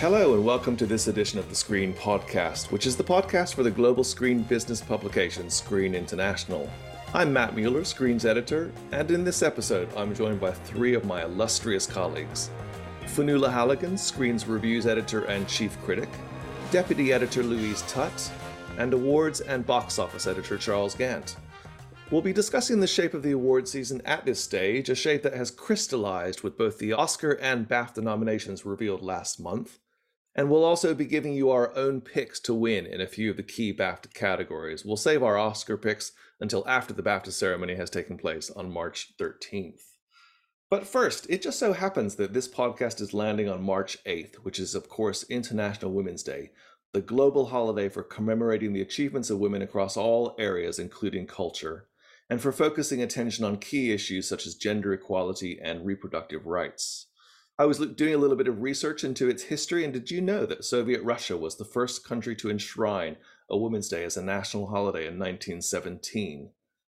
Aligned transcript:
Hello, 0.00 0.34
and 0.34 0.44
welcome 0.44 0.76
to 0.76 0.86
this 0.86 1.08
edition 1.08 1.40
of 1.40 1.48
the 1.48 1.56
Screen 1.56 1.92
Podcast, 1.92 2.70
which 2.70 2.86
is 2.86 2.96
the 2.96 3.02
podcast 3.02 3.56
for 3.56 3.64
the 3.64 3.70
global 3.72 4.04
screen 4.04 4.42
business 4.44 4.80
publication 4.80 5.50
Screen 5.50 5.92
International. 5.92 6.70
I'm 7.12 7.32
Matt 7.32 7.56
Mueller, 7.56 7.82
Screen's 7.82 8.24
editor, 8.24 8.70
and 8.92 9.10
in 9.10 9.24
this 9.24 9.42
episode, 9.42 9.88
I'm 9.96 10.14
joined 10.14 10.38
by 10.38 10.52
three 10.52 10.94
of 10.94 11.04
my 11.04 11.24
illustrious 11.24 11.84
colleagues 11.84 12.50
Fionnuala 13.06 13.50
Halligan, 13.50 13.98
Screen's 13.98 14.46
reviews 14.46 14.86
editor 14.86 15.24
and 15.24 15.48
chief 15.48 15.76
critic, 15.82 16.08
deputy 16.70 17.12
editor 17.12 17.42
Louise 17.42 17.82
Tutt, 17.88 18.30
and 18.76 18.94
awards 18.94 19.40
and 19.40 19.66
box 19.66 19.98
office 19.98 20.28
editor 20.28 20.58
Charles 20.58 20.94
Gant. 20.94 21.38
We'll 22.12 22.22
be 22.22 22.32
discussing 22.32 22.78
the 22.78 22.86
shape 22.86 23.14
of 23.14 23.24
the 23.24 23.32
award 23.32 23.66
season 23.66 24.00
at 24.04 24.24
this 24.24 24.38
stage, 24.38 24.90
a 24.90 24.94
shape 24.94 25.24
that 25.24 25.34
has 25.34 25.50
crystallized 25.50 26.44
with 26.44 26.56
both 26.56 26.78
the 26.78 26.92
Oscar 26.92 27.32
and 27.32 27.68
BAFTA 27.68 28.00
nominations 28.00 28.64
revealed 28.64 29.02
last 29.02 29.40
month. 29.40 29.80
And 30.38 30.48
we'll 30.48 30.64
also 30.64 30.94
be 30.94 31.04
giving 31.04 31.34
you 31.34 31.50
our 31.50 31.74
own 31.74 32.00
picks 32.00 32.38
to 32.40 32.54
win 32.54 32.86
in 32.86 33.00
a 33.00 33.08
few 33.08 33.32
of 33.32 33.36
the 33.36 33.42
key 33.42 33.74
BAFTA 33.74 34.14
categories. 34.14 34.84
We'll 34.84 34.96
save 34.96 35.20
our 35.20 35.36
Oscar 35.36 35.76
picks 35.76 36.12
until 36.38 36.62
after 36.68 36.94
the 36.94 37.02
BAFTA 37.02 37.32
ceremony 37.32 37.74
has 37.74 37.90
taken 37.90 38.16
place 38.16 38.48
on 38.48 38.72
March 38.72 39.14
13th. 39.18 39.82
But 40.70 40.86
first, 40.86 41.26
it 41.28 41.42
just 41.42 41.58
so 41.58 41.72
happens 41.72 42.14
that 42.14 42.34
this 42.34 42.46
podcast 42.46 43.00
is 43.00 43.12
landing 43.12 43.48
on 43.48 43.64
March 43.64 43.98
8th, 44.04 44.36
which 44.36 44.60
is, 44.60 44.76
of 44.76 44.88
course, 44.88 45.24
International 45.24 45.92
Women's 45.92 46.22
Day, 46.22 46.52
the 46.92 47.00
global 47.00 47.46
holiday 47.46 47.88
for 47.88 48.04
commemorating 48.04 48.72
the 48.72 48.80
achievements 48.80 49.30
of 49.30 49.40
women 49.40 49.60
across 49.60 49.96
all 49.96 50.36
areas, 50.38 50.78
including 50.78 51.26
culture 51.26 51.88
and 52.30 52.40
for 52.40 52.52
focusing 52.52 53.02
attention 53.02 53.44
on 53.44 53.56
key 53.56 53.92
issues 53.92 54.28
such 54.28 54.46
as 54.46 54.54
gender 54.54 54.92
equality 54.92 55.58
and 55.60 55.84
reproductive 55.84 56.46
rights. 56.46 57.07
I 57.60 57.64
was 57.64 57.78
doing 57.78 58.14
a 58.14 58.18
little 58.18 58.36
bit 58.36 58.46
of 58.46 58.62
research 58.62 59.02
into 59.02 59.28
its 59.28 59.42
history, 59.42 59.82
and 59.82 59.92
did 59.92 60.12
you 60.12 60.20
know 60.20 60.46
that 60.46 60.64
Soviet 60.64 61.02
Russia 61.02 61.36
was 61.36 61.56
the 61.56 61.64
first 61.64 62.04
country 62.04 62.36
to 62.36 62.48
enshrine 62.48 63.16
a 63.50 63.56
Women's 63.56 63.88
Day 63.88 64.04
as 64.04 64.16
a 64.16 64.22
national 64.22 64.68
holiday 64.68 65.08
in 65.08 65.18
1917? 65.18 66.50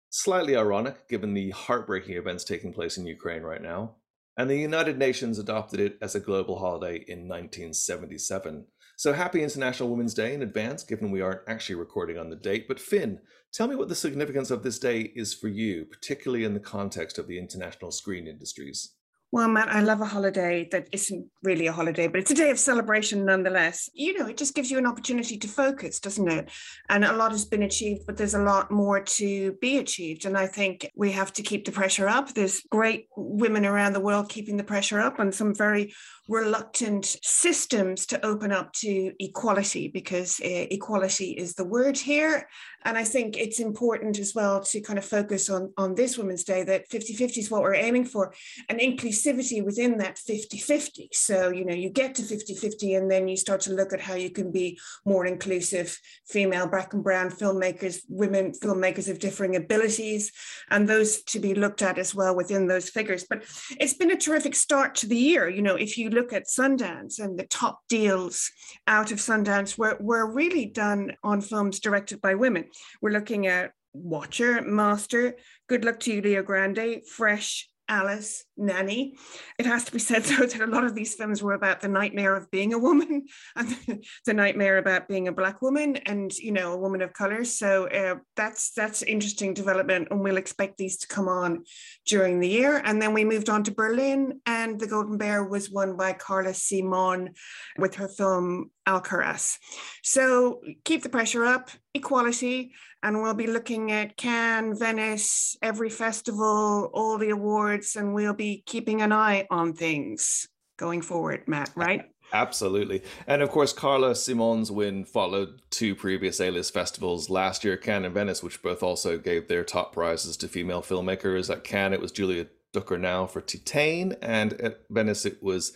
Slightly 0.10 0.56
ironic, 0.56 1.10
given 1.10 1.34
the 1.34 1.50
heartbreaking 1.50 2.16
events 2.16 2.46
taking 2.46 2.72
place 2.72 2.98
in 2.98 3.06
Ukraine 3.06 3.42
right 3.42 3.62
now. 3.62 3.96
And 4.38 4.50
the 4.50 4.56
United 4.56 4.98
Nations 4.98 5.38
adopted 5.38 5.82
it 5.82 5.98
as 6.02 6.16
a 6.16 6.22
global 6.22 6.60
holiday 6.60 7.04
in 7.10 7.28
1977. 7.28 8.66
So 8.96 9.12
happy 9.12 9.44
International 9.44 9.90
Women's 9.90 10.14
Day 10.14 10.34
in 10.34 10.42
advance, 10.42 10.84
given 10.84 11.12
we 11.12 11.20
aren't 11.20 11.42
actually 11.46 11.76
recording 11.76 12.18
on 12.18 12.30
the 12.30 12.38
date. 12.38 12.70
But 12.70 12.80
Finn, 12.80 13.20
tell 13.52 13.68
me 13.68 13.76
what 13.76 13.90
the 13.90 13.96
significance 13.96 14.50
of 14.50 14.64
this 14.64 14.80
day 14.80 15.12
is 15.14 15.34
for 15.34 15.50
you, 15.50 15.84
particularly 15.84 16.46
in 16.46 16.54
the 16.54 16.62
context 16.62 17.18
of 17.18 17.28
the 17.28 17.38
international 17.38 17.92
screen 17.92 18.28
industries. 18.28 18.94
Well, 19.34 19.48
Matt, 19.48 19.70
I 19.70 19.82
love 19.82 20.00
a 20.00 20.06
holiday 20.06 20.68
that 20.72 20.90
isn't 20.92 21.26
really 21.42 21.66
a 21.66 21.74
holiday, 21.74 22.06
but 22.06 22.20
it's 22.20 22.30
a 22.30 22.36
day 22.36 22.52
of 22.52 22.60
celebration 22.60 23.26
nonetheless. 23.26 23.90
You 23.96 24.20
know, 24.20 24.28
it 24.28 24.38
just 24.38 24.54
gives 24.54 24.70
you 24.70 24.78
an 24.78 24.86
opportunity 24.86 25.40
to 25.40 25.48
focus, 25.48 26.00
doesn't 26.00 26.32
it? 26.32 26.52
And 26.88 27.04
a 27.04 27.14
lot 27.14 27.32
has 27.32 27.44
been 27.44 27.64
achieved, 27.64 28.06
but 28.06 28.16
there's 28.16 28.36
a 28.36 28.44
lot 28.44 28.70
more 28.70 29.02
to 29.02 29.54
be 29.54 29.80
achieved. 29.80 30.26
And 30.26 30.38
I 30.38 30.46
think 30.46 30.88
we 30.96 31.12
have 31.14 31.34
to 31.34 31.42
keep 31.42 31.66
the 31.66 31.72
pressure 31.72 32.08
up. 32.08 32.36
There's 32.36 32.62
great 32.70 33.08
women 33.18 33.66
around 33.66 33.94
the 33.94 34.02
world 34.02 34.30
keeping 34.30 34.56
the 34.56 34.64
pressure 34.64 35.00
up, 35.00 35.18
and 35.18 35.34
some 35.34 35.56
very 35.56 35.96
reluctant 36.30 37.18
systems 37.24 38.06
to 38.06 38.24
open 38.24 38.52
up 38.52 38.72
to 38.74 39.14
equality 39.20 39.88
because 39.88 40.40
uh, 40.42 40.68
equality 40.70 41.32
is 41.32 41.56
the 41.56 41.66
word 41.66 41.98
here. 41.98 42.48
And 42.86 42.98
I 42.98 43.04
think 43.04 43.38
it's 43.38 43.60
important 43.60 44.20
as 44.20 44.34
well 44.36 44.62
to 44.62 44.82
kind 44.82 45.00
of 45.00 45.06
focus 45.06 45.50
on, 45.50 45.74
on 45.78 45.96
this 45.96 46.18
Women's 46.18 46.44
Day 46.44 46.64
that 46.64 46.90
50 46.90 47.14
50 47.14 47.40
is 47.40 47.52
what 47.52 47.62
we're 47.62 47.76
aiming 47.76 48.06
for 48.06 48.34
and 48.70 48.80
inclusivity 48.80 49.64
within 49.64 49.98
that 50.00 50.18
50 50.18 50.58
50. 50.58 51.10
So, 51.14 51.50
you 51.50 51.66
know, 51.66 51.74
you 51.74 51.90
get 51.90 52.16
to 52.16 52.24
50 52.24 52.56
50 52.56 52.96
and 52.96 53.10
then 53.10 53.28
you 53.28 53.38
start 53.38 53.62
to 53.62 53.74
look 53.74 53.94
at 53.94 54.02
how 54.02 54.16
you 54.16 54.30
can 54.30 54.52
be 54.52 54.80
more 55.06 55.26
inclusive, 55.26 55.98
female, 56.28 56.68
black 56.68 56.94
and 56.94 57.04
brown 57.04 57.30
filmmakers, 57.30 58.02
women 58.10 58.52
filmmakers 58.52 59.10
of 59.10 59.20
differing 59.20 59.56
abilities, 59.56 60.32
and 60.70 60.88
those 60.88 61.24
to 61.24 61.40
be 61.40 61.54
looked 61.54 61.82
at 61.82 61.98
as 61.98 62.14
well 62.14 62.36
within 62.36 62.68
those 62.68 62.90
figures. 62.90 63.26
But 63.30 63.44
it's 63.80 63.94
been 63.94 64.12
a 64.12 64.18
terrific 64.18 64.56
start 64.56 64.96
to 64.96 65.08
the 65.08 65.18
year. 65.18 65.50
You 65.50 65.62
know, 65.62 65.76
if 65.76 65.98
you 65.98 66.10
look 66.10 66.34
at 66.34 66.48
Sundance 66.48 67.20
and 67.20 67.38
the 67.38 67.48
top 67.48 67.82
deals 67.90 68.52
out 68.88 69.12
of 69.12 69.20
Sundance 69.20 69.78
were, 69.78 69.98
were 70.00 70.32
really 70.32 70.66
done 70.66 71.14
on 71.24 71.42
films 71.42 71.80
directed 71.80 72.22
by 72.22 72.36
women. 72.36 72.66
We're 73.02 73.12
looking 73.12 73.48
at 73.48 73.74
Watcher, 73.94 74.62
Master, 74.62 75.36
Good 75.68 75.86
Luck 75.86 76.00
to 76.02 76.14
You, 76.14 76.22
Leo 76.22 76.44
Grande, 76.44 77.06
Fresh, 77.06 77.70
Alice, 77.88 78.46
Nanny. 78.58 79.16
It 79.58 79.66
has 79.66 79.86
to 79.86 79.92
be 79.92 80.00
said, 80.00 80.24
though, 80.24 80.46
that 80.46 80.62
a 80.62 80.68
lot 80.68 80.84
of 80.84 80.96
these 80.96 81.16
films 81.16 81.42
were 81.42 81.54
about 81.54 81.82
the 81.82 81.88
nightmare 81.88 82.36
of 82.36 82.52
being 82.52 82.74
a 82.74 82.80
woman 82.80 83.26
and 83.56 84.02
the 84.26 84.34
nightmare 84.34 84.78
about 84.78 85.08
being 85.08 85.28
a 85.28 85.32
black 85.32 85.62
woman 85.62 85.98
and, 85.98 86.34
you 86.38 86.52
know, 86.52 86.74
a 86.74 86.78
woman 86.78 87.02
of 87.02 87.14
color. 87.14 87.44
So 87.46 87.88
uh, 87.88 88.16
that's 88.36 88.72
that's 88.72 89.02
interesting 89.04 89.54
development, 89.54 90.08
and 90.12 90.22
we'll 90.22 90.38
expect 90.38 90.78
these 90.78 90.98
to 90.98 91.08
come 91.08 91.28
on 91.28 91.64
during 92.06 92.40
the 92.40 92.48
year. 92.48 92.82
And 92.84 93.02
then 93.02 93.14
we 93.14 93.26
moved 93.26 93.50
on 93.50 93.64
to 93.64 93.72
Berlin, 93.72 94.42
and 94.46 94.80
the 94.80 94.88
Golden 94.88 95.18
Bear 95.18 95.44
was 95.44 95.70
won 95.70 95.96
by 95.98 96.14
Carla 96.14 96.54
Simon 96.54 97.34
with 97.78 97.96
her 97.96 98.08
film 98.08 98.72
Alcarràs. 98.88 99.58
So 100.04 100.62
keep 100.84 101.04
the 101.04 101.10
pressure 101.10 101.46
up, 101.46 101.70
equality, 101.94 102.74
and 103.04 103.22
we'll 103.22 103.34
be 103.34 103.48
looking 103.48 103.92
at 103.92 104.16
Cannes, 104.16 104.80
Venice, 104.80 105.58
every 105.62 105.90
festival, 105.90 106.90
all 106.94 107.18
the 107.18 107.32
awards, 107.32 107.96
and 107.96 108.14
we'll 108.14 108.34
be 108.34 108.43
keeping 108.66 109.02
an 109.02 109.12
eye 109.12 109.48
on 109.50 109.74
things 109.74 110.48
going 110.78 111.02
forward, 111.02 111.44
Matt, 111.48 111.72
right? 111.76 112.06
Absolutely. 112.34 113.04
And 113.28 113.42
of 113.44 113.50
course, 113.50 113.74
Carla 113.74 114.16
Simon's 114.16 114.72
win 114.72 115.06
followed 115.06 115.62
two 115.70 115.94
previous 115.96 116.40
A-list 116.40 116.74
festivals 116.74 117.30
last 117.30 117.64
year, 117.64 117.78
Cannes 117.78 118.06
and 118.06 118.14
Venice, 118.14 118.42
which 118.42 118.64
both 118.64 118.82
also 118.82 119.18
gave 119.18 119.48
their 119.48 119.64
top 119.64 119.94
prizes 119.94 120.36
to 120.38 120.48
female 120.48 120.82
filmmakers. 120.82 121.52
At 121.52 121.64
Cannes, 121.64 121.94
it 121.94 122.02
was 122.02 122.12
Julia 122.12 122.48
Ducournau 122.74 123.30
for 123.30 123.42
Titane, 123.42 124.18
and 124.22 124.54
at 124.54 124.80
Venice, 124.90 125.26
it 125.26 125.44
was 125.44 125.74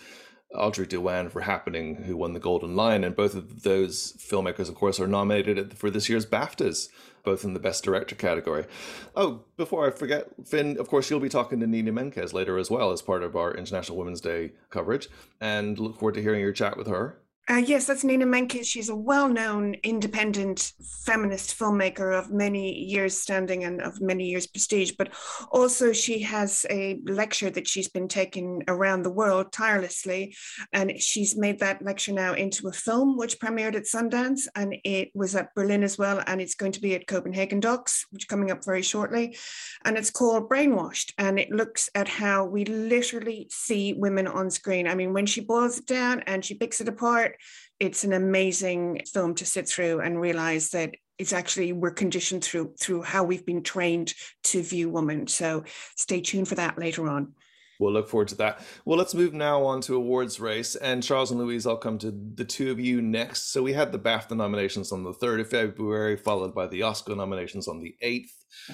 Audrey 0.53 0.88
Diwan 0.88 1.31
for 1.31 1.41
Happening, 1.41 2.03
who 2.03 2.18
won 2.18 2.34
the 2.34 2.40
Golden 2.40 2.75
Lion. 2.75 3.03
And 3.03 3.16
both 3.16 3.35
of 3.35 3.63
those 3.63 4.13
filmmakers, 4.13 4.69
of 4.69 4.75
course, 4.75 5.00
are 5.00 5.08
nominated 5.08 5.78
for 5.78 5.90
this 5.90 6.09
year's 6.09 6.25
BAFTAs, 6.25 6.90
both 7.24 7.44
in 7.44 7.53
the 7.53 7.59
Best 7.59 7.84
Director 7.84 8.16
category. 8.16 8.66
Oh, 9.16 9.44
before 9.58 9.88
I 9.88 9.91
forget, 9.91 10.28
Finn, 10.46 10.80
of 10.80 10.88
course, 10.88 11.09
you'll 11.09 11.19
be 11.19 11.30
talking 11.30 11.59
to 11.59 11.68
Nina 11.68 11.91
Menkes 11.91 12.34
later 12.34 12.58
as 12.58 12.72
well 12.72 12.91
as 12.91 13.02
part 13.02 13.24
of 13.24 13.35
our 13.35 13.53
International 13.53 13.97
Women's 13.97 14.22
Day 14.22 14.53
coverage. 14.69 15.09
And 15.41 15.78
look 15.78 16.00
forward 16.00 16.16
to 16.16 16.22
hearing 16.22 16.41
your 16.41 16.53
chat 16.53 16.78
with 16.78 16.88
her. 16.88 17.19
Uh, 17.50 17.56
yes, 17.56 17.85
that's 17.85 18.03
Nina 18.03 18.25
Menkes. 18.25 18.66
She's 18.66 18.90
a 18.90 18.96
well 18.96 19.30
known 19.30 19.75
independent 19.75 20.74
feminist 21.06 21.58
filmmaker 21.58 22.13
of 22.13 22.30
many 22.30 22.74
years 22.74 23.18
standing 23.18 23.63
and 23.63 23.81
of 23.81 24.02
many 24.02 24.25
years 24.25 24.46
prestige, 24.46 24.91
but 24.97 25.13
also 25.50 25.94
she 25.94 26.19
has 26.24 26.66
a 26.69 27.00
lecture 27.06 27.50
that 27.50 27.66
she's 27.66 27.88
been 27.88 28.09
taking 28.09 28.63
around 28.68 29.03
the 29.03 29.12
world 29.12 29.53
tirelessly. 29.53 30.35
And 30.74 31.02
she's 31.02 31.38
made 31.38 31.59
that 31.59 31.81
lecture 31.81 32.12
now 32.12 32.34
into 32.34 32.68
a 32.68 32.74
film, 32.74 33.16
which 33.16 33.40
premiered 33.40 33.75
at 33.75 33.84
Sundance 33.84 34.41
and 34.53 34.75
it 34.84 35.12
was 35.14 35.34
at 35.34 35.56
Berlin 35.56 35.84
as 35.84 35.97
well. 35.97 36.22
And 36.28 36.41
it's 36.41 36.56
going 36.56 36.74
to 36.74 36.81
be 36.81 36.96
at 36.96 37.08
Copenhagen 37.08 37.62
Docs, 37.62 38.08
which 38.12 38.24
is 38.24 38.28
coming 38.28 38.52
up 38.52 38.66
very 38.66 38.81
shortly. 38.81 39.38
And 39.85 39.97
it's 39.97 40.12
called 40.12 40.50
Brainwashed. 40.50 41.14
And 41.18 41.40
it 41.40 41.52
looks 41.52 41.90
at 41.96 42.09
how 42.09 42.44
we 42.44 42.66
literally 42.66 43.47
see 43.50 43.94
women 43.94 44.28
on 44.28 44.52
screen. 44.52 44.85
I 44.85 44.96
mean, 44.96 45.14
when 45.14 45.25
she 45.25 45.40
boils 45.40 45.78
it 45.78 45.85
down 45.85 46.24
and 46.28 46.44
she 46.44 46.53
picks 46.53 46.81
it 46.81 46.90
apart, 46.90 47.36
it's 47.79 48.03
an 48.03 48.13
amazing 48.13 49.01
film 49.11 49.35
to 49.35 49.45
sit 49.45 49.67
through 49.67 49.99
and 50.01 50.19
realize 50.19 50.69
that 50.69 50.95
it's 51.17 51.33
actually 51.33 51.73
we're 51.73 51.91
conditioned 51.91 52.43
through 52.43 52.73
through 52.79 53.01
how 53.01 53.23
we've 53.23 53.45
been 53.45 53.63
trained 53.63 54.13
to 54.43 54.61
view 54.61 54.89
women. 54.89 55.28
So 55.28 55.63
stay 55.95 56.22
tuned 56.22 56.47
for 56.47 56.55
that 56.55 56.78
later 56.78 57.07
on. 57.07 57.34
We'll 57.79 57.94
look 57.94 58.09
forward 58.09 58.28
to 58.29 58.35
that. 58.35 58.66
Well, 58.85 58.97
let's 58.97 59.14
move 59.14 59.34
now 59.34 59.64
on 59.64 59.82
to 59.82 59.96
awards 59.96 60.40
race. 60.40 60.76
And 60.76 61.03
Charles 61.03 61.32
and 61.32 61.40
Louise, 61.40 61.68
I'll 61.68 61.78
come 61.78 61.97
to 62.00 62.12
the 62.12 62.46
two 62.46 62.72
of 62.72 62.79
you 62.79 63.02
next. 63.02 63.52
So 63.52 63.62
we 63.62 63.74
had 63.74 63.91
the 63.91 64.00
BAFTA 64.00 64.35
nominations 64.35 64.91
on 64.91 65.03
the 65.03 65.14
3rd 65.14 65.41
of 65.41 65.50
February, 65.50 66.18
followed 66.18 66.56
by 66.56 66.68
the 66.68 66.84
Oscar 66.84 67.16
nominations 67.16 67.68
on 67.68 67.79
the 67.82 67.96
8th. 68.03 68.32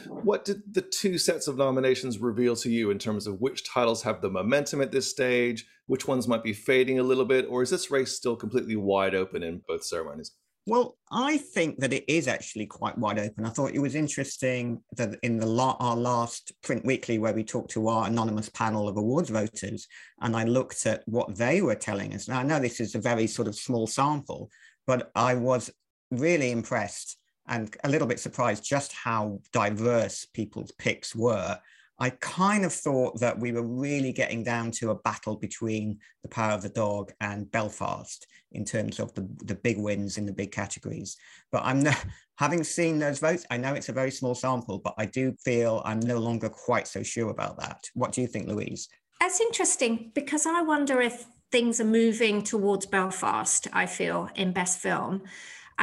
What 0.07 0.45
did 0.45 0.61
the 0.73 0.81
two 0.81 1.17
sets 1.17 1.47
of 1.47 1.57
nominations 1.57 2.19
reveal 2.19 2.55
to 2.57 2.69
you 2.69 2.91
in 2.91 2.99
terms 2.99 3.27
of 3.27 3.41
which 3.41 3.69
titles 3.69 4.03
have 4.03 4.21
the 4.21 4.29
momentum 4.29 4.81
at 4.81 4.91
this 4.91 5.09
stage, 5.09 5.65
which 5.87 6.07
ones 6.07 6.27
might 6.27 6.43
be 6.43 6.53
fading 6.53 6.99
a 6.99 7.03
little 7.03 7.25
bit, 7.25 7.45
or 7.49 7.61
is 7.61 7.69
this 7.69 7.91
race 7.91 8.15
still 8.15 8.35
completely 8.35 8.75
wide 8.75 9.15
open 9.15 9.43
in 9.43 9.61
both 9.67 9.83
ceremonies? 9.83 10.31
Well, 10.65 10.97
I 11.11 11.37
think 11.37 11.79
that 11.79 11.91
it 11.91 12.05
is 12.07 12.29
actually 12.29 12.67
quite 12.67 12.97
wide 12.97 13.19
open. 13.19 13.45
I 13.45 13.49
thought 13.49 13.73
it 13.73 13.81
was 13.81 13.95
interesting 13.95 14.81
that 14.95 15.19
in 15.21 15.37
the 15.37 15.45
la- 15.45 15.75
our 15.79 15.95
last 15.95 16.53
print 16.63 16.85
weekly, 16.85 17.19
where 17.19 17.33
we 17.33 17.43
talked 17.43 17.71
to 17.71 17.89
our 17.89 18.07
anonymous 18.07 18.47
panel 18.49 18.87
of 18.87 18.95
awards 18.95 19.29
voters, 19.29 19.87
and 20.21 20.37
I 20.37 20.45
looked 20.45 20.85
at 20.85 21.03
what 21.05 21.35
they 21.35 21.61
were 21.61 21.75
telling 21.75 22.13
us. 22.13 22.29
Now, 22.29 22.39
I 22.39 22.43
know 22.43 22.59
this 22.59 22.79
is 22.79 22.95
a 22.95 22.99
very 22.99 23.27
sort 23.27 23.49
of 23.49 23.55
small 23.55 23.87
sample, 23.87 24.49
but 24.87 25.11
I 25.15 25.35
was 25.35 25.69
really 26.11 26.51
impressed 26.51 27.17
and 27.47 27.75
a 27.83 27.89
little 27.89 28.07
bit 28.07 28.21
surprised 28.21 28.63
just 28.63 28.93
how 28.93 29.39
diverse 29.51 30.25
people's 30.33 30.71
picks 30.71 31.13
were. 31.13 31.59
I 31.99 32.09
kind 32.09 32.65
of 32.65 32.73
thought 32.73 33.19
that 33.19 33.39
we 33.39 33.51
were 33.51 33.63
really 33.63 34.11
getting 34.11 34.43
down 34.43 34.71
to 34.71 34.91
a 34.91 34.95
battle 34.95 35.35
between 35.35 35.99
The 36.23 36.29
Power 36.29 36.53
of 36.53 36.61
the 36.61 36.69
Dog 36.69 37.11
and 37.21 37.49
Belfast 37.51 38.25
in 38.51 38.65
terms 38.65 38.99
of 38.99 39.13
the, 39.13 39.27
the 39.45 39.55
big 39.55 39.77
wins 39.77 40.17
in 40.17 40.25
the 40.25 40.33
big 40.33 40.51
categories. 40.51 41.17
But 41.51 41.63
I'm 41.65 41.85
having 42.37 42.63
seen 42.63 42.99
those 42.99 43.19
votes, 43.19 43.45
I 43.51 43.57
know 43.57 43.73
it's 43.73 43.89
a 43.89 43.93
very 43.93 44.11
small 44.11 44.35
sample, 44.35 44.79
but 44.79 44.95
I 44.97 45.05
do 45.05 45.35
feel 45.43 45.81
I'm 45.85 45.99
no 45.99 46.17
longer 46.17 46.49
quite 46.49 46.87
so 46.87 47.03
sure 47.03 47.29
about 47.29 47.59
that. 47.59 47.83
What 47.93 48.11
do 48.11 48.21
you 48.21 48.27
think, 48.27 48.47
Louise? 48.47 48.89
That's 49.19 49.39
interesting 49.39 50.11
because 50.13 50.45
I 50.45 50.61
wonder 50.61 50.99
if 50.99 51.25
things 51.51 51.79
are 51.79 51.85
moving 51.85 52.43
towards 52.43 52.87
Belfast, 52.87 53.67
I 53.71 53.85
feel, 53.85 54.29
in 54.35 54.51
Best 54.51 54.79
Film. 54.79 55.23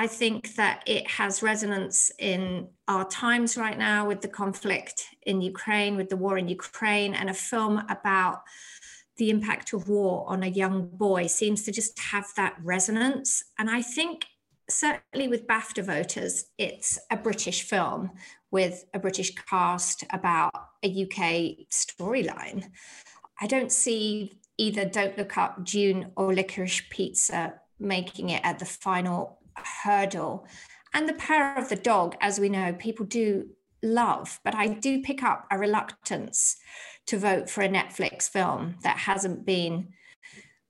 I 0.01 0.07
think 0.07 0.55
that 0.55 0.83
it 0.87 1.07
has 1.11 1.43
resonance 1.43 2.11
in 2.19 2.69
our 2.89 3.07
times 3.07 3.59
right 3.59 3.79
now 3.79 4.09
with 4.09 4.23
the 4.23 4.29
conflict 4.29 5.05
in 5.27 5.43
Ukraine, 5.43 5.95
with 5.95 6.09
the 6.09 6.17
war 6.17 6.39
in 6.39 6.49
Ukraine, 6.49 7.13
and 7.13 7.29
a 7.29 7.35
film 7.35 7.83
about 7.91 8.41
the 9.19 9.29
impact 9.29 9.75
of 9.75 9.91
war 9.91 10.25
on 10.27 10.43
a 10.43 10.47
young 10.47 10.89
boy 10.89 11.27
seems 11.27 11.65
to 11.65 11.71
just 11.71 11.99
have 11.99 12.25
that 12.39 12.57
resonance. 12.63 13.45
And 13.59 13.69
I 13.69 13.83
think, 13.83 14.25
certainly 14.71 15.29
with 15.29 15.47
BAFTA 15.47 15.85
voters, 15.85 16.47
it's 16.57 16.99
a 17.11 17.19
British 17.19 17.61
film 17.65 18.13
with 18.51 18.87
a 18.95 18.99
British 18.99 19.35
cast 19.35 20.05
about 20.09 20.55
a 20.83 20.89
UK 21.05 21.69
storyline. 21.71 22.71
I 23.39 23.47
don't 23.47 23.71
see 23.71 24.33
either 24.57 24.87
Don't 24.87 25.19
Look 25.19 25.37
Up, 25.37 25.63
Dune, 25.63 26.13
or 26.17 26.33
Licorice 26.33 26.89
Pizza 26.89 27.61
making 27.79 28.31
it 28.31 28.41
at 28.45 28.59
the 28.59 28.65
final 28.65 29.40
hurdle. 29.57 30.47
And 30.93 31.09
the 31.09 31.15
power 31.15 31.55
of 31.57 31.69
the 31.69 31.77
dog, 31.77 32.17
as 32.21 32.41
we 32.41 32.49
know, 32.49 32.73
people 32.73 33.07
do 33.07 33.51
love, 33.83 34.41
but 34.45 34.55
I 34.55 34.69
do 34.69 35.03
pick 35.03 35.23
up 35.23 35.47
a 35.51 35.59
reluctance 35.59 36.57
to 37.07 37.19
vote 37.19 37.49
for 37.49 37.63
a 37.63 37.69
Netflix 37.69 38.29
film 38.29 38.77
that 38.83 38.99
hasn't 38.99 39.47
been 39.47 39.89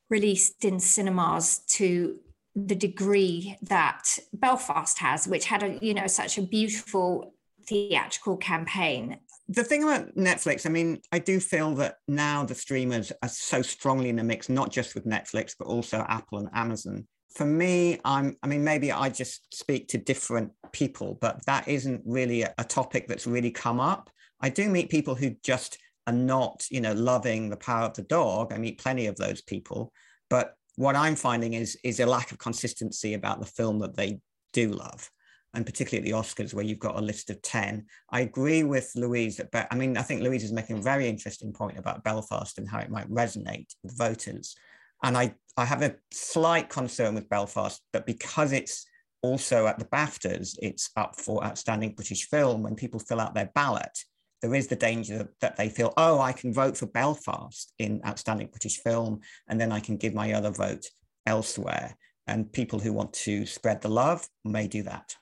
released 0.08 0.64
in 0.64 0.80
cinemas 0.80 1.60
to 1.68 2.18
the 2.54 2.74
degree 2.74 3.56
that 3.62 4.18
Belfast 4.32 4.98
has, 4.98 5.26
which 5.26 5.46
had 5.46 5.62
a, 5.62 5.78
you 5.80 5.94
know, 5.94 6.06
such 6.06 6.36
a 6.36 6.42
beautiful 6.42 7.34
theatrical 7.66 8.36
campaign. 8.36 9.18
The 9.48 9.64
thing 9.64 9.82
about 9.82 10.14
Netflix, 10.16 10.66
I 10.66 10.68
mean, 10.68 11.00
I 11.12 11.18
do 11.18 11.40
feel 11.40 11.74
that 11.76 11.96
now 12.06 12.44
the 12.44 12.54
streamers 12.54 13.12
are 13.22 13.28
so 13.28 13.62
strongly 13.62 14.08
in 14.08 14.16
the 14.16 14.24
mix, 14.24 14.48
not 14.48 14.70
just 14.70 14.94
with 14.94 15.06
Netflix, 15.06 15.54
but 15.58 15.68
also 15.68 16.04
Apple 16.08 16.38
and 16.38 16.48
Amazon 16.52 17.06
for 17.34 17.44
me, 17.44 17.98
I'm, 18.04 18.36
I 18.42 18.46
mean, 18.46 18.64
maybe 18.64 18.90
I 18.90 19.08
just 19.08 19.54
speak 19.54 19.88
to 19.88 19.98
different 19.98 20.52
people, 20.72 21.18
but 21.20 21.44
that 21.46 21.68
isn't 21.68 22.02
really 22.04 22.42
a, 22.42 22.54
a 22.58 22.64
topic 22.64 23.06
that's 23.06 23.26
really 23.26 23.50
come 23.50 23.80
up. 23.80 24.10
I 24.40 24.48
do 24.48 24.68
meet 24.68 24.90
people 24.90 25.14
who 25.14 25.36
just 25.44 25.78
are 26.06 26.12
not, 26.12 26.66
you 26.70 26.80
know, 26.80 26.92
loving 26.92 27.48
the 27.48 27.56
power 27.56 27.84
of 27.84 27.94
the 27.94 28.02
dog. 28.02 28.52
I 28.52 28.58
meet 28.58 28.80
plenty 28.80 29.06
of 29.06 29.16
those 29.16 29.42
people. 29.42 29.92
But 30.28 30.54
what 30.76 30.96
I'm 30.96 31.14
finding 31.14 31.54
is, 31.54 31.78
is 31.84 32.00
a 32.00 32.06
lack 32.06 32.32
of 32.32 32.38
consistency 32.38 33.14
about 33.14 33.40
the 33.40 33.46
film 33.46 33.78
that 33.80 33.96
they 33.96 34.20
do 34.52 34.70
love. 34.70 35.10
And 35.52 35.66
particularly 35.66 36.08
at 36.08 36.12
the 36.12 36.18
Oscars, 36.18 36.54
where 36.54 36.64
you've 36.64 36.78
got 36.78 36.96
a 36.96 37.02
list 37.02 37.28
of 37.28 37.42
10. 37.42 37.84
I 38.10 38.20
agree 38.20 38.62
with 38.62 38.90
Louise 38.94 39.36
that, 39.36 39.68
I 39.70 39.74
mean, 39.74 39.96
I 39.96 40.02
think 40.02 40.22
Louise 40.22 40.44
is 40.44 40.52
making 40.52 40.78
a 40.78 40.82
very 40.82 41.08
interesting 41.08 41.52
point 41.52 41.76
about 41.76 42.04
Belfast 42.04 42.56
and 42.58 42.68
how 42.68 42.78
it 42.78 42.90
might 42.90 43.10
resonate 43.10 43.74
with 43.82 43.98
voters. 43.98 44.54
And 45.02 45.16
I, 45.16 45.34
I 45.60 45.66
have 45.66 45.82
a 45.82 45.94
slight 46.10 46.70
concern 46.70 47.14
with 47.14 47.28
Belfast, 47.28 47.82
but 47.92 48.06
because 48.06 48.52
it's 48.52 48.86
also 49.20 49.66
at 49.66 49.78
the 49.78 49.84
BAFTAs, 49.84 50.56
it's 50.62 50.88
up 50.96 51.16
for 51.16 51.44
Outstanding 51.44 51.92
British 51.92 52.28
Film. 52.30 52.62
When 52.62 52.74
people 52.74 52.98
fill 52.98 53.20
out 53.20 53.34
their 53.34 53.50
ballot, 53.54 53.98
there 54.40 54.54
is 54.54 54.68
the 54.68 54.76
danger 54.76 55.28
that 55.42 55.56
they 55.56 55.68
feel, 55.68 55.92
oh, 55.98 56.18
I 56.18 56.32
can 56.32 56.54
vote 56.54 56.78
for 56.78 56.86
Belfast 56.86 57.74
in 57.78 58.00
Outstanding 58.06 58.46
British 58.46 58.78
Film, 58.78 59.20
and 59.48 59.60
then 59.60 59.70
I 59.70 59.80
can 59.80 59.98
give 59.98 60.14
my 60.14 60.32
other 60.32 60.50
vote 60.50 60.86
elsewhere. 61.26 61.94
And 62.26 62.50
people 62.50 62.78
who 62.78 62.94
want 62.94 63.12
to 63.12 63.44
spread 63.44 63.82
the 63.82 63.90
love 63.90 64.26
may 64.46 64.66
do 64.66 64.82
that. 64.84 65.14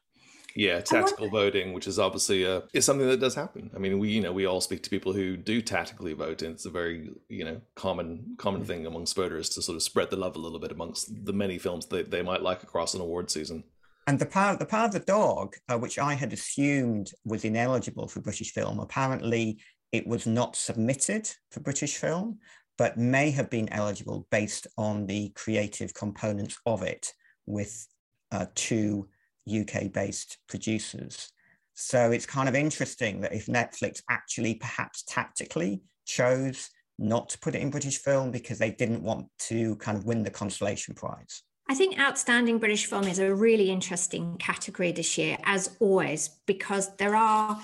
Yeah, 0.54 0.80
tactical 0.80 1.28
voting, 1.28 1.72
which 1.72 1.86
is 1.86 1.98
obviously 1.98 2.46
uh, 2.46 2.62
is 2.72 2.84
something 2.84 3.06
that 3.06 3.20
does 3.20 3.34
happen. 3.34 3.70
I 3.74 3.78
mean, 3.78 3.98
we 3.98 4.10
you 4.10 4.20
know 4.20 4.32
we 4.32 4.46
all 4.46 4.60
speak 4.60 4.82
to 4.82 4.90
people 4.90 5.12
who 5.12 5.36
do 5.36 5.60
tactically 5.60 6.14
vote, 6.14 6.42
and 6.42 6.54
it's 6.54 6.66
a 6.66 6.70
very 6.70 7.10
you 7.28 7.44
know 7.44 7.60
common 7.74 8.34
common 8.38 8.64
thing 8.64 8.86
amongst 8.86 9.14
voters 9.14 9.48
to 9.50 9.62
sort 9.62 9.76
of 9.76 9.82
spread 9.82 10.10
the 10.10 10.16
love 10.16 10.36
a 10.36 10.38
little 10.38 10.58
bit 10.58 10.72
amongst 10.72 11.24
the 11.24 11.32
many 11.32 11.58
films 11.58 11.86
that 11.86 12.10
they 12.10 12.22
might 12.22 12.42
like 12.42 12.62
across 12.62 12.94
an 12.94 13.00
award 13.00 13.30
season. 13.30 13.62
And 14.06 14.18
the 14.18 14.26
power, 14.26 14.56
the 14.56 14.64
power 14.64 14.86
of 14.86 14.92
the 14.92 15.00
dog, 15.00 15.54
uh, 15.68 15.76
which 15.76 15.98
I 15.98 16.14
had 16.14 16.32
assumed 16.32 17.12
was 17.26 17.44
ineligible 17.44 18.08
for 18.08 18.20
British 18.20 18.52
film, 18.52 18.80
apparently 18.80 19.58
it 19.92 20.06
was 20.06 20.26
not 20.26 20.56
submitted 20.56 21.28
for 21.50 21.60
British 21.60 21.98
film, 21.98 22.38
but 22.78 22.96
may 22.96 23.30
have 23.30 23.50
been 23.50 23.68
eligible 23.70 24.26
based 24.30 24.66
on 24.78 25.06
the 25.06 25.30
creative 25.34 25.92
components 25.92 26.56
of 26.64 26.82
it, 26.82 27.12
with 27.44 27.86
uh, 28.32 28.46
two 28.54 29.08
UK 29.48 29.92
based 29.92 30.38
producers. 30.48 31.32
So 31.74 32.10
it's 32.10 32.26
kind 32.26 32.48
of 32.48 32.54
interesting 32.54 33.20
that 33.20 33.32
if 33.32 33.46
Netflix 33.46 34.02
actually 34.10 34.54
perhaps 34.54 35.04
tactically 35.04 35.82
chose 36.06 36.70
not 36.98 37.28
to 37.28 37.38
put 37.38 37.54
it 37.54 37.62
in 37.62 37.70
British 37.70 37.98
film 37.98 38.30
because 38.30 38.58
they 38.58 38.70
didn't 38.70 39.02
want 39.02 39.26
to 39.38 39.76
kind 39.76 39.96
of 39.96 40.04
win 40.04 40.24
the 40.24 40.30
consolation 40.30 40.94
prize. 40.94 41.42
I 41.68 41.74
think 41.74 42.00
outstanding 42.00 42.58
British 42.58 42.86
film 42.86 43.04
is 43.04 43.18
a 43.18 43.34
really 43.34 43.70
interesting 43.70 44.36
category 44.38 44.90
this 44.90 45.18
year, 45.18 45.36
as 45.44 45.76
always, 45.80 46.30
because 46.46 46.96
there 46.96 47.14
are, 47.14 47.60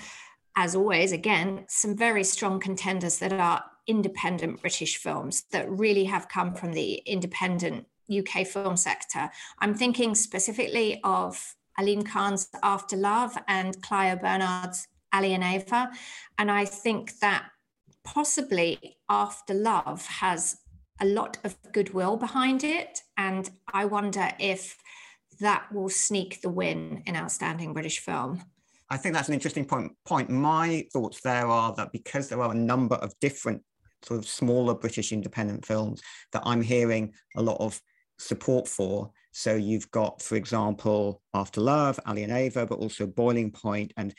as 0.57 0.77
always, 0.77 1.11
again, 1.11 1.65
some 1.69 1.97
very 1.97 2.23
strong 2.23 2.61
contenders 2.61 3.19
that 3.19 3.33
are 3.33 3.65
independent 3.87 4.61
British 4.61 4.99
films 4.99 5.45
that 5.53 5.71
really 5.71 6.05
have 6.05 6.29
come 6.29 6.55
from 6.55 6.75
the 6.75 7.03
independent 7.07 7.87
UK 8.15 8.47
film 8.47 8.77
sector. 8.77 9.31
I'm 9.59 9.75
thinking 9.75 10.15
specifically 10.15 11.01
of 11.03 11.55
Alim 11.79 12.03
Khan's 12.03 12.49
After 12.63 12.97
Love 12.97 13.37
and 13.49 13.81
Clio 13.83 14.17
Barnard's 14.17 14.87
Ali 15.13 15.35
and 15.35 15.45
Ava. 15.45 15.91
And 16.39 16.51
I 16.51 16.65
think 16.65 17.19
that 17.21 17.47
possibly 18.05 18.99
After 19.09 19.55
Love 19.55 20.07
has 20.07 20.57
a 21.01 21.07
lot 21.07 21.39
of 21.45 21.57
goodwill 21.73 22.17
behind 22.17 22.65
it. 22.65 23.01
And 23.17 23.51
I 23.73 23.85
wonder 23.87 24.31
if 24.39 24.77
that 25.41 25.73
will 25.73 25.89
sneak 25.89 26.41
the 26.41 26.51
win 26.51 27.03
in 27.07 27.17
Outstanding 27.17 27.73
British 27.73 27.99
Film. 28.01 28.43
I 28.91 28.97
think 28.97 29.15
that's 29.15 29.29
an 29.29 29.35
interesting 29.35 29.65
point. 29.65 29.93
Point. 30.05 30.31
My 30.31 30.87
thoughts 30.93 31.21
there 31.23 31.47
are 31.47 31.75
that 31.75 31.91
because 31.93 32.29
there 32.29 32.41
are 32.41 32.53
a 32.53 32.57
number 32.57 32.97
of 32.97 33.13
different 33.21 33.63
sort 34.05 34.21
of 34.21 34.29
smaller 34.29 34.75
British 34.75 35.13
independent 35.13 35.65
films 35.65 36.03
that 36.33 36.43
I'm 36.45 36.63
hearing 36.63 37.13
a 37.37 37.43
lot 37.43 37.57
of 37.59 37.81
support 38.19 38.69
for, 38.69 39.11
so 39.33 39.57
you've 39.57 39.91
got, 39.91 40.23
for 40.23 40.37
example, 40.37 41.21
After 41.35 41.61
Love, 41.61 41.99
Ali 42.07 42.23
and 42.23 42.33
Ava, 42.33 42.67
but 42.67 42.79
also 42.79 43.07
Boiling 43.07 43.51
Point 43.51 43.93
and 43.97 44.15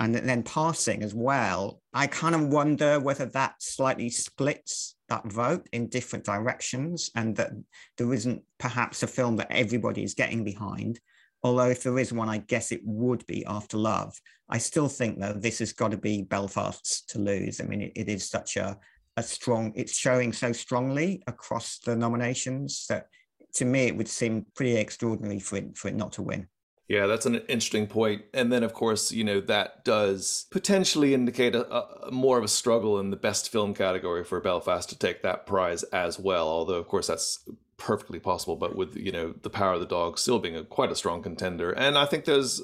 and 0.00 0.14
then 0.14 0.42
passing 0.42 1.02
as 1.02 1.14
well. 1.14 1.82
I 1.92 2.06
kind 2.06 2.34
of 2.34 2.48
wonder 2.48 2.98
whether 2.98 3.26
that 3.26 3.56
slightly 3.62 4.08
splits 4.08 4.96
that 5.10 5.30
vote 5.30 5.68
in 5.72 5.88
different 5.88 6.24
directions 6.24 7.10
and 7.14 7.36
that 7.36 7.50
there 7.98 8.12
isn't 8.14 8.42
perhaps 8.58 9.02
a 9.02 9.06
film 9.06 9.36
that 9.36 9.52
everybody 9.52 10.02
is 10.02 10.14
getting 10.14 10.42
behind. 10.42 10.98
Although 11.42 11.68
if 11.68 11.82
there 11.82 11.98
is 11.98 12.14
one, 12.14 12.30
I 12.30 12.38
guess 12.38 12.72
it 12.72 12.80
would 12.84 13.26
be 13.26 13.44
After 13.44 13.76
Love. 13.76 14.18
I 14.48 14.56
still 14.56 14.88
think 14.88 15.20
though 15.20 15.34
this 15.34 15.58
has 15.58 15.74
got 15.74 15.90
to 15.90 15.98
be 15.98 16.22
Belfast's 16.22 17.02
to 17.08 17.18
lose. 17.18 17.60
I 17.60 17.64
mean, 17.64 17.82
it, 17.82 17.92
it 17.94 18.08
is 18.08 18.28
such 18.28 18.56
a 18.56 18.78
a 19.16 19.22
strong. 19.22 19.72
It's 19.76 19.96
showing 19.96 20.32
so 20.32 20.52
strongly 20.52 21.22
across 21.26 21.78
the 21.78 21.94
nominations 21.94 22.86
that 22.88 23.06
to 23.54 23.64
me, 23.64 23.86
it 23.86 23.96
would 23.96 24.08
seem 24.08 24.46
pretty 24.54 24.76
extraordinary 24.76 25.38
for 25.38 25.56
it, 25.56 25.76
for 25.76 25.88
it 25.88 25.94
not 25.94 26.12
to 26.12 26.22
win. 26.22 26.48
Yeah, 26.88 27.06
that's 27.06 27.24
an 27.24 27.36
interesting 27.36 27.86
point. 27.86 28.22
And 28.34 28.52
then, 28.52 28.62
of 28.62 28.74
course, 28.74 29.10
you 29.10 29.24
know, 29.24 29.40
that 29.42 29.84
does 29.84 30.46
potentially 30.50 31.14
indicate 31.14 31.54
a, 31.54 31.74
a, 31.74 32.10
more 32.10 32.36
of 32.36 32.44
a 32.44 32.48
struggle 32.48 33.00
in 33.00 33.10
the 33.10 33.16
best 33.16 33.50
film 33.50 33.74
category 33.74 34.22
for 34.22 34.38
Belfast 34.40 34.88
to 34.90 34.98
take 34.98 35.22
that 35.22 35.46
prize 35.46 35.82
as 35.84 36.18
well. 36.18 36.46
Although, 36.46 36.74
of 36.74 36.86
course, 36.86 37.06
that's 37.06 37.48
perfectly 37.78 38.18
possible. 38.18 38.56
But 38.56 38.76
with, 38.76 38.96
you 38.96 39.12
know, 39.12 39.34
The 39.40 39.50
Power 39.50 39.74
of 39.74 39.80
the 39.80 39.86
Dog 39.86 40.18
still 40.18 40.38
being 40.38 40.56
a, 40.56 40.64
quite 40.64 40.92
a 40.92 40.96
strong 40.96 41.22
contender. 41.22 41.72
And 41.72 41.96
I 41.96 42.04
think 42.04 42.26
there's 42.26 42.60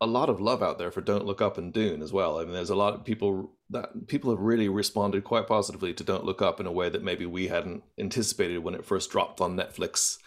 a 0.00 0.06
lot 0.06 0.30
of 0.30 0.40
love 0.40 0.62
out 0.62 0.78
there 0.78 0.90
for 0.90 1.02
Don't 1.02 1.26
Look 1.26 1.42
Up 1.42 1.58
and 1.58 1.74
Dune 1.74 2.00
as 2.02 2.12
well. 2.12 2.38
I 2.38 2.44
mean, 2.44 2.54
there's 2.54 2.70
a 2.70 2.74
lot 2.74 2.94
of 2.94 3.04
people 3.04 3.52
that 3.72 4.06
people 4.06 4.30
have 4.30 4.40
really 4.40 4.68
responded 4.68 5.24
quite 5.24 5.46
positively 5.46 5.92
to 5.94 6.04
Don't 6.04 6.24
Look 6.24 6.40
Up 6.42 6.60
in 6.60 6.66
a 6.66 6.72
way 6.72 6.88
that 6.88 7.02
maybe 7.02 7.26
we 7.26 7.48
hadn't 7.48 7.82
anticipated 7.98 8.58
when 8.58 8.74
it 8.74 8.84
first 8.84 9.10
dropped 9.10 9.40
on 9.40 9.56
Netflix 9.56 10.18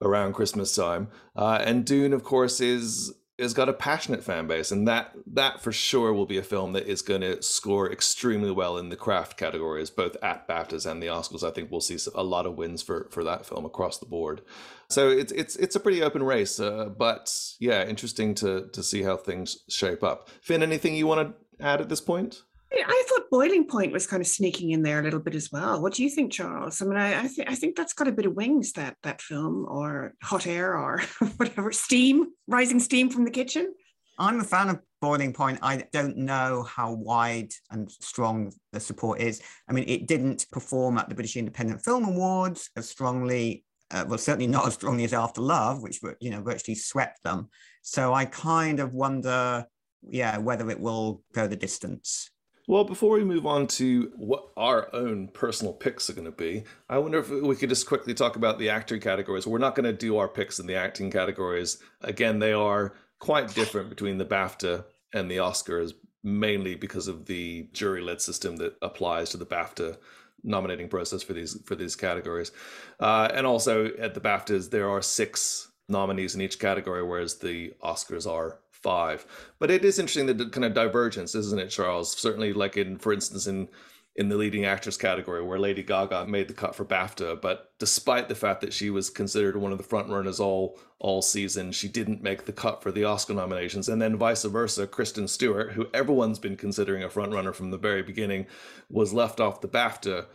around 0.00 0.34
Christmas 0.34 0.74
time. 0.74 1.08
Uh, 1.36 1.62
and 1.64 1.84
Dune, 1.84 2.12
of 2.12 2.24
course, 2.24 2.60
is 2.60 3.12
has 3.38 3.52
got 3.52 3.68
a 3.68 3.72
passionate 3.72 4.22
fan 4.22 4.46
base, 4.46 4.70
and 4.70 4.86
that 4.86 5.12
that 5.26 5.60
for 5.60 5.72
sure 5.72 6.12
will 6.12 6.26
be 6.26 6.38
a 6.38 6.42
film 6.42 6.72
that 6.72 6.86
is 6.86 7.02
going 7.02 7.20
to 7.20 7.42
score 7.42 7.90
extremely 7.90 8.50
well 8.50 8.78
in 8.78 8.90
the 8.90 8.96
craft 8.96 9.36
categories, 9.36 9.90
both 9.90 10.16
at 10.22 10.46
BAFTAs 10.46 10.88
and 10.88 11.02
the 11.02 11.08
Oscars. 11.08 11.46
I 11.46 11.50
think 11.50 11.70
we'll 11.70 11.80
see 11.80 11.98
a 12.14 12.22
lot 12.22 12.46
of 12.46 12.56
wins 12.56 12.82
for 12.82 13.08
for 13.10 13.24
that 13.24 13.44
film 13.46 13.64
across 13.64 13.98
the 13.98 14.06
board. 14.06 14.42
So 14.88 15.08
it's 15.10 15.32
it's 15.32 15.56
it's 15.56 15.76
a 15.76 15.80
pretty 15.80 16.02
open 16.02 16.22
race, 16.22 16.60
uh, 16.60 16.90
but 16.96 17.34
yeah, 17.58 17.84
interesting 17.84 18.34
to 18.36 18.68
to 18.72 18.82
see 18.82 19.02
how 19.02 19.16
things 19.16 19.58
shape 19.68 20.04
up. 20.04 20.28
Finn, 20.40 20.62
anything 20.62 20.94
you 20.94 21.06
want 21.06 21.28
to 21.28 21.64
add 21.64 21.80
at 21.80 21.88
this 21.88 22.00
point? 22.00 22.42
I 22.86 23.04
thought 23.08 23.30
Boiling 23.30 23.66
Point 23.66 23.92
was 23.92 24.06
kind 24.06 24.20
of 24.20 24.26
sneaking 24.26 24.70
in 24.70 24.82
there 24.82 25.00
a 25.00 25.02
little 25.02 25.20
bit 25.20 25.34
as 25.34 25.50
well. 25.52 25.80
What 25.80 25.94
do 25.94 26.02
you 26.02 26.10
think, 26.10 26.32
Charles? 26.32 26.80
I 26.80 26.84
mean, 26.84 26.96
I, 26.96 27.24
I, 27.24 27.28
th- 27.28 27.48
I 27.48 27.54
think 27.54 27.76
that's 27.76 27.92
got 27.92 28.08
a 28.08 28.12
bit 28.12 28.26
of 28.26 28.34
wings 28.34 28.72
that 28.72 28.96
that 29.02 29.20
film, 29.20 29.66
or 29.68 30.14
hot 30.22 30.46
air, 30.46 30.76
or 30.76 31.00
whatever, 31.36 31.72
steam, 31.72 32.26
rising 32.46 32.80
steam 32.80 33.10
from 33.10 33.24
the 33.24 33.30
kitchen. 33.30 33.74
I'm 34.18 34.40
a 34.40 34.44
fan 34.44 34.68
of 34.68 34.80
Boiling 35.00 35.32
Point. 35.32 35.58
I 35.62 35.84
don't 35.92 36.16
know 36.16 36.62
how 36.62 36.92
wide 36.92 37.52
and 37.70 37.90
strong 37.90 38.52
the 38.72 38.80
support 38.80 39.20
is. 39.20 39.42
I 39.68 39.72
mean, 39.72 39.84
it 39.88 40.06
didn't 40.06 40.46
perform 40.52 40.98
at 40.98 41.08
the 41.08 41.14
British 41.14 41.36
Independent 41.36 41.84
Film 41.84 42.04
Awards 42.04 42.70
as 42.76 42.88
strongly, 42.88 43.64
uh, 43.90 44.04
well, 44.08 44.18
certainly 44.18 44.46
not 44.46 44.66
as 44.66 44.74
strongly 44.74 45.04
as 45.04 45.12
After 45.12 45.40
Love, 45.40 45.82
which 45.82 46.00
you 46.20 46.30
know 46.30 46.42
virtually 46.42 46.76
swept 46.76 47.22
them. 47.24 47.48
So 47.82 48.14
I 48.14 48.24
kind 48.24 48.80
of 48.80 48.94
wonder, 48.94 49.66
yeah, 50.08 50.38
whether 50.38 50.70
it 50.70 50.80
will 50.80 51.22
go 51.34 51.46
the 51.48 51.56
distance. 51.56 52.30
Well, 52.66 52.84
before 52.84 53.16
we 53.16 53.24
move 53.24 53.44
on 53.44 53.66
to 53.68 54.10
what 54.16 54.48
our 54.56 54.88
own 54.94 55.28
personal 55.28 55.74
picks 55.74 56.08
are 56.08 56.14
going 56.14 56.24
to 56.24 56.30
be, 56.30 56.64
I 56.88 56.96
wonder 56.96 57.18
if 57.18 57.28
we 57.28 57.56
could 57.56 57.68
just 57.68 57.86
quickly 57.86 58.14
talk 58.14 58.36
about 58.36 58.58
the 58.58 58.70
acting 58.70 59.00
categories. 59.00 59.46
We're 59.46 59.58
not 59.58 59.74
going 59.74 59.84
to 59.84 59.92
do 59.92 60.16
our 60.16 60.28
picks 60.28 60.58
in 60.58 60.66
the 60.66 60.74
acting 60.74 61.10
categories. 61.10 61.78
Again, 62.00 62.38
they 62.38 62.54
are 62.54 62.94
quite 63.18 63.54
different 63.54 63.90
between 63.90 64.16
the 64.16 64.24
BAFTA 64.24 64.84
and 65.12 65.30
the 65.30 65.36
Oscars, 65.36 65.92
mainly 66.22 66.74
because 66.74 67.06
of 67.06 67.26
the 67.26 67.68
jury-led 67.74 68.22
system 68.22 68.56
that 68.56 68.76
applies 68.80 69.28
to 69.30 69.36
the 69.36 69.46
BAFTA 69.46 69.98
nominating 70.42 70.88
process 70.88 71.22
for 71.22 71.34
these 71.34 71.58
for 71.64 71.74
these 71.74 71.96
categories. 71.96 72.50
Uh, 72.98 73.28
and 73.34 73.46
also 73.46 73.86
at 73.98 74.14
the 74.14 74.20
BAFTAs, 74.20 74.70
there 74.70 74.88
are 74.88 75.02
six 75.02 75.70
nominees 75.88 76.34
in 76.34 76.40
each 76.40 76.58
category, 76.58 77.02
whereas 77.02 77.36
the 77.36 77.74
Oscars 77.82 78.30
are 78.30 78.58
five. 78.84 79.26
But 79.58 79.70
it 79.70 79.84
is 79.84 79.98
interesting 79.98 80.26
the 80.26 80.46
kind 80.50 80.64
of 80.64 80.74
divergence, 80.74 81.34
isn't 81.34 81.58
it, 81.58 81.70
Charles? 81.70 82.16
Certainly, 82.16 82.52
like 82.52 82.76
in, 82.76 82.98
for 82.98 83.12
instance, 83.12 83.48
in 83.48 83.68
in 84.16 84.28
the 84.28 84.36
leading 84.36 84.64
actress 84.64 84.96
category, 84.96 85.42
where 85.42 85.58
Lady 85.58 85.82
Gaga 85.82 86.26
made 86.26 86.46
the 86.46 86.54
cut 86.54 86.76
for 86.76 86.84
BAFTA, 86.84 87.40
but 87.40 87.72
despite 87.80 88.28
the 88.28 88.36
fact 88.36 88.60
that 88.60 88.72
she 88.72 88.88
was 88.88 89.10
considered 89.10 89.56
one 89.56 89.72
of 89.72 89.78
the 89.78 89.82
front 89.82 90.08
runners 90.08 90.38
all 90.38 90.78
all 91.00 91.20
season, 91.20 91.72
she 91.72 91.88
didn't 91.88 92.22
make 92.22 92.44
the 92.44 92.52
cut 92.52 92.80
for 92.80 92.92
the 92.92 93.04
Oscar 93.04 93.34
nominations. 93.34 93.88
And 93.88 94.00
then 94.00 94.16
vice 94.16 94.44
versa, 94.44 94.86
Kristen 94.86 95.26
Stewart, 95.26 95.72
who 95.72 95.88
everyone's 95.92 96.38
been 96.38 96.56
considering 96.56 97.02
a 97.02 97.10
front 97.10 97.32
runner 97.32 97.52
from 97.52 97.72
the 97.72 97.78
very 97.78 98.02
beginning, 98.02 98.46
was 98.88 99.12
left 99.12 99.40
off 99.40 99.60
the 99.60 99.68
BAFTA 99.68 100.26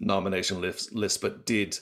nomination 0.00 0.60
list, 0.62 0.94
list 0.94 1.20
but 1.20 1.44
did 1.44 1.78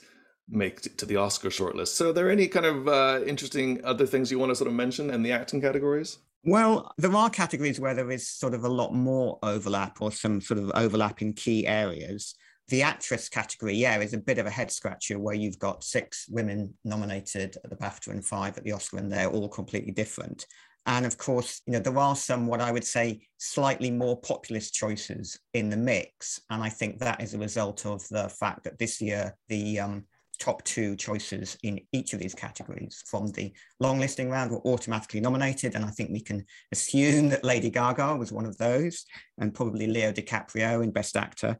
make 0.48 0.86
it 0.86 0.98
to 0.98 1.06
the 1.06 1.16
Oscar 1.16 1.48
shortlist. 1.48 1.88
So, 1.88 2.10
are 2.10 2.12
there 2.12 2.30
any 2.30 2.48
kind 2.48 2.66
of 2.66 2.88
uh, 2.88 3.20
interesting 3.26 3.84
other 3.84 4.06
things 4.06 4.30
you 4.30 4.38
want 4.38 4.50
to 4.50 4.56
sort 4.56 4.68
of 4.68 4.74
mention 4.74 5.10
in 5.10 5.22
the 5.22 5.32
acting 5.32 5.60
categories? 5.60 6.18
Well, 6.44 6.92
there 6.98 7.14
are 7.14 7.30
categories 7.30 7.80
where 7.80 7.94
there 7.94 8.10
is 8.10 8.28
sort 8.28 8.52
of 8.52 8.64
a 8.64 8.68
lot 8.68 8.92
more 8.92 9.38
overlap 9.42 10.02
or 10.02 10.12
some 10.12 10.40
sort 10.42 10.60
of 10.60 10.70
overlap 10.74 11.22
in 11.22 11.32
key 11.32 11.66
areas. 11.66 12.34
The 12.68 12.82
actress 12.82 13.28
category, 13.28 13.74
yeah, 13.74 13.98
is 13.98 14.12
a 14.12 14.18
bit 14.18 14.38
of 14.38 14.46
a 14.46 14.50
head 14.50 14.70
scratcher 14.70 15.18
where 15.18 15.34
you've 15.34 15.58
got 15.58 15.84
six 15.84 16.26
women 16.28 16.74
nominated 16.84 17.56
at 17.62 17.70
the 17.70 17.76
BAFTA 17.76 18.08
and 18.08 18.24
five 18.24 18.56
at 18.58 18.64
the 18.64 18.72
Oscar, 18.72 18.98
and 18.98 19.10
they're 19.10 19.30
all 19.30 19.48
completely 19.48 19.92
different. 19.92 20.46
And 20.86 21.06
of 21.06 21.16
course, 21.16 21.62
you 21.66 21.72
know, 21.72 21.78
there 21.78 21.98
are 21.98 22.16
some 22.16 22.46
what 22.46 22.60
I 22.60 22.70
would 22.70 22.84
say 22.84 23.26
slightly 23.38 23.90
more 23.90 24.20
populist 24.20 24.74
choices 24.74 25.38
in 25.54 25.70
the 25.70 25.78
mix. 25.78 26.40
And 26.50 26.62
I 26.62 26.68
think 26.68 26.98
that 26.98 27.22
is 27.22 27.32
a 27.32 27.38
result 27.38 27.86
of 27.86 28.06
the 28.08 28.28
fact 28.28 28.64
that 28.64 28.78
this 28.78 29.00
year 29.00 29.34
the 29.48 29.80
um, 29.80 30.04
top 30.38 30.62
two 30.64 30.96
choices 30.96 31.56
in 31.62 31.80
each 31.92 32.12
of 32.12 32.18
these 32.18 32.34
categories 32.34 33.02
from 33.06 33.28
the 33.32 33.52
long 33.80 33.98
listing 33.98 34.30
round 34.30 34.50
were 34.50 34.66
automatically 34.66 35.20
nominated. 35.20 35.74
And 35.74 35.84
I 35.84 35.90
think 35.90 36.10
we 36.10 36.20
can 36.20 36.44
assume 36.72 37.28
that 37.30 37.44
Lady 37.44 37.70
Gaga 37.70 38.16
was 38.16 38.32
one 38.32 38.46
of 38.46 38.56
those 38.58 39.04
and 39.38 39.54
probably 39.54 39.86
Leo 39.86 40.12
DiCaprio 40.12 40.82
in 40.82 40.90
Best 40.90 41.16
Actor. 41.16 41.58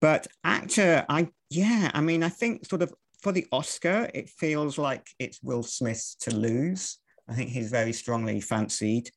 But 0.00 0.26
actor, 0.44 1.04
I, 1.08 1.28
yeah, 1.50 1.90
I 1.92 2.00
mean, 2.00 2.22
I 2.22 2.28
think 2.28 2.66
sort 2.66 2.82
of 2.82 2.92
for 3.22 3.32
the 3.32 3.46
Oscar, 3.50 4.08
it 4.14 4.30
feels 4.30 4.78
like 4.78 5.08
it's 5.18 5.42
Will 5.42 5.62
Smith 5.62 6.14
to 6.20 6.34
lose. 6.34 6.98
I 7.28 7.34
think 7.34 7.50
he's 7.50 7.70
very 7.70 7.92
strongly 7.92 8.40
fancied. 8.40 9.10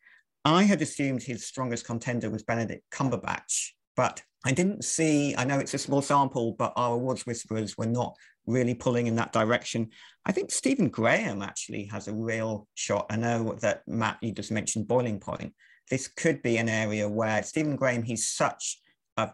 I 0.44 0.64
had 0.64 0.82
assumed 0.82 1.22
his 1.22 1.46
strongest 1.46 1.86
contender 1.86 2.30
was 2.30 2.44
Benedict 2.44 2.84
Cumberbatch, 2.92 3.70
but 3.96 4.24
I 4.44 4.52
didn't 4.52 4.84
see, 4.84 5.36
I 5.36 5.44
know 5.44 5.60
it's 5.60 5.76
a 5.76 5.78
small 5.78 6.02
sample, 6.02 6.56
but 6.58 6.74
our 6.76 6.96
awards 6.96 7.28
whisperers 7.28 7.78
were 7.78 7.86
not 7.86 8.16
really 8.46 8.74
pulling 8.74 9.08
in 9.08 9.16
that 9.16 9.34
direction. 9.34 9.90
I 10.26 10.32
think 10.32 10.52
Stephen 10.52 10.90
Graham 10.90 11.42
actually 11.42 11.86
has 11.86 12.08
a 12.08 12.14
real 12.14 12.68
shot. 12.76 13.08
I 13.10 13.16
know 13.16 13.58
that 13.62 13.82
Matt, 13.88 14.18
you 14.22 14.32
just 14.32 14.52
mentioned 14.52 14.88
Boiling 14.88 15.20
Point. 15.20 15.54
This 15.90 16.08
could 16.08 16.42
be 16.42 16.58
an 16.58 16.70
area 16.70 17.08
where 17.10 17.44
Stephen 17.44 17.76
Graham, 17.76 18.04
he's 18.04 18.28
such 18.28 18.80
a 19.18 19.32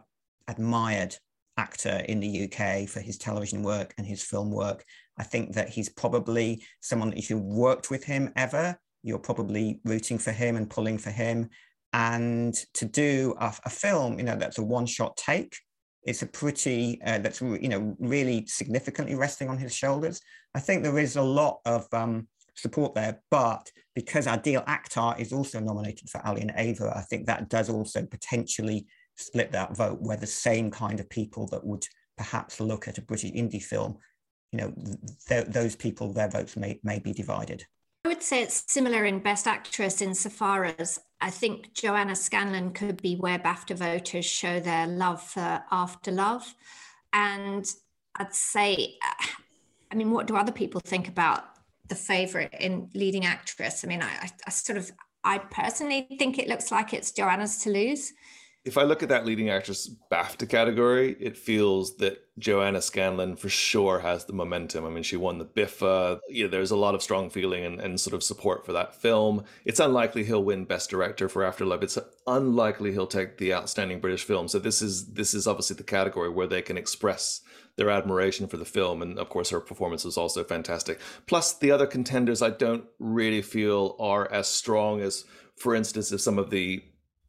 admired 0.47 1.15
actor 1.57 2.03
in 2.07 2.19
the 2.19 2.43
UK 2.43 2.87
for 2.87 2.99
his 2.99 3.17
television 3.17 3.63
work 3.63 3.93
and 3.97 4.05
his 4.07 4.23
film 4.23 4.51
work. 4.51 4.83
I 5.17 5.23
think 5.23 5.53
that 5.53 5.69
he's 5.69 5.89
probably 5.89 6.63
someone 6.81 7.09
that 7.09 7.19
if 7.19 7.29
you 7.29 7.37
worked 7.37 7.89
with 7.89 8.03
him 8.03 8.31
ever, 8.35 8.77
you're 9.03 9.19
probably 9.19 9.79
rooting 9.83 10.17
for 10.17 10.31
him 10.31 10.55
and 10.55 10.69
pulling 10.69 10.97
for 10.97 11.11
him. 11.11 11.49
And 11.93 12.53
to 12.75 12.85
do 12.85 13.35
a, 13.39 13.53
a 13.65 13.69
film, 13.69 14.19
you 14.19 14.25
know, 14.25 14.35
that's 14.35 14.57
a 14.57 14.63
one-shot 14.63 15.17
take, 15.17 15.57
it's 16.07 16.21
a 16.21 16.27
pretty 16.27 16.99
uh, 17.05 17.19
that's 17.19 17.41
you 17.41 17.67
know 17.67 17.95
really 17.99 18.45
significantly 18.47 19.13
resting 19.13 19.49
on 19.49 19.57
his 19.57 19.75
shoulders. 19.75 20.19
I 20.55 20.59
think 20.59 20.81
there 20.81 20.97
is 20.97 21.17
a 21.17 21.21
lot 21.21 21.59
of 21.65 21.85
um, 21.93 22.27
support 22.55 22.95
there, 22.95 23.21
but 23.29 23.69
because 23.93 24.25
Adil 24.25 24.65
Akhtar 24.65 25.19
is 25.19 25.33
also 25.33 25.59
nominated 25.59 26.09
for 26.09 26.25
Ali 26.25 26.41
and 26.41 26.53
Ava, 26.55 26.93
I 26.95 27.01
think 27.01 27.27
that 27.27 27.49
does 27.49 27.69
also 27.69 28.05
potentially 28.05 28.87
split 29.17 29.51
that 29.51 29.75
vote, 29.75 29.99
where 30.01 30.17
the 30.17 30.25
same 30.25 30.71
kind 30.71 30.99
of 30.99 31.09
people 31.09 31.45
that 31.47 31.65
would 31.65 31.85
perhaps 32.15 32.59
look 32.59 32.87
at 32.87 32.97
a 32.97 33.01
British 33.01 33.31
indie 33.31 33.61
film, 33.61 33.97
you 34.51 34.59
know, 34.59 34.73
th- 35.27 35.47
those 35.47 35.75
people, 35.75 36.13
their 36.13 36.29
votes 36.29 36.55
may, 36.55 36.79
may 36.83 36.99
be 36.99 37.13
divided. 37.13 37.65
I 38.07 38.09
would 38.09 38.23
say 38.23 38.41
it's 38.41 38.63
similar 38.71 39.03
in 39.03 39.19
Best 39.19 39.47
Actress 39.47 40.01
insofar 40.01 40.63
as 40.63 40.97
I 41.19 41.29
think 41.29 41.73
Joanna 41.73 42.15
Scanlon 42.15 42.71
could 42.71 43.01
be 43.01 43.17
where 43.17 43.37
BAFTA 43.37 43.75
voters 43.75 44.23
show 44.23 44.61
their 44.61 44.87
love 44.87 45.21
for 45.21 45.61
After 45.69 46.13
Love. 46.13 46.55
And 47.11 47.69
I'd 48.15 48.33
say, 48.33 48.95
I 49.91 49.95
mean, 49.95 50.11
what 50.11 50.25
do 50.25 50.37
other 50.37 50.53
people 50.53 50.79
think 50.79 51.09
about 51.09 51.43
the 51.89 51.95
favorite 51.95 52.55
in 52.57 52.89
leading 52.93 53.25
actress? 53.25 53.83
I 53.83 53.89
mean, 53.89 54.01
I, 54.01 54.29
I 54.45 54.51
sort 54.51 54.77
of, 54.77 54.89
I 55.25 55.39
personally 55.39 56.07
think 56.17 56.39
it 56.39 56.47
looks 56.47 56.71
like 56.71 56.93
it's 56.93 57.11
Joanna's 57.11 57.57
to 57.63 57.71
lose 57.71 58.13
if 58.67 58.77
I 58.77 58.83
look 58.83 59.01
at 59.01 59.09
that 59.09 59.25
leading 59.25 59.50
actress 59.50 59.89
BAFTA 60.12 60.50
category, 60.50 61.15
it 61.21 61.38
feels 61.38 61.95
that 61.97 62.19
Joanna 62.38 62.81
Scanlon 62.81 63.38
for 63.38 63.47
sure 63.47 64.00
has 64.00 64.25
the 64.25 64.33
momentum. 64.33 64.86
I 64.86 64.89
mean, 64.89 65.03
she 65.03 65.15
won 65.15 65.38
the 65.38 65.45
BIFA. 65.45 66.19
You 66.27 66.43
know, 66.43 66.50
there's 66.50 66.71
a 66.71 66.75
lot 66.75 66.93
of 66.93 67.01
strong 67.01 67.29
feeling 67.29 67.63
and, 67.63 67.79
and 67.79 67.97
sort 67.97 68.13
of 68.13 68.24
support 68.24 68.65
for 68.65 68.74
that 68.74 68.93
film. 68.93 69.45
It's 69.63 69.79
unlikely 69.79 70.25
he'll 70.25 70.43
win 70.43 70.65
Best 70.65 70.89
Director 70.89 71.29
for 71.29 71.45
After 71.45 71.65
Love. 71.65 71.81
It's 71.81 71.97
unlikely 72.27 72.91
he'll 72.91 73.07
take 73.07 73.38
the 73.38 73.53
Outstanding 73.53 74.01
British 74.01 74.25
Film. 74.25 74.50
So 74.50 74.59
this 74.59 74.81
is 74.81 75.13
this 75.13 75.33
is 75.33 75.47
obviously 75.47 75.77
the 75.77 75.83
category 75.83 76.29
where 76.29 76.47
they 76.47 76.62
can 76.62 76.77
express 76.77 77.39
their 77.77 77.89
admiration 77.89 78.47
for 78.47 78.57
the 78.57 78.65
film, 78.65 79.01
and 79.01 79.17
of 79.17 79.29
course 79.29 79.51
her 79.51 79.62
performance 79.62 80.03
was 80.03 80.17
also 80.17 80.43
fantastic. 80.43 81.00
Plus, 81.25 81.53
the 81.53 81.71
other 81.71 81.88
contenders 81.88 82.41
I 82.41 82.50
don't 82.50 82.83
really 83.00 83.41
feel 83.41 83.95
are 83.97 84.29
as 84.29 84.47
strong 84.47 85.00
as, 85.00 85.24
for 85.55 85.74
instance, 85.74 86.12
if 86.12 86.19
some 86.19 86.38
of 86.38 86.50
the 86.50 86.83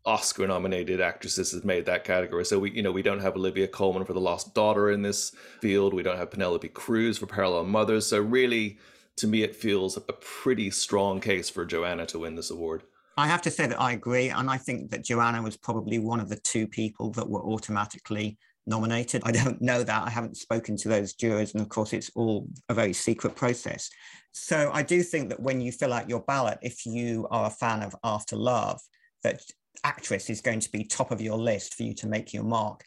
Oscar 0.08 0.46
nominated 0.46 1.02
actresses 1.02 1.52
has 1.52 1.64
made 1.64 1.84
that 1.84 2.02
category. 2.02 2.42
So 2.42 2.58
we, 2.58 2.70
you 2.70 2.82
know, 2.82 2.90
we 2.90 3.02
don't 3.02 3.20
have 3.20 3.36
Olivia 3.36 3.68
Colman 3.68 4.06
for 4.06 4.14
The 4.14 4.20
Lost 4.20 4.54
Daughter 4.54 4.90
in 4.90 5.02
this 5.02 5.32
field. 5.60 5.92
We 5.92 6.02
don't 6.02 6.16
have 6.16 6.30
Penelope 6.30 6.68
Cruz 6.68 7.18
for 7.18 7.26
Parallel 7.26 7.64
Mothers. 7.64 8.06
So 8.06 8.18
really, 8.18 8.78
to 9.16 9.26
me, 9.26 9.42
it 9.42 9.54
feels 9.54 9.98
a 9.98 10.00
pretty 10.00 10.70
strong 10.70 11.20
case 11.20 11.50
for 11.50 11.66
Joanna 11.66 12.06
to 12.06 12.20
win 12.20 12.36
this 12.36 12.50
award. 12.50 12.84
I 13.18 13.26
have 13.26 13.42
to 13.42 13.50
say 13.50 13.66
that 13.66 13.78
I 13.78 13.92
agree. 13.92 14.30
And 14.30 14.48
I 14.48 14.56
think 14.56 14.90
that 14.92 15.04
Joanna 15.04 15.42
was 15.42 15.58
probably 15.58 15.98
one 15.98 16.20
of 16.20 16.30
the 16.30 16.36
two 16.36 16.66
people 16.66 17.10
that 17.10 17.28
were 17.28 17.42
automatically 17.42 18.38
nominated. 18.66 19.20
I 19.26 19.32
don't 19.32 19.60
know 19.60 19.82
that. 19.82 20.06
I 20.06 20.08
haven't 20.08 20.38
spoken 20.38 20.78
to 20.78 20.88
those 20.88 21.12
jurors. 21.12 21.52
And 21.52 21.60
of 21.60 21.68
course, 21.68 21.92
it's 21.92 22.10
all 22.14 22.48
a 22.70 22.74
very 22.74 22.94
secret 22.94 23.36
process. 23.36 23.90
So 24.32 24.70
I 24.72 24.82
do 24.82 25.02
think 25.02 25.28
that 25.28 25.40
when 25.40 25.60
you 25.60 25.70
fill 25.70 25.92
out 25.92 26.08
your 26.08 26.20
ballot, 26.20 26.60
if 26.62 26.86
you 26.86 27.28
are 27.30 27.48
a 27.48 27.50
fan 27.50 27.82
of 27.82 27.94
After 28.02 28.36
Love, 28.36 28.80
that 29.22 29.42
actress 29.84 30.30
is 30.30 30.40
going 30.40 30.60
to 30.60 30.70
be 30.70 30.84
top 30.84 31.10
of 31.10 31.20
your 31.20 31.36
list 31.36 31.74
for 31.74 31.82
you 31.82 31.94
to 31.94 32.06
make 32.06 32.32
your 32.32 32.44
mark. 32.44 32.84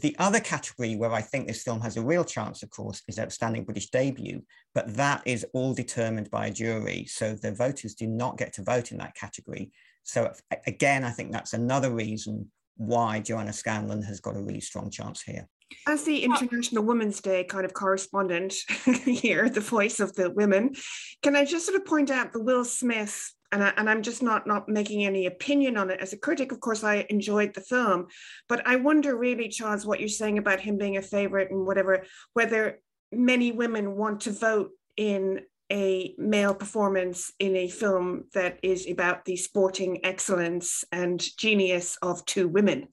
The 0.00 0.16
other 0.18 0.40
category 0.40 0.96
where 0.96 1.12
I 1.12 1.20
think 1.20 1.46
this 1.46 1.62
film 1.62 1.80
has 1.80 1.96
a 1.96 2.02
real 2.02 2.24
chance, 2.24 2.62
of 2.62 2.70
course, 2.70 3.02
is 3.08 3.18
Outstanding 3.18 3.64
British 3.64 3.90
Debut, 3.90 4.42
but 4.74 4.94
that 4.94 5.22
is 5.26 5.44
all 5.52 5.74
determined 5.74 6.30
by 6.30 6.46
a 6.46 6.52
jury. 6.52 7.06
So 7.06 7.34
the 7.34 7.52
voters 7.52 7.94
do 7.94 8.06
not 8.06 8.38
get 8.38 8.52
to 8.54 8.62
vote 8.62 8.92
in 8.92 8.98
that 8.98 9.14
category. 9.14 9.72
So 10.04 10.32
again, 10.66 11.04
I 11.04 11.10
think 11.10 11.32
that's 11.32 11.52
another 11.52 11.92
reason 11.92 12.50
why 12.76 13.20
Joanna 13.20 13.52
Scanlon 13.52 14.02
has 14.02 14.20
got 14.20 14.36
a 14.36 14.42
really 14.42 14.60
strong 14.60 14.90
chance 14.90 15.22
here. 15.22 15.46
As 15.86 16.04
the 16.04 16.24
International 16.24 16.82
Women's 16.82 17.20
Day 17.20 17.44
kind 17.44 17.64
of 17.64 17.74
correspondent 17.74 18.54
here, 19.04 19.48
the 19.48 19.60
voice 19.60 20.00
of 20.00 20.14
the 20.14 20.30
women, 20.30 20.74
can 21.22 21.36
I 21.36 21.44
just 21.44 21.66
sort 21.66 21.80
of 21.80 21.84
point 21.84 22.10
out 22.10 22.32
the 22.32 22.42
Will 22.42 22.64
Smith 22.64 23.34
and, 23.52 23.64
I, 23.64 23.72
and 23.76 23.88
I'm 23.90 24.02
just 24.02 24.22
not 24.22 24.46
not 24.46 24.68
making 24.68 25.04
any 25.04 25.26
opinion 25.26 25.76
on 25.76 25.90
it. 25.90 26.00
As 26.00 26.12
a 26.12 26.18
critic, 26.18 26.52
of 26.52 26.60
course, 26.60 26.84
I 26.84 27.06
enjoyed 27.10 27.54
the 27.54 27.60
film, 27.60 28.06
but 28.48 28.66
I 28.66 28.76
wonder 28.76 29.16
really, 29.16 29.48
Charles, 29.48 29.86
what 29.86 30.00
you're 30.00 30.08
saying 30.08 30.38
about 30.38 30.60
him 30.60 30.78
being 30.78 30.96
a 30.96 31.02
favorite 31.02 31.50
and 31.50 31.66
whatever, 31.66 32.04
whether 32.32 32.80
many 33.12 33.52
women 33.52 33.96
want 33.96 34.20
to 34.22 34.30
vote 34.30 34.70
in 34.96 35.40
a 35.72 36.14
male 36.18 36.54
performance 36.54 37.32
in 37.38 37.56
a 37.56 37.68
film 37.68 38.24
that 38.34 38.58
is 38.62 38.88
about 38.88 39.24
the 39.24 39.36
sporting 39.36 40.04
excellence 40.04 40.84
and 40.90 41.24
genius 41.36 41.96
of 42.02 42.24
two 42.26 42.48
women. 42.48 42.88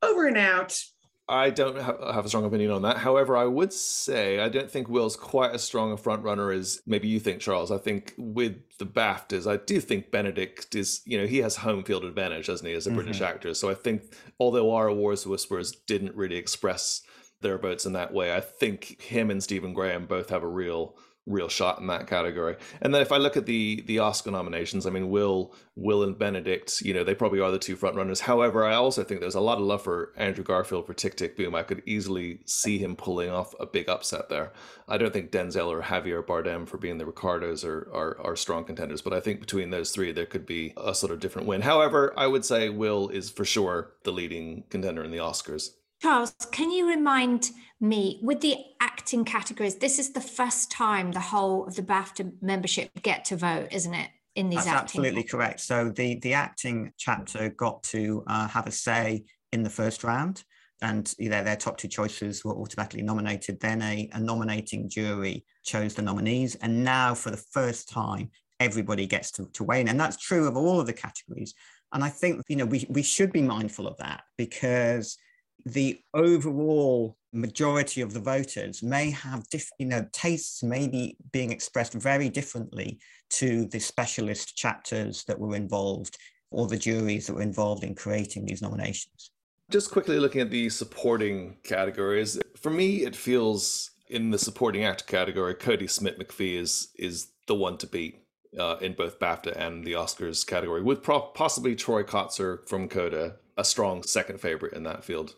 Over 0.00 0.26
and 0.26 0.36
out. 0.36 0.78
I 1.26 1.48
don't 1.48 1.80
have 1.80 2.26
a 2.26 2.28
strong 2.28 2.44
opinion 2.44 2.70
on 2.70 2.82
that. 2.82 2.98
However, 2.98 3.34
I 3.34 3.46
would 3.46 3.72
say 3.72 4.40
I 4.40 4.50
don't 4.50 4.70
think 4.70 4.90
Will's 4.90 5.16
quite 5.16 5.52
as 5.52 5.62
strong 5.62 5.90
a 5.90 5.96
front 5.96 6.22
runner 6.22 6.50
as 6.50 6.82
maybe 6.86 7.08
you 7.08 7.18
think, 7.18 7.40
Charles. 7.40 7.70
I 7.70 7.78
think 7.78 8.12
with 8.18 8.56
the 8.78 8.84
BAFTAs, 8.84 9.50
I 9.50 9.56
do 9.56 9.80
think 9.80 10.10
Benedict 10.10 10.74
is, 10.74 11.00
you 11.06 11.16
know, 11.16 11.26
he 11.26 11.38
has 11.38 11.56
home 11.56 11.82
field 11.82 12.04
advantage, 12.04 12.48
doesn't 12.48 12.66
he, 12.66 12.74
as 12.74 12.86
a 12.86 12.90
mm-hmm. 12.90 12.98
British 12.98 13.22
actor. 13.22 13.54
So 13.54 13.70
I 13.70 13.74
think, 13.74 14.02
although 14.38 14.74
our 14.74 14.88
Awards 14.88 15.26
Whisperers 15.26 15.72
didn't 15.86 16.14
really 16.14 16.36
express 16.36 17.00
their 17.40 17.56
votes 17.56 17.86
in 17.86 17.94
that 17.94 18.12
way, 18.12 18.34
I 18.34 18.40
think 18.40 19.00
him 19.00 19.30
and 19.30 19.42
Stephen 19.42 19.72
Graham 19.72 20.04
both 20.04 20.28
have 20.28 20.42
a 20.42 20.48
real 20.48 20.94
real 21.26 21.48
shot 21.48 21.78
in 21.78 21.86
that 21.86 22.06
category. 22.06 22.56
And 22.82 22.94
then 22.94 23.00
if 23.00 23.10
I 23.10 23.16
look 23.16 23.36
at 23.36 23.46
the 23.46 23.82
the 23.86 23.98
Oscar 23.98 24.30
nominations, 24.30 24.86
I 24.86 24.90
mean 24.90 25.08
Will 25.08 25.54
Will 25.74 26.02
and 26.02 26.18
Benedict, 26.18 26.82
you 26.82 26.92
know, 26.92 27.02
they 27.02 27.14
probably 27.14 27.40
are 27.40 27.50
the 27.50 27.58
two 27.58 27.76
front 27.76 27.96
runners. 27.96 28.20
However, 28.20 28.64
I 28.64 28.74
also 28.74 29.02
think 29.04 29.20
there's 29.20 29.34
a 29.34 29.40
lot 29.40 29.58
of 29.58 29.64
love 29.64 29.82
for 29.82 30.12
Andrew 30.16 30.44
Garfield 30.44 30.86
for 30.86 30.94
Tick 30.94 31.16
Tick 31.16 31.36
Boom. 31.36 31.54
I 31.54 31.62
could 31.62 31.82
easily 31.86 32.40
see 32.44 32.78
him 32.78 32.94
pulling 32.94 33.30
off 33.30 33.54
a 33.58 33.66
big 33.66 33.88
upset 33.88 34.28
there. 34.28 34.52
I 34.86 34.98
don't 34.98 35.12
think 35.12 35.30
Denzel 35.30 35.68
or 35.68 35.82
Javier 35.82 36.22
Bardem 36.22 36.68
for 36.68 36.76
being 36.76 36.98
the 36.98 37.06
Ricardos 37.06 37.64
are, 37.64 37.88
are 37.92 38.20
are 38.20 38.36
strong 38.36 38.64
contenders, 38.64 39.02
but 39.02 39.14
I 39.14 39.20
think 39.20 39.40
between 39.40 39.70
those 39.70 39.90
three 39.90 40.12
there 40.12 40.26
could 40.26 40.46
be 40.46 40.74
a 40.76 40.94
sort 40.94 41.12
of 41.12 41.20
different 41.20 41.48
win. 41.48 41.62
However, 41.62 42.12
I 42.16 42.26
would 42.26 42.44
say 42.44 42.68
Will 42.68 43.08
is 43.08 43.30
for 43.30 43.44
sure 43.44 43.92
the 44.02 44.12
leading 44.12 44.64
contender 44.68 45.02
in 45.02 45.10
the 45.10 45.18
Oscars. 45.18 45.70
Charles, 46.02 46.34
can 46.52 46.70
you 46.70 46.88
remind 46.88 47.50
me 47.80 48.20
with 48.22 48.40
the 48.40 48.56
acting 48.80 49.24
categories? 49.24 49.76
This 49.76 49.98
is 49.98 50.12
the 50.12 50.20
first 50.20 50.70
time 50.70 51.12
the 51.12 51.20
whole 51.20 51.66
of 51.66 51.76
the 51.76 51.82
BAFTA 51.82 52.32
membership 52.42 52.90
get 53.02 53.24
to 53.26 53.36
vote, 53.36 53.68
isn't 53.70 53.94
it? 53.94 54.10
In 54.34 54.48
these 54.48 54.64
That's 54.64 54.82
absolutely 54.82 55.22
categories? 55.22 55.30
correct. 55.30 55.60
So 55.60 55.90
the 55.90 56.18
the 56.18 56.34
acting 56.34 56.92
chapter 56.98 57.50
got 57.50 57.82
to 57.84 58.24
uh, 58.26 58.48
have 58.48 58.66
a 58.66 58.72
say 58.72 59.24
in 59.52 59.62
the 59.62 59.70
first 59.70 60.02
round, 60.02 60.42
and 60.82 61.12
know, 61.30 61.44
their 61.44 61.56
top 61.56 61.78
two 61.78 61.88
choices 61.88 62.44
were 62.44 62.54
automatically 62.54 63.02
nominated. 63.02 63.60
Then 63.60 63.80
a, 63.80 64.08
a 64.12 64.20
nominating 64.20 64.88
jury 64.88 65.44
chose 65.64 65.94
the 65.94 66.02
nominees, 66.02 66.56
and 66.56 66.82
now 66.84 67.14
for 67.14 67.30
the 67.30 67.42
first 67.52 67.88
time, 67.88 68.30
everybody 68.60 69.06
gets 69.06 69.30
to, 69.32 69.46
to 69.52 69.64
weigh 69.64 69.80
in, 69.80 69.88
and 69.88 70.00
that's 70.00 70.16
true 70.16 70.48
of 70.48 70.56
all 70.56 70.80
of 70.80 70.86
the 70.86 70.92
categories. 70.92 71.54
And 71.92 72.02
I 72.02 72.08
think 72.08 72.42
you 72.48 72.56
know 72.56 72.66
we 72.66 72.86
we 72.90 73.02
should 73.02 73.32
be 73.32 73.42
mindful 73.42 73.86
of 73.86 73.96
that 73.98 74.24
because 74.36 75.16
the 75.64 76.00
overall 76.12 77.16
majority 77.32 78.00
of 78.00 78.12
the 78.12 78.20
voters 78.20 78.82
may 78.82 79.10
have 79.10 79.48
diff, 79.48 79.68
you 79.78 79.86
know 79.86 80.06
tastes 80.12 80.62
maybe 80.62 81.16
being 81.32 81.50
expressed 81.50 81.94
very 81.94 82.28
differently 82.28 82.98
to 83.30 83.66
the 83.66 83.80
specialist 83.80 84.56
chapters 84.56 85.24
that 85.24 85.38
were 85.38 85.56
involved 85.56 86.16
or 86.50 86.68
the 86.68 86.76
juries 86.76 87.26
that 87.26 87.34
were 87.34 87.42
involved 87.42 87.82
in 87.82 87.94
creating 87.94 88.46
these 88.46 88.62
nominations 88.62 89.32
just 89.70 89.90
quickly 89.90 90.20
looking 90.20 90.40
at 90.40 90.50
the 90.50 90.68
supporting 90.68 91.56
categories 91.64 92.38
for 92.56 92.70
me 92.70 93.04
it 93.04 93.16
feels 93.16 93.90
in 94.08 94.30
the 94.30 94.38
supporting 94.38 94.84
actor 94.84 95.04
category 95.04 95.54
Kodi 95.54 95.90
Smit-McPhee 95.90 96.56
is 96.56 96.88
is 96.96 97.28
the 97.48 97.54
one 97.54 97.78
to 97.78 97.86
beat 97.86 98.24
uh, 98.58 98.76
in 98.80 98.92
both 98.92 99.18
BAFTA 99.18 99.56
and 99.56 99.84
the 99.84 99.92
Oscars 99.92 100.46
category, 100.46 100.82
with 100.82 101.02
pro- 101.02 101.20
possibly 101.20 101.74
Troy 101.74 102.02
Kotsur 102.02 102.66
from 102.68 102.88
Coda 102.88 103.36
a 103.56 103.64
strong 103.64 104.02
second 104.02 104.40
favorite 104.40 104.72
in 104.72 104.82
that 104.84 105.04
field. 105.04 105.34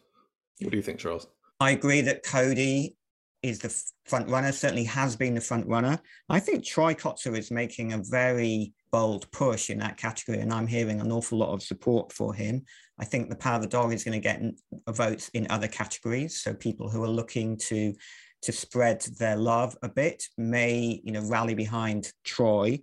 What 0.60 0.70
do 0.70 0.76
you 0.76 0.82
think, 0.82 0.98
Charles? 0.98 1.26
I 1.60 1.70
agree 1.70 2.00
that 2.02 2.24
Kodi 2.24 2.94
is 3.42 3.58
the 3.58 3.74
front 4.06 4.28
runner, 4.28 4.52
certainly 4.52 4.84
has 4.84 5.16
been 5.16 5.34
the 5.34 5.40
front 5.40 5.66
runner. 5.66 5.98
I 6.28 6.40
think 6.40 6.64
Troy 6.64 6.94
Kotsur 6.94 7.36
is 7.36 7.50
making 7.50 7.92
a 7.92 8.02
very 8.02 8.72
bold 8.90 9.30
push 9.30 9.70
in 9.70 9.78
that 9.78 9.96
category, 9.96 10.40
and 10.40 10.52
I'm 10.52 10.66
hearing 10.66 11.00
an 11.00 11.12
awful 11.12 11.38
lot 11.38 11.52
of 11.52 11.62
support 11.62 12.12
for 12.12 12.34
him. 12.34 12.64
I 12.98 13.04
think 13.04 13.28
the 13.28 13.36
Power 13.36 13.56
of 13.56 13.62
the 13.62 13.68
Dog 13.68 13.92
is 13.92 14.04
going 14.04 14.20
to 14.20 14.28
get 14.28 14.42
votes 14.88 15.28
in 15.34 15.46
other 15.50 15.68
categories. 15.68 16.40
So 16.40 16.54
people 16.54 16.88
who 16.90 17.02
are 17.04 17.08
looking 17.08 17.56
to 17.68 17.94
to 18.42 18.52
spread 18.52 19.00
their 19.18 19.36
love 19.36 19.76
a 19.82 19.88
bit 19.88 20.24
may, 20.36 21.00
you 21.02 21.10
know, 21.12 21.22
rally 21.22 21.54
behind 21.54 22.12
Troy. 22.24 22.80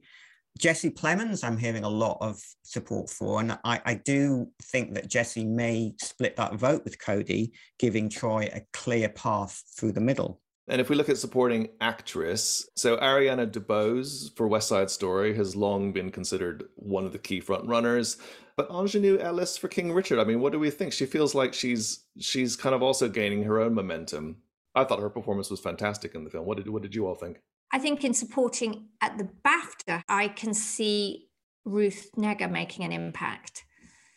Jesse 0.60 0.92
Plemons, 0.92 1.44
I'm 1.44 1.58
hearing 1.58 1.84
a 1.84 1.90
lot 1.90 2.18
of 2.22 2.40
support 2.64 3.10
for, 3.10 3.40
and 3.40 3.58
I, 3.64 3.82
I, 3.86 3.94
do 3.96 4.48
think 4.62 4.94
that 4.94 5.10
Jesse 5.10 5.46
may 5.46 5.94
split 6.00 6.36
that 6.36 6.56
vote 6.56 6.84
with 6.84 7.00
Kodi, 7.00 7.52
giving 7.80 8.08
Troy 8.08 8.50
a 8.54 8.62
clear 8.72 9.10
path 9.10 9.64
through 9.76 9.94
the 9.94 10.02
middle. 10.02 10.42
And 10.68 10.80
if 10.80 10.90
we 10.90 10.96
look 10.96 11.10
at 11.10 11.18
supporting 11.18 11.70
actress, 11.82 12.70
so 12.76 12.98
Ariana 12.98 13.52
DeBose 13.52 14.36
for 14.38 14.48
West 14.48 14.70
Side 14.70 14.90
Story 14.90 15.36
has 15.36 15.56
long 15.56 15.92
been 15.92 16.10
considered 16.10 16.66
one 16.76 17.06
of 17.06 17.12
the 17.12 17.20
key 17.20 17.42
front 17.42 17.68
runners. 17.68 18.18
But 18.56 18.70
Aunjanue 18.70 19.20
Ellis 19.20 19.58
for 19.58 19.68
King 19.68 19.92
Richard, 19.92 20.20
I 20.20 20.24
mean, 20.24 20.40
what 20.40 20.54
do 20.54 20.60
we 20.60 20.70
think? 20.70 20.94
She 20.94 21.06
feels 21.06 21.36
like 21.36 21.54
she's 21.54 22.06
she's 22.20 22.56
kind 22.56 22.76
of 22.76 22.84
also 22.84 23.10
gaining 23.10 23.44
her 23.44 23.60
own 23.60 23.74
momentum. 23.74 24.38
I 24.76 24.84
thought 24.86 25.00
her 25.00 25.10
performance 25.10 25.50
was 25.50 25.60
fantastic 25.60 26.16
in 26.16 26.24
the 26.24 26.30
film. 26.30 26.46
What 26.46 26.58
did 26.58 26.70
what 26.70 26.84
did 26.84 26.96
you 26.96 27.08
all 27.08 27.16
think? 27.16 27.40
I 27.74 27.80
think 27.80 28.04
in 28.06 28.14
supporting 28.14 28.86
at 29.02 29.18
the 29.18 29.28
BAFTA, 29.44 30.04
I 30.08 30.28
can 30.28 30.54
see 30.54 31.28
Ruth 31.66 32.12
Negga 32.16 32.50
making 32.50 32.86
an 32.86 32.92
impact. 32.92 33.66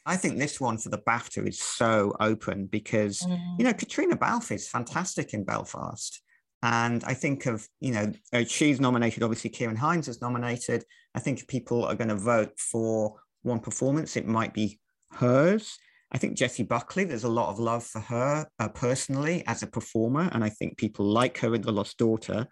I 0.04 0.16
think 0.16 0.38
this 0.38 0.60
one 0.60 0.76
for 0.76 0.90
the 0.90 0.98
BAFTA 0.98 1.48
is 1.48 1.58
so 1.58 2.14
open 2.20 2.66
because, 2.66 3.20
mm. 3.20 3.40
you 3.58 3.64
know, 3.64 3.72
Caitríona 3.72 4.18
Balfe 4.18 4.52
is 4.52 4.68
fantastic 4.68 5.32
in 5.32 5.42
Belfast. 5.42 6.20
And 6.62 7.02
I 7.04 7.14
think 7.14 7.46
of, 7.46 7.66
you 7.80 7.92
know, 7.92 8.12
uh, 8.32 8.44
she's 8.44 8.78
nominated, 8.78 9.22
obviously, 9.22 9.50
Ciarán 9.50 9.78
Hines 9.78 10.06
is 10.06 10.20
nominated. 10.20 10.84
I 11.14 11.20
think 11.20 11.40
if 11.40 11.48
people 11.48 11.84
are 11.84 11.94
going 11.94 12.08
to 12.08 12.14
vote 12.14 12.58
for 12.58 13.14
one 13.42 13.60
performance, 13.60 14.16
it 14.16 14.26
might 14.26 14.52
be 14.52 14.78
hers. 15.12 15.78
I 16.12 16.18
think 16.18 16.36
Jessie 16.36 16.62
Buckley, 16.62 17.04
there's 17.04 17.24
a 17.24 17.28
lot 17.28 17.50
of 17.50 17.58
love 17.58 17.84
for 17.84 18.00
her 18.00 18.46
uh, 18.58 18.68
personally 18.68 19.44
as 19.46 19.62
a 19.62 19.66
performer. 19.66 20.28
And 20.32 20.44
I 20.44 20.50
think 20.50 20.76
people 20.76 21.06
like 21.06 21.38
her 21.38 21.54
in 21.54 21.62
The 21.62 21.72
Lost 21.72 21.96
Daughter. 21.96 22.46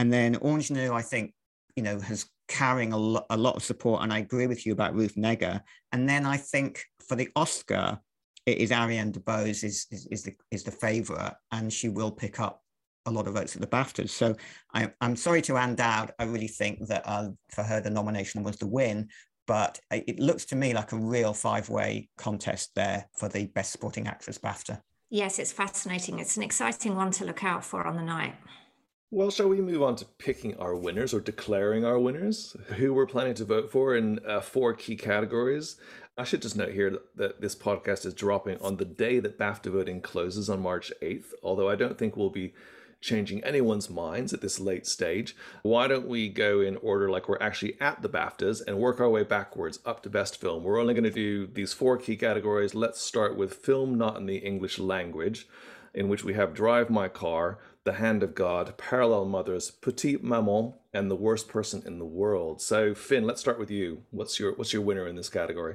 And 0.00 0.10
then 0.10 0.36
Aunjanue, 0.36 0.92
I 0.92 1.02
think, 1.02 1.34
you 1.76 1.82
know, 1.82 2.00
has 2.00 2.26
carrying 2.48 2.94
a, 2.94 2.96
lo- 2.96 3.26
a 3.28 3.36
lot 3.36 3.54
of 3.54 3.62
support. 3.62 4.02
And 4.02 4.10
I 4.10 4.20
agree 4.20 4.46
with 4.46 4.64
you 4.64 4.72
about 4.72 4.94
Ruth 4.94 5.14
Negga. 5.14 5.60
And 5.92 6.08
then 6.08 6.24
I 6.24 6.38
think 6.38 6.82
for 7.06 7.16
the 7.16 7.28
Oscar, 7.36 8.00
it 8.46 8.56
is 8.56 8.70
Ariana 8.70 9.12
DeBose 9.12 9.62
is, 9.62 9.86
is, 9.90 10.08
is 10.10 10.22
the 10.22 10.34
is 10.50 10.64
the 10.64 10.70
favorite, 10.70 11.34
and 11.52 11.70
she 11.70 11.90
will 11.90 12.10
pick 12.10 12.40
up 12.40 12.62
a 13.04 13.10
lot 13.10 13.28
of 13.28 13.34
votes 13.34 13.54
at 13.54 13.60
the 13.60 13.66
BAFTAs. 13.66 14.08
So 14.08 14.34
I, 14.72 14.90
am 15.02 15.16
sorry 15.16 15.42
to 15.42 15.58
Ann 15.58 15.74
Dowd. 15.74 16.12
I 16.18 16.24
really 16.24 16.48
think 16.48 16.86
that 16.86 17.02
uh, 17.04 17.28
for 17.50 17.62
her 17.62 17.82
the 17.82 17.90
nomination 17.90 18.42
was 18.42 18.56
the 18.56 18.66
win, 18.66 19.10
but 19.46 19.78
it 19.90 20.18
looks 20.18 20.46
to 20.46 20.56
me 20.56 20.72
like 20.72 20.92
a 20.92 20.96
real 20.96 21.34
five-way 21.34 22.08
contest 22.16 22.70
there 22.74 23.06
for 23.18 23.28
the 23.28 23.48
Best 23.48 23.70
Supporting 23.70 24.06
Actress 24.06 24.38
BAFTA. 24.38 24.80
Yes, 25.10 25.38
it's 25.38 25.52
fascinating. 25.52 26.20
It's 26.20 26.38
an 26.38 26.42
exciting 26.42 26.96
one 26.96 27.10
to 27.12 27.26
look 27.26 27.44
out 27.44 27.66
for 27.66 27.86
on 27.86 27.96
the 27.96 28.02
night. 28.02 28.34
Well, 29.12 29.32
shall 29.32 29.48
we 29.48 29.60
move 29.60 29.82
on 29.82 29.96
to 29.96 30.04
picking 30.04 30.56
our 30.58 30.76
winners 30.76 31.12
or 31.12 31.18
declaring 31.18 31.84
our 31.84 31.98
winners? 31.98 32.56
Who 32.76 32.94
we're 32.94 33.06
planning 33.06 33.34
to 33.34 33.44
vote 33.44 33.68
for 33.68 33.96
in 33.96 34.20
uh, 34.24 34.40
four 34.40 34.72
key 34.72 34.94
categories. 34.94 35.78
I 36.16 36.22
should 36.22 36.42
just 36.42 36.56
note 36.56 36.70
here 36.70 36.96
that 37.16 37.40
this 37.40 37.56
podcast 37.56 38.06
is 38.06 38.14
dropping 38.14 38.60
on 38.60 38.76
the 38.76 38.84
day 38.84 39.18
that 39.18 39.36
BAFTA 39.36 39.72
voting 39.72 40.00
closes 40.00 40.48
on 40.48 40.62
March 40.62 40.92
8th, 41.02 41.32
although 41.42 41.68
I 41.68 41.74
don't 41.74 41.98
think 41.98 42.16
we'll 42.16 42.30
be 42.30 42.54
changing 43.00 43.42
anyone's 43.42 43.90
minds 43.90 44.32
at 44.32 44.42
this 44.42 44.60
late 44.60 44.86
stage. 44.86 45.34
Why 45.62 45.88
don't 45.88 46.06
we 46.06 46.28
go 46.28 46.60
in 46.60 46.76
order 46.76 47.10
like 47.10 47.28
we're 47.28 47.38
actually 47.40 47.80
at 47.80 48.02
the 48.02 48.08
BAFTAs 48.08 48.62
and 48.64 48.78
work 48.78 49.00
our 49.00 49.10
way 49.10 49.24
backwards 49.24 49.80
up 49.84 50.04
to 50.04 50.08
best 50.08 50.40
film? 50.40 50.62
We're 50.62 50.80
only 50.80 50.94
going 50.94 51.02
to 51.02 51.10
do 51.10 51.48
these 51.48 51.72
four 51.72 51.96
key 51.96 52.14
categories. 52.14 52.76
Let's 52.76 53.00
start 53.00 53.36
with 53.36 53.54
film 53.54 53.98
not 53.98 54.18
in 54.18 54.26
the 54.26 54.36
English 54.36 54.78
language, 54.78 55.48
in 55.94 56.08
which 56.08 56.22
we 56.22 56.34
have 56.34 56.54
Drive 56.54 56.90
My 56.90 57.08
Car, 57.08 57.58
the 57.90 57.96
Hand 57.96 58.22
of 58.22 58.36
God, 58.36 58.72
Parallel 58.78 59.24
Mothers, 59.24 59.72
Petite 59.72 60.22
Maman, 60.22 60.74
and 60.94 61.10
The 61.10 61.16
Worst 61.16 61.48
Person 61.48 61.82
in 61.84 61.98
the 61.98 62.04
World. 62.04 62.62
So, 62.62 62.94
Finn, 62.94 63.24
let's 63.24 63.40
start 63.40 63.58
with 63.58 63.68
you. 63.68 64.04
What's 64.12 64.38
your 64.38 64.52
what's 64.54 64.72
your 64.72 64.82
winner 64.82 65.08
in 65.08 65.16
this 65.16 65.28
category? 65.28 65.74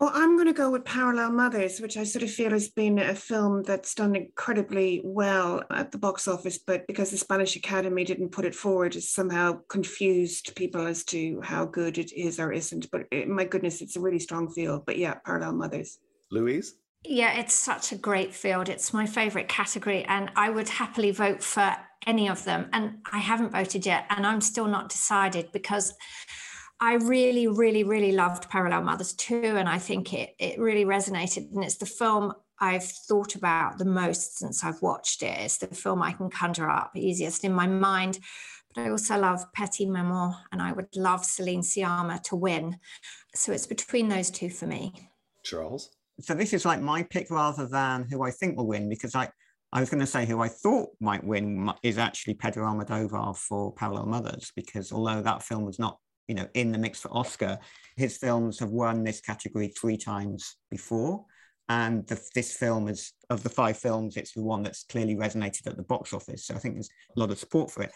Well, 0.00 0.10
I'm 0.12 0.34
going 0.34 0.48
to 0.48 0.52
go 0.52 0.72
with 0.72 0.84
Parallel 0.84 1.30
Mothers, 1.30 1.78
which 1.78 1.96
I 1.96 2.02
sort 2.02 2.24
of 2.24 2.32
feel 2.32 2.50
has 2.50 2.68
been 2.70 2.98
a 2.98 3.14
film 3.14 3.62
that's 3.62 3.94
done 3.94 4.16
incredibly 4.16 5.02
well 5.04 5.62
at 5.70 5.92
the 5.92 5.98
box 5.98 6.26
office, 6.26 6.58
but 6.58 6.84
because 6.88 7.12
the 7.12 7.16
Spanish 7.16 7.54
Academy 7.54 8.02
didn't 8.02 8.30
put 8.30 8.44
it 8.44 8.56
forward, 8.56 8.96
it's 8.96 9.14
somehow 9.14 9.60
confused 9.68 10.56
people 10.56 10.84
as 10.84 11.04
to 11.04 11.40
how 11.42 11.64
good 11.64 11.96
it 11.96 12.12
is 12.12 12.40
or 12.40 12.52
isn't. 12.52 12.90
But 12.90 13.02
it, 13.12 13.28
my 13.28 13.44
goodness, 13.44 13.82
it's 13.82 13.94
a 13.94 14.00
really 14.00 14.18
strong 14.18 14.50
field. 14.50 14.84
But 14.84 14.98
yeah, 14.98 15.14
Parallel 15.24 15.52
Mothers. 15.52 16.00
Louise? 16.32 16.74
Yeah, 17.04 17.38
it's 17.38 17.54
such 17.54 17.92
a 17.92 17.96
great 17.96 18.32
field. 18.34 18.68
It's 18.68 18.94
my 18.94 19.06
favorite 19.06 19.48
category, 19.48 20.04
and 20.04 20.30
I 20.36 20.50
would 20.50 20.68
happily 20.68 21.10
vote 21.10 21.42
for 21.42 21.76
any 22.06 22.28
of 22.28 22.44
them. 22.44 22.68
And 22.72 22.98
I 23.12 23.18
haven't 23.18 23.52
voted 23.52 23.84
yet, 23.84 24.06
and 24.10 24.26
I'm 24.26 24.40
still 24.40 24.68
not 24.68 24.88
decided 24.88 25.50
because 25.52 25.94
I 26.80 26.94
really, 26.94 27.48
really, 27.48 27.84
really 27.84 28.12
loved 28.12 28.50
Parallel 28.50 28.82
Mothers 28.82 29.14
too, 29.14 29.54
and 29.56 29.68
I 29.68 29.78
think 29.78 30.12
it 30.14 30.30
it 30.38 30.58
really 30.60 30.84
resonated. 30.84 31.52
And 31.52 31.64
it's 31.64 31.76
the 31.76 31.86
film 31.86 32.32
I've 32.60 32.84
thought 32.84 33.34
about 33.34 33.78
the 33.78 33.84
most 33.84 34.38
since 34.38 34.62
I've 34.62 34.82
watched 34.82 35.22
it. 35.24 35.36
It's 35.40 35.58
the 35.58 35.68
film 35.68 36.02
I 36.02 36.12
can 36.12 36.30
conjure 36.30 36.70
up 36.70 36.92
easiest 36.96 37.44
in 37.44 37.52
my 37.52 37.66
mind. 37.66 38.20
But 38.74 38.82
I 38.82 38.90
also 38.90 39.18
love 39.18 39.44
Petite 39.52 39.88
Maman, 39.88 40.34
and 40.52 40.62
I 40.62 40.72
would 40.72 40.94
love 40.94 41.24
Celine 41.24 41.62
Sciamma 41.62 42.22
to 42.24 42.36
win. 42.36 42.78
So 43.34 43.52
it's 43.52 43.66
between 43.66 44.08
those 44.08 44.30
two 44.30 44.50
for 44.50 44.66
me. 44.66 44.92
Charles. 45.42 45.90
So 46.20 46.34
this 46.34 46.52
is 46.52 46.64
like 46.64 46.80
my 46.80 47.02
pick 47.02 47.30
rather 47.30 47.66
than 47.66 48.06
who 48.10 48.22
I 48.22 48.30
think 48.30 48.56
will 48.56 48.66
win 48.66 48.88
because 48.88 49.14
I 49.14 49.30
I 49.72 49.80
was 49.80 49.88
going 49.88 50.00
to 50.00 50.06
say 50.06 50.26
who 50.26 50.40
I 50.40 50.48
thought 50.48 50.90
might 51.00 51.24
win 51.24 51.72
is 51.82 51.96
actually 51.96 52.34
Pedro 52.34 52.66
Almodovar 52.66 53.34
for 53.36 53.72
Parallel 53.72 54.04
Mothers, 54.04 54.52
because 54.54 54.92
although 54.92 55.22
that 55.22 55.42
film 55.42 55.64
was 55.64 55.78
not, 55.78 55.98
you 56.28 56.34
know, 56.34 56.46
in 56.52 56.72
the 56.72 56.78
mix 56.78 57.00
for 57.00 57.08
Oscar, 57.16 57.58
his 57.96 58.18
films 58.18 58.58
have 58.58 58.68
won 58.68 59.02
this 59.02 59.22
category 59.22 59.68
three 59.68 59.96
times 59.96 60.56
before. 60.70 61.24
And 61.70 62.06
the, 62.06 62.20
this 62.34 62.54
film 62.54 62.86
is, 62.86 63.14
of 63.30 63.42
the 63.42 63.48
five 63.48 63.78
films, 63.78 64.18
it's 64.18 64.32
the 64.32 64.42
one 64.42 64.62
that's 64.62 64.84
clearly 64.84 65.16
resonated 65.16 65.66
at 65.66 65.78
the 65.78 65.84
box 65.84 66.12
office. 66.12 66.44
So 66.44 66.54
I 66.54 66.58
think 66.58 66.74
there's 66.74 66.90
a 67.16 67.20
lot 67.20 67.30
of 67.30 67.38
support 67.38 67.70
for 67.70 67.82
it. 67.82 67.92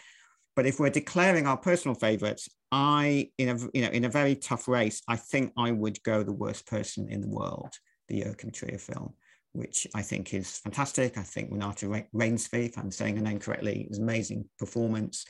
But 0.54 0.64
if 0.64 0.80
we're 0.80 0.88
declaring 0.88 1.46
our 1.46 1.58
personal 1.58 1.94
favorites, 1.94 2.48
I, 2.72 3.28
in 3.36 3.50
a, 3.50 3.58
you 3.74 3.82
know, 3.82 3.90
in 3.90 4.06
a 4.06 4.08
very 4.08 4.34
tough 4.34 4.66
race, 4.66 5.02
I 5.08 5.16
think 5.16 5.52
I 5.58 5.72
would 5.72 6.02
go 6.04 6.22
the 6.22 6.32
worst 6.32 6.66
person 6.66 7.08
in 7.10 7.20
the 7.20 7.28
world, 7.28 7.74
the 8.08 8.16
Joachim 8.16 8.50
Trier 8.50 8.78
film 8.78 9.14
which 9.56 9.86
I 9.94 10.02
think 10.02 10.34
is 10.34 10.58
fantastic. 10.58 11.16
I 11.16 11.22
think 11.22 11.50
Renata 11.50 11.86
Reinsve, 12.14 12.66
if 12.66 12.78
I'm 12.78 12.90
saying 12.90 13.16
her 13.16 13.22
name 13.22 13.38
correctly, 13.38 13.88
is 13.90 13.98
amazing 13.98 14.44
performance. 14.58 15.24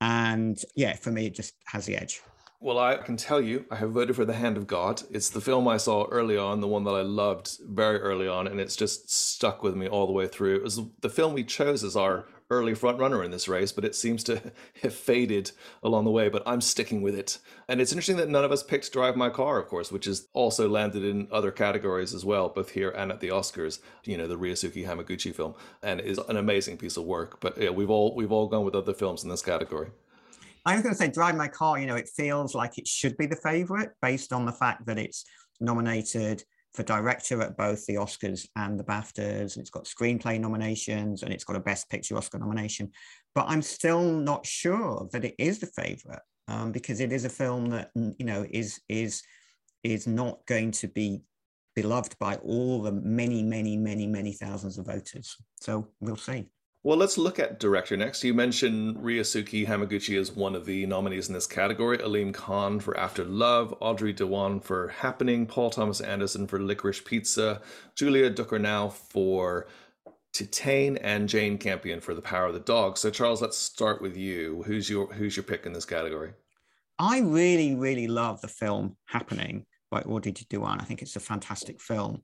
And 0.00 0.60
yeah, 0.74 0.94
for 0.94 1.10
me, 1.10 1.26
it 1.26 1.34
just 1.34 1.54
has 1.66 1.86
the 1.86 1.96
edge. 1.96 2.20
Well, 2.60 2.78
I 2.78 2.96
can 2.96 3.16
tell 3.16 3.40
you, 3.40 3.64
I 3.70 3.76
have 3.76 3.92
voted 3.92 4.16
for 4.16 4.24
The 4.24 4.34
Hand 4.34 4.56
of 4.56 4.66
God. 4.66 5.02
It's 5.12 5.30
the 5.30 5.40
film 5.40 5.68
I 5.68 5.76
saw 5.76 6.06
early 6.10 6.36
on, 6.36 6.60
the 6.60 6.66
one 6.66 6.82
that 6.84 6.90
I 6.90 7.02
loved 7.02 7.56
very 7.68 8.00
early 8.00 8.26
on, 8.26 8.48
and 8.48 8.60
it's 8.60 8.74
just 8.74 9.08
stuck 9.10 9.62
with 9.62 9.76
me 9.76 9.86
all 9.86 10.08
the 10.08 10.12
way 10.12 10.26
through. 10.26 10.56
It 10.56 10.64
was 10.64 10.80
the 11.00 11.08
film 11.08 11.34
we 11.34 11.44
chose 11.44 11.84
as 11.84 11.94
our 11.94 12.26
early 12.50 12.74
front 12.74 12.98
runner 12.98 13.22
in 13.22 13.30
this 13.30 13.48
race, 13.48 13.72
but 13.72 13.84
it 13.84 13.94
seems 13.94 14.24
to 14.24 14.40
have 14.82 14.94
faded 14.94 15.50
along 15.82 16.04
the 16.04 16.10
way. 16.10 16.28
But 16.28 16.42
I'm 16.46 16.60
sticking 16.60 17.02
with 17.02 17.14
it. 17.14 17.38
And 17.68 17.80
it's 17.80 17.92
interesting 17.92 18.16
that 18.16 18.28
none 18.28 18.44
of 18.44 18.52
us 18.52 18.62
picked 18.62 18.92
Drive 18.92 19.16
My 19.16 19.30
Car, 19.30 19.58
of 19.58 19.68
course, 19.68 19.92
which 19.92 20.06
has 20.06 20.28
also 20.32 20.68
landed 20.68 21.04
in 21.04 21.28
other 21.30 21.50
categories 21.50 22.14
as 22.14 22.24
well, 22.24 22.48
both 22.48 22.70
here 22.70 22.90
and 22.90 23.12
at 23.12 23.20
the 23.20 23.28
Oscars. 23.28 23.80
You 24.04 24.16
know, 24.16 24.26
the 24.26 24.38
Ryosuke 24.38 24.86
Hamaguchi 24.86 25.34
film, 25.34 25.54
and 25.82 26.00
is 26.00 26.18
an 26.18 26.36
amazing 26.36 26.78
piece 26.78 26.96
of 26.96 27.04
work. 27.04 27.40
But 27.40 27.58
yeah, 27.58 27.70
we've 27.70 27.90
all 27.90 28.14
we've 28.14 28.32
all 28.32 28.48
gone 28.48 28.64
with 28.64 28.74
other 28.74 28.94
films 28.94 29.24
in 29.24 29.30
this 29.30 29.42
category. 29.42 29.88
I 30.66 30.74
was 30.74 30.82
going 30.82 30.94
to 30.94 30.98
say, 30.98 31.08
Drive 31.08 31.36
My 31.36 31.48
Car. 31.48 31.78
You 31.78 31.86
know, 31.86 31.96
it 31.96 32.08
feels 32.08 32.54
like 32.54 32.78
it 32.78 32.86
should 32.86 33.16
be 33.16 33.26
the 33.26 33.36
favorite 33.36 33.92
based 34.02 34.32
on 34.32 34.44
the 34.44 34.52
fact 34.52 34.84
that 34.86 34.98
it's 34.98 35.24
nominated 35.60 36.44
for 36.74 36.82
director 36.82 37.40
at 37.42 37.56
both 37.56 37.84
the 37.86 37.94
Oscars 37.94 38.46
and 38.56 38.78
the 38.78 38.84
BAFTAs. 38.84 39.54
And 39.54 39.58
it's 39.58 39.70
got 39.70 39.84
screenplay 39.84 40.38
nominations 40.40 41.22
and 41.22 41.32
it's 41.32 41.44
got 41.44 41.56
a 41.56 41.60
Best 41.60 41.88
Picture 41.90 42.16
Oscar 42.16 42.38
nomination. 42.38 42.90
But 43.34 43.46
I'm 43.48 43.62
still 43.62 44.02
not 44.02 44.46
sure 44.46 45.08
that 45.12 45.24
it 45.24 45.34
is 45.38 45.58
the 45.58 45.66
favorite 45.66 46.22
um, 46.48 46.72
because 46.72 47.00
it 47.00 47.12
is 47.12 47.24
a 47.24 47.30
film 47.30 47.70
that 47.70 47.90
you 47.94 48.24
know 48.24 48.46
is 48.50 48.80
is 48.88 49.22
is 49.84 50.06
not 50.06 50.44
going 50.46 50.70
to 50.72 50.88
be 50.88 51.22
beloved 51.76 52.16
by 52.18 52.34
all 52.36 52.82
the 52.82 52.90
many, 52.90 53.42
many, 53.42 53.76
many, 53.76 54.06
many 54.06 54.32
thousands 54.32 54.78
of 54.78 54.86
voters. 54.86 55.36
So 55.60 55.88
we'll 56.00 56.16
see. 56.16 56.48
Well, 56.84 56.96
let's 56.96 57.18
look 57.18 57.40
at 57.40 57.58
director 57.58 57.96
next. 57.96 58.22
You 58.22 58.32
mentioned 58.34 58.98
Ryosuke 58.98 59.66
Hamaguchi 59.66 60.18
as 60.18 60.30
one 60.30 60.54
of 60.54 60.64
the 60.64 60.86
nominees 60.86 61.26
in 61.26 61.34
this 61.34 61.46
category. 61.46 61.98
Alim 61.98 62.32
Khan 62.32 62.78
for 62.78 62.96
After 62.96 63.24
Love, 63.24 63.74
Audrey 63.80 64.14
Diwan 64.14 64.62
for 64.62 64.88
Happening, 64.88 65.44
Paul 65.44 65.70
Thomas 65.70 66.00
Anderson 66.00 66.46
for 66.46 66.60
Licorice 66.60 67.04
Pizza, 67.04 67.60
Julia 67.96 68.30
Ducournau 68.30 68.92
for 68.92 69.66
Titane, 70.32 70.98
and 71.02 71.28
Jane 71.28 71.58
Campion 71.58 72.00
for 72.00 72.14
The 72.14 72.22
Power 72.22 72.46
of 72.46 72.54
the 72.54 72.60
Dog. 72.60 72.96
So, 72.96 73.10
Charles, 73.10 73.42
let's 73.42 73.58
start 73.58 74.00
with 74.00 74.16
you. 74.16 74.62
Who's 74.64 74.88
your 74.88 75.12
who's 75.12 75.36
your 75.36 75.42
pick 75.42 75.66
in 75.66 75.72
this 75.72 75.84
category? 75.84 76.30
I 77.00 77.20
really, 77.20 77.74
really 77.74 78.06
love 78.06 78.40
the 78.40 78.48
film 78.48 78.96
Happening 79.06 79.66
by 79.90 80.02
Audrey 80.02 80.32
Diwan. 80.32 80.80
I 80.80 80.84
think 80.84 81.02
it's 81.02 81.16
a 81.16 81.20
fantastic 81.20 81.80
film. 81.80 82.22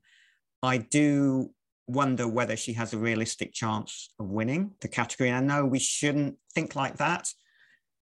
I 0.63 0.77
do 0.77 1.51
wonder 1.87 2.27
whether 2.27 2.55
she 2.55 2.73
has 2.73 2.93
a 2.93 2.97
realistic 2.97 3.53
chance 3.53 4.13
of 4.19 4.27
winning 4.27 4.71
the 4.81 4.87
category. 4.87 5.29
And 5.29 5.51
I 5.51 5.55
know 5.55 5.65
we 5.65 5.79
shouldn't 5.79 6.37
think 6.53 6.75
like 6.75 6.97
that, 6.97 7.29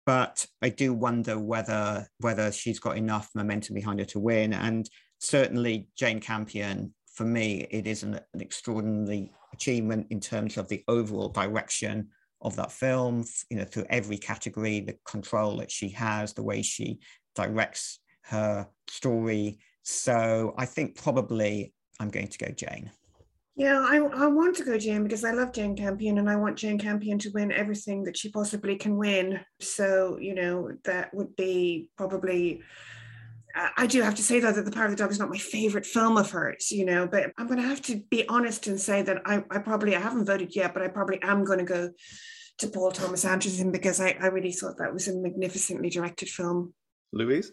but 0.06 0.46
I 0.62 0.70
do 0.70 0.94
wonder 0.94 1.38
whether 1.38 2.08
whether 2.20 2.52
she's 2.52 2.80
got 2.80 2.98
enough 2.98 3.30
momentum 3.36 3.76
behind 3.76 4.00
her 4.00 4.06
to 4.06 4.20
win. 4.20 4.54
And 4.54 4.90
certainly 5.20 5.90
Jane 5.98 6.20
Campion, 6.20 6.94
for 7.14 7.26
me, 7.26 7.68
it 7.70 7.88
is 7.88 8.04
an, 8.04 8.20
an 8.34 8.42
extraordinary 8.42 9.32
achievement 9.54 10.08
in 10.10 10.20
terms 10.20 10.58
of 10.58 10.68
the 10.68 10.84
overall 10.88 11.30
direction 11.30 12.10
of 12.42 12.56
that 12.56 12.72
film, 12.72 13.26
you 13.50 13.58
know, 13.58 13.66
through 13.66 13.86
every 13.90 14.18
category, 14.18 14.80
the 14.80 14.98
control 15.06 15.58
that 15.58 15.72
she 15.72 15.90
has, 15.90 16.34
the 16.34 16.44
way 16.44 16.62
she 16.62 17.00
directs 17.36 18.00
her 18.24 18.68
story. 18.88 19.60
So 19.84 20.54
I 20.58 20.66
think 20.66 20.96
probably 21.02 21.74
I'm 22.00 22.10
going 22.10 22.28
to 22.28 22.38
go 22.38 22.52
Jane. 22.52 22.92
Yeah, 23.58 23.80
I, 23.80 23.98
I 23.98 24.28
want 24.28 24.56
to 24.58 24.64
go 24.64 24.78
Jane 24.78 25.02
because 25.02 25.26
I 25.26 25.32
love 25.32 25.52
Jane 25.52 25.76
Campion 25.76 26.20
and 26.20 26.30
I 26.30 26.36
want 26.36 26.58
Jane 26.58 26.78
Campion 26.78 27.18
to 27.18 27.32
win 27.32 27.52
everything 27.52 28.04
that 28.04 28.16
she 28.16 28.30
possibly 28.30 28.76
can 28.76 28.98
win. 28.98 29.40
So, 29.60 30.20
you 30.22 30.36
know, 30.36 30.70
that 30.86 31.12
would 31.14 31.36
be 31.36 31.90
probably. 31.98 32.62
I 33.76 33.88
do 33.88 34.04
have 34.04 34.14
to 34.14 34.22
say 34.22 34.40
though 34.40 34.52
that 34.52 34.66
The 34.66 34.72
Power 34.72 34.86
of 34.86 34.92
the 34.92 34.98
Dog 34.98 35.10
is 35.10 35.18
not 35.18 35.32
my 35.32 35.40
favorite 35.40 35.88
film 35.88 36.16
of 36.18 36.30
hers, 36.30 36.70
you 36.70 36.86
know, 36.86 37.08
but 37.08 37.32
I'm 37.40 37.48
going 37.48 37.60
to 37.60 37.68
have 37.68 37.82
to 37.84 38.00
be 38.12 38.28
honest 38.30 38.68
and 38.68 38.80
say 38.80 39.02
that 39.02 39.24
I, 39.26 39.44
I 39.50 39.58
probably 39.58 39.96
I 39.96 40.00
haven't 40.00 40.26
voted 40.26 40.56
yet, 40.56 40.76
but 40.76 40.84
I 40.84 40.90
probably 40.90 41.20
am 41.24 41.44
going 41.44 41.58
to 41.58 41.66
go 41.66 41.90
to 42.60 42.68
Paul 42.68 42.92
Thomas 42.92 43.26
Anderson 43.26 43.72
because 43.72 44.00
I, 44.00 44.16
I 44.22 44.28
really 44.28 44.52
thought 44.52 44.78
that 44.78 44.94
was 44.94 45.08
a 45.08 45.18
magnificently 45.18 45.90
directed 45.90 46.30
film. 46.30 46.76
Louise? 47.12 47.52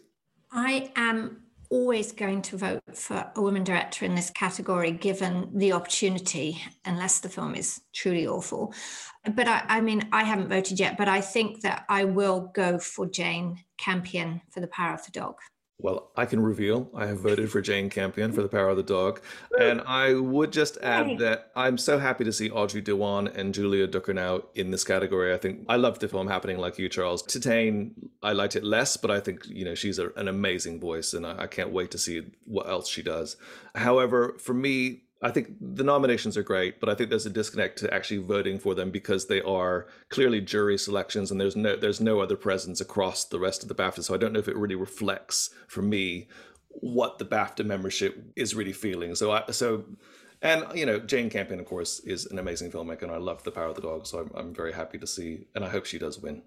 I 0.51 0.91
am 0.95 1.44
always 1.69 2.11
going 2.11 2.41
to 2.43 2.57
vote 2.57 2.81
for 2.93 3.31
a 3.35 3.41
woman 3.41 3.63
director 3.63 4.05
in 4.05 4.15
this 4.15 4.29
category 4.29 4.91
given 4.91 5.49
the 5.53 5.73
opportunity, 5.73 6.61
unless 6.85 7.19
the 7.19 7.29
film 7.29 7.55
is 7.55 7.81
truly 7.93 8.27
awful. 8.27 8.73
But 9.33 9.47
I, 9.47 9.63
I, 9.67 9.81
mean, 9.81 10.07
I 10.11 10.23
haven't 10.23 10.49
voted 10.49 10.79
yet, 10.79 10.97
but 10.97 11.07
I 11.07 11.21
think 11.21 11.61
that 11.61 11.85
I 11.89 12.03
will 12.05 12.51
go 12.53 12.77
for 12.77 13.05
Jane 13.05 13.63
Campion 13.77 14.41
for 14.51 14.59
The 14.59 14.67
Power 14.67 14.93
of 14.93 15.05
the 15.05 15.11
Dog. 15.11 15.35
Well, 15.77 16.11
I 16.15 16.25
can 16.25 16.41
reveal 16.41 16.89
I 16.95 17.05
have 17.07 17.19
voted 17.19 17.51
for 17.51 17.61
Jane 17.61 17.89
Campion 17.89 18.31
for 18.31 18.41
The 18.41 18.47
Power 18.47 18.69
of 18.69 18.77
the 18.77 18.83
Dog. 18.83 19.21
And 19.59 19.81
I 19.81 20.13
would 20.13 20.53
just 20.53 20.77
add 20.77 21.19
that 21.19 21.51
I'm 21.53 21.77
so 21.77 21.99
happy 21.99 22.23
to 22.23 22.31
see 22.31 22.49
Audrey 22.49 22.81
Diwan 22.81 23.35
and 23.35 23.53
Julia 23.53 23.85
Ducournau 23.85 24.45
in 24.55 24.71
this 24.71 24.85
category. 24.85 25.33
I 25.33 25.37
think 25.37 25.65
I 25.67 25.75
loved 25.75 25.99
the 25.99 26.07
film 26.07 26.27
happening 26.27 26.59
like 26.59 26.79
you, 26.79 26.87
Charles. 26.87 27.23
Titane, 27.23 27.91
I 28.23 28.31
liked 28.31 28.55
it 28.55 28.63
less, 28.63 28.95
but 28.95 29.11
I 29.11 29.19
think, 29.19 29.45
you 29.47 29.65
know, 29.65 29.75
she's 29.75 29.99
a, 29.99 30.11
an 30.15 30.29
amazing 30.29 30.79
voice 30.79 31.13
and 31.13 31.27
I, 31.27 31.43
I 31.43 31.47
can't 31.47 31.71
wait 31.71 31.91
to 31.91 31.97
see 31.97 32.21
what 32.45 32.69
else 32.69 32.87
she 32.87 33.03
does. 33.03 33.35
However, 33.75 34.37
for 34.39 34.53
me, 34.53 35.01
I 35.21 35.31
think 35.31 35.55
the 35.59 35.83
nominations 35.83 36.35
are 36.35 36.43
great, 36.43 36.79
but 36.79 36.89
I 36.89 36.93
think 36.93 37.09
there's 37.09 37.25
a 37.25 37.29
disconnect 37.29 37.79
to 37.79 37.93
actually 37.93 38.17
voting 38.17 38.59
for 38.59 38.75
them 38.75 38.91
because 38.91 39.27
they 39.27 39.41
are 39.41 39.87
clearly 40.09 40.41
jury 40.41 40.77
selections, 40.77 41.31
and 41.31 41.39
there's 41.39 41.55
no 41.55 41.75
there's 41.75 42.01
no 42.01 42.19
other 42.19 42.35
presence 42.35 42.81
across 42.81 43.23
the 43.23 43.39
rest 43.39 43.63
of 43.63 43.69
the 43.69 43.75
BAFTA. 43.75 44.03
So 44.03 44.13
I 44.13 44.17
don't 44.17 44.33
know 44.33 44.39
if 44.39 44.47
it 44.47 44.57
really 44.57 44.75
reflects 44.75 45.51
for 45.67 45.81
me 45.81 46.27
what 46.69 47.17
the 47.17 47.25
BAFTA 47.25 47.65
membership 47.65 48.31
is 48.35 48.55
really 48.55 48.73
feeling. 48.73 49.15
So 49.15 49.31
I 49.31 49.43
so. 49.51 49.85
And 50.41 50.65
you 50.77 50.85
know, 50.85 50.99
Jane 50.99 51.29
Campion, 51.29 51.59
of 51.59 51.65
course, 51.65 52.01
is 52.01 52.25
an 52.27 52.37
amazing 52.37 52.69
filmmaker, 52.69 53.03
and 53.03 53.11
I 53.11 53.17
love 53.17 53.43
The 53.43 53.51
Power 53.51 53.67
of 53.67 53.75
the 53.75 53.81
Dog, 53.81 54.05
so 54.05 54.19
I'm, 54.19 54.31
I'm 54.35 54.53
very 54.53 54.73
happy 54.73 54.99
to 54.99 55.07
see, 55.07 55.47
and 55.55 55.63
I 55.63 55.69
hope 55.69 55.85
she 55.85 55.97
does 55.97 56.19
win. 56.19 56.43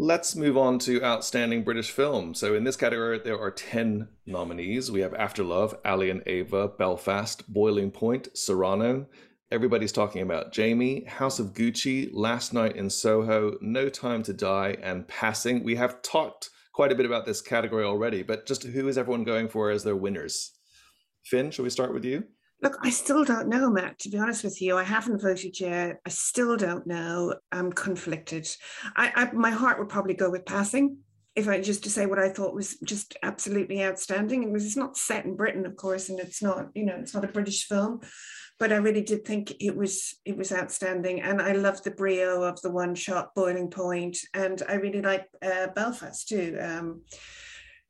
Let's 0.00 0.36
move 0.36 0.56
on 0.56 0.78
to 0.80 1.02
Outstanding 1.02 1.64
British 1.64 1.90
Film. 1.90 2.32
So, 2.32 2.54
in 2.54 2.62
this 2.62 2.76
category, 2.76 3.18
there 3.18 3.36
are 3.36 3.50
10 3.50 4.06
nominees. 4.26 4.92
We 4.92 5.00
have 5.00 5.12
After 5.12 5.42
Love, 5.42 5.76
Ali 5.84 6.08
and 6.08 6.22
Ava, 6.24 6.68
Belfast, 6.68 7.52
Boiling 7.52 7.90
Point, 7.90 8.28
Cyrano. 8.32 9.08
Everybody's 9.50 9.90
talking 9.90 10.22
about 10.22 10.52
Jamie, 10.52 11.02
House 11.06 11.40
of 11.40 11.52
Gucci, 11.52 12.10
Last 12.12 12.54
Night 12.54 12.76
in 12.76 12.90
Soho, 12.90 13.58
No 13.60 13.88
Time 13.88 14.22
to 14.22 14.32
Die, 14.32 14.76
and 14.80 15.08
Passing. 15.08 15.64
We 15.64 15.74
have 15.74 16.00
talked 16.02 16.50
quite 16.72 16.92
a 16.92 16.94
bit 16.94 17.04
about 17.06 17.26
this 17.26 17.42
category 17.42 17.82
already, 17.82 18.22
but 18.22 18.46
just 18.46 18.62
who 18.62 18.86
is 18.86 18.96
everyone 18.96 19.24
going 19.24 19.48
for 19.48 19.68
as 19.68 19.82
their 19.82 19.96
winners? 19.96 20.52
Finn, 21.24 21.50
shall 21.50 21.64
we 21.64 21.70
start 21.70 21.92
with 21.92 22.04
you? 22.04 22.22
Look, 22.60 22.76
I 22.82 22.90
still 22.90 23.24
don't 23.24 23.48
know, 23.48 23.70
Matt, 23.70 24.00
to 24.00 24.08
be 24.08 24.18
honest 24.18 24.42
with 24.42 24.60
you. 24.60 24.76
I 24.76 24.82
haven't 24.82 25.22
voted 25.22 25.60
yet. 25.60 26.00
I 26.04 26.08
still 26.08 26.56
don't 26.56 26.86
know. 26.86 27.34
I'm 27.52 27.72
conflicted. 27.72 28.48
I, 28.96 29.12
I 29.14 29.32
my 29.32 29.50
heart 29.50 29.78
would 29.78 29.88
probably 29.88 30.14
go 30.14 30.30
with 30.30 30.44
passing 30.44 30.98
if 31.38 31.46
I 31.46 31.60
just 31.60 31.84
to 31.84 31.90
say 31.90 32.06
what 32.06 32.18
I 32.18 32.30
thought 32.30 32.52
was 32.52 32.76
just 32.80 33.16
absolutely 33.22 33.84
outstanding. 33.84 34.42
It 34.42 34.50
was 34.50 34.66
it's 34.66 34.76
not 34.76 34.96
set 34.96 35.24
in 35.24 35.36
Britain, 35.36 35.66
of 35.66 35.76
course, 35.76 36.08
and 36.08 36.18
it's 36.18 36.42
not, 36.42 36.66
you 36.74 36.84
know, 36.84 36.96
it's 36.96 37.14
not 37.14 37.24
a 37.24 37.28
British 37.28 37.68
film, 37.68 38.00
but 38.58 38.72
I 38.72 38.76
really 38.76 39.02
did 39.02 39.24
think 39.24 39.54
it 39.60 39.76
was 39.76 40.18
it 40.24 40.36
was 40.36 40.50
outstanding. 40.50 41.20
And 41.20 41.40
I 41.40 41.52
love 41.52 41.80
the 41.84 41.92
brio 41.92 42.42
of 42.42 42.60
the 42.60 42.72
one 42.72 42.96
shot 42.96 43.36
boiling 43.36 43.70
point, 43.70 44.18
and 44.34 44.60
I 44.68 44.74
really 44.74 45.00
like 45.00 45.28
uh, 45.40 45.68
Belfast 45.68 46.26
too. 46.26 46.58
Um, 46.60 47.02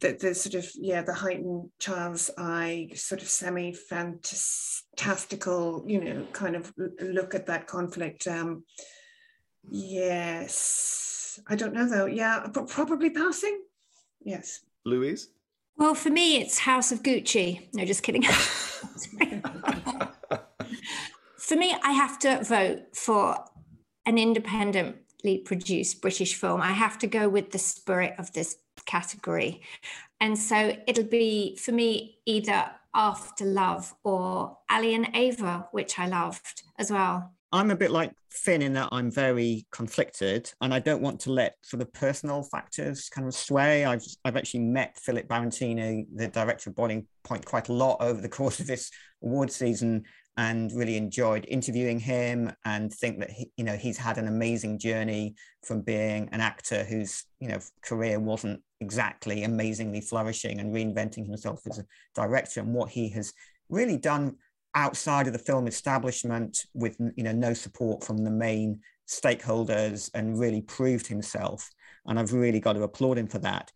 the, 0.00 0.12
the 0.12 0.34
sort 0.34 0.54
of 0.54 0.70
yeah 0.74 1.02
the 1.02 1.12
heightened 1.12 1.68
child's 1.78 2.30
eye 2.38 2.88
sort 2.94 3.20
of 3.22 3.28
semi 3.28 3.72
fantastical 3.72 5.84
you 5.86 6.02
know 6.02 6.26
kind 6.32 6.56
of 6.56 6.72
look 7.00 7.34
at 7.34 7.44
that 7.46 7.66
conflict 7.66 8.26
um 8.26 8.64
yes. 9.70 11.40
I 11.46 11.54
don't 11.56 11.74
know 11.74 11.86
though. 11.88 12.06
Yeah 12.06 12.46
but 12.52 12.68
probably 12.68 13.10
passing. 13.10 13.60
Yes. 14.24 14.60
Louise? 14.84 15.28
Well 15.76 15.94
for 15.94 16.10
me 16.10 16.40
it's 16.40 16.58
house 16.58 16.90
of 16.92 17.02
gucci. 17.02 17.68
No 17.74 17.84
just 17.84 18.02
kidding. 18.02 18.24
For 21.38 21.56
me 21.56 21.74
i 21.82 21.92
have 21.92 22.18
to 22.18 22.44
vote 22.44 22.94
for 22.94 23.42
an 24.04 24.18
independently 24.18 25.38
produced 25.38 26.02
british 26.02 26.34
film. 26.34 26.60
I 26.60 26.72
have 26.72 26.98
to 26.98 27.06
go 27.06 27.30
with 27.30 27.52
the 27.52 27.58
spirit 27.58 28.12
of 28.18 28.30
this 28.34 28.56
category. 28.88 29.60
And 30.20 30.36
so 30.36 30.76
it'll 30.88 31.04
be 31.04 31.56
for 31.56 31.70
me 31.70 32.18
either 32.26 32.70
After 32.94 33.44
Love 33.44 33.94
or 34.02 34.58
Ali 34.68 34.94
and 34.94 35.08
Ava, 35.14 35.68
which 35.70 35.98
I 35.98 36.08
loved 36.08 36.62
as 36.78 36.90
well. 36.90 37.32
I'm 37.52 37.70
a 37.70 37.76
bit 37.76 37.90
like 37.90 38.12
Finn 38.30 38.60
in 38.60 38.74
that 38.74 38.90
I'm 38.92 39.10
very 39.10 39.66
conflicted 39.72 40.52
and 40.60 40.74
I 40.74 40.80
don't 40.80 41.00
want 41.00 41.20
to 41.20 41.32
let 41.32 41.56
sort 41.62 41.80
of 41.80 41.92
personal 41.94 42.42
factors 42.42 43.08
kind 43.08 43.26
of 43.26 43.34
sway. 43.34 43.84
I've 43.84 44.04
I've 44.24 44.36
actually 44.36 44.60
met 44.60 44.98
Philip 44.98 45.28
Barantini, 45.28 46.06
the 46.14 46.28
director 46.28 46.68
of 46.68 46.76
Boiling 46.76 47.06
Point, 47.24 47.46
quite 47.46 47.68
a 47.68 47.72
lot 47.72 47.98
over 48.00 48.20
the 48.20 48.28
course 48.38 48.60
of 48.60 48.66
this 48.66 48.90
award 49.22 49.50
season 49.50 50.04
and 50.36 50.70
really 50.72 50.96
enjoyed 50.96 51.44
interviewing 51.48 51.98
him 51.98 52.52
and 52.64 52.92
think 52.92 53.18
that 53.18 53.30
he, 53.30 53.50
you 53.56 53.64
know 53.64 53.76
he's 53.76 53.98
had 53.98 54.18
an 54.18 54.28
amazing 54.28 54.78
journey 54.78 55.34
from 55.64 55.80
being 55.80 56.28
an 56.32 56.40
actor 56.40 56.84
whose 56.84 57.24
you 57.40 57.48
know 57.48 57.58
career 57.82 58.20
wasn't 58.20 58.60
exactly 58.80 59.44
amazingly 59.44 60.00
flourishing 60.00 60.60
and 60.60 60.74
reinventing 60.74 61.26
himself 61.26 61.60
as 61.70 61.78
a 61.78 61.84
director 62.14 62.60
and 62.60 62.72
what 62.72 62.90
he 62.90 63.08
has 63.08 63.32
really 63.68 63.96
done 63.96 64.36
outside 64.74 65.26
of 65.26 65.32
the 65.32 65.38
film 65.38 65.66
establishment 65.66 66.66
with 66.74 66.96
you 67.16 67.24
know 67.24 67.32
no 67.32 67.52
support 67.52 68.04
from 68.04 68.18
the 68.18 68.30
main 68.30 68.80
stakeholders 69.08 70.10
and 70.14 70.38
really 70.38 70.60
proved 70.60 71.06
himself 71.06 71.68
and 72.06 72.18
I've 72.18 72.32
really 72.32 72.60
got 72.60 72.74
to 72.74 72.82
applaud 72.82 73.18
him 73.18 73.26
for 73.26 73.38
that 73.40 73.72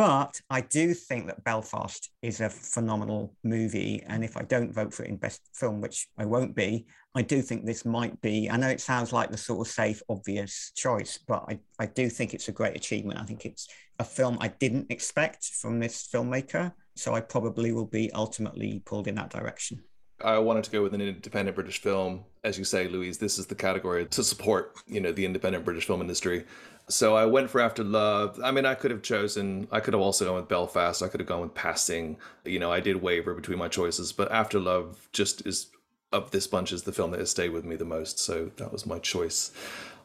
but 0.00 0.40
I 0.48 0.62
do 0.62 0.94
think 0.94 1.26
that 1.26 1.44
Belfast 1.44 2.08
is 2.22 2.40
a 2.40 2.48
phenomenal 2.48 3.34
movie. 3.44 4.02
And 4.06 4.24
if 4.24 4.34
I 4.34 4.44
don't 4.44 4.72
vote 4.72 4.94
for 4.94 5.02
it 5.02 5.10
in 5.10 5.18
best 5.18 5.42
film, 5.52 5.82
which 5.82 6.08
I 6.16 6.24
won't 6.24 6.56
be, 6.56 6.86
I 7.14 7.20
do 7.20 7.42
think 7.42 7.66
this 7.66 7.84
might 7.84 8.18
be. 8.22 8.48
I 8.48 8.56
know 8.56 8.70
it 8.70 8.80
sounds 8.80 9.12
like 9.12 9.30
the 9.30 9.36
sort 9.36 9.66
of 9.66 9.70
safe, 9.70 10.00
obvious 10.08 10.72
choice, 10.74 11.18
but 11.28 11.44
I, 11.50 11.58
I 11.78 11.84
do 11.84 12.08
think 12.08 12.32
it's 12.32 12.48
a 12.48 12.52
great 12.52 12.76
achievement. 12.76 13.20
I 13.20 13.24
think 13.24 13.44
it's 13.44 13.68
a 14.00 14.04
film 14.04 14.38
I 14.40 14.48
didn't 14.48 14.90
expect 14.90 15.44
from 15.44 15.78
this 15.78 16.08
filmmaker. 16.12 16.72
So 16.96 17.14
I 17.14 17.20
probably 17.20 17.70
will 17.70 17.86
be 17.86 18.10
ultimately 18.12 18.82
pulled 18.84 19.06
in 19.06 19.14
that 19.14 19.30
direction. 19.30 19.82
I 20.22 20.38
wanted 20.38 20.64
to 20.64 20.70
go 20.70 20.82
with 20.82 20.94
an 20.94 21.00
independent 21.00 21.54
British 21.54 21.80
film. 21.80 22.24
As 22.42 22.58
you 22.58 22.64
say, 22.64 22.88
Louise, 22.88 23.18
this 23.18 23.38
is 23.38 23.46
the 23.46 23.54
category 23.54 24.06
to 24.06 24.24
support, 24.24 24.76
you 24.86 25.00
know, 25.00 25.12
the 25.12 25.24
independent 25.24 25.64
British 25.64 25.86
film 25.86 26.00
industry. 26.00 26.44
So 26.88 27.14
I 27.14 27.24
went 27.24 27.48
for 27.48 27.60
After 27.60 27.84
Love. 27.84 28.38
I 28.42 28.50
mean, 28.50 28.66
I 28.66 28.74
could 28.74 28.90
have 28.90 29.02
chosen, 29.02 29.68
I 29.70 29.80
could 29.80 29.94
have 29.94 30.02
also 30.02 30.24
gone 30.24 30.36
with 30.36 30.48
Belfast. 30.48 31.02
I 31.02 31.08
could 31.08 31.20
have 31.20 31.28
gone 31.28 31.42
with 31.42 31.54
Passing. 31.54 32.16
You 32.44 32.58
know, 32.58 32.72
I 32.72 32.80
did 32.80 33.00
waver 33.00 33.34
between 33.34 33.58
my 33.58 33.68
choices, 33.68 34.12
but 34.12 34.32
After 34.32 34.58
Love 34.58 35.08
just 35.12 35.46
is, 35.46 35.68
of 36.12 36.30
this 36.32 36.46
bunch, 36.46 36.72
is 36.72 36.82
the 36.82 36.92
film 36.92 37.12
that 37.12 37.20
has 37.20 37.30
stayed 37.30 37.52
with 37.52 37.64
me 37.64 37.76
the 37.76 37.84
most. 37.84 38.18
So 38.18 38.50
that 38.56 38.72
was 38.72 38.84
my 38.86 38.98
choice. 38.98 39.52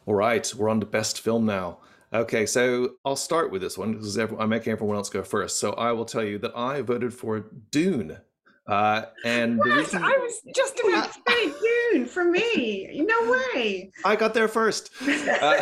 All 0.06 0.14
right, 0.14 0.50
we're 0.54 0.68
on 0.68 0.80
to 0.80 0.86
best 0.86 1.20
film 1.20 1.44
now. 1.44 1.78
Okay, 2.12 2.46
so 2.46 2.94
I'll 3.04 3.16
start 3.16 3.50
with 3.50 3.62
this 3.62 3.76
one 3.76 3.92
because 3.92 4.16
I'm 4.16 4.48
making 4.48 4.72
everyone 4.72 4.96
else 4.96 5.08
go 5.08 5.22
first. 5.22 5.58
So 5.58 5.72
I 5.72 5.92
will 5.92 6.04
tell 6.04 6.22
you 6.22 6.38
that 6.38 6.56
I 6.56 6.82
voted 6.82 7.12
for 7.12 7.46
Dune 7.70 8.18
uh, 8.66 9.02
and 9.24 9.58
what? 9.58 9.68
Reason... 9.68 10.02
I 10.02 10.16
was 10.18 10.40
just 10.54 10.80
about 10.80 11.12
to 11.12 11.20
say 11.28 11.52
Dune 11.92 12.06
for 12.06 12.24
me. 12.24 13.04
No 13.06 13.30
way. 13.30 13.90
I 14.04 14.16
got 14.16 14.34
there 14.34 14.48
first. 14.48 14.90
Uh, 15.36 15.60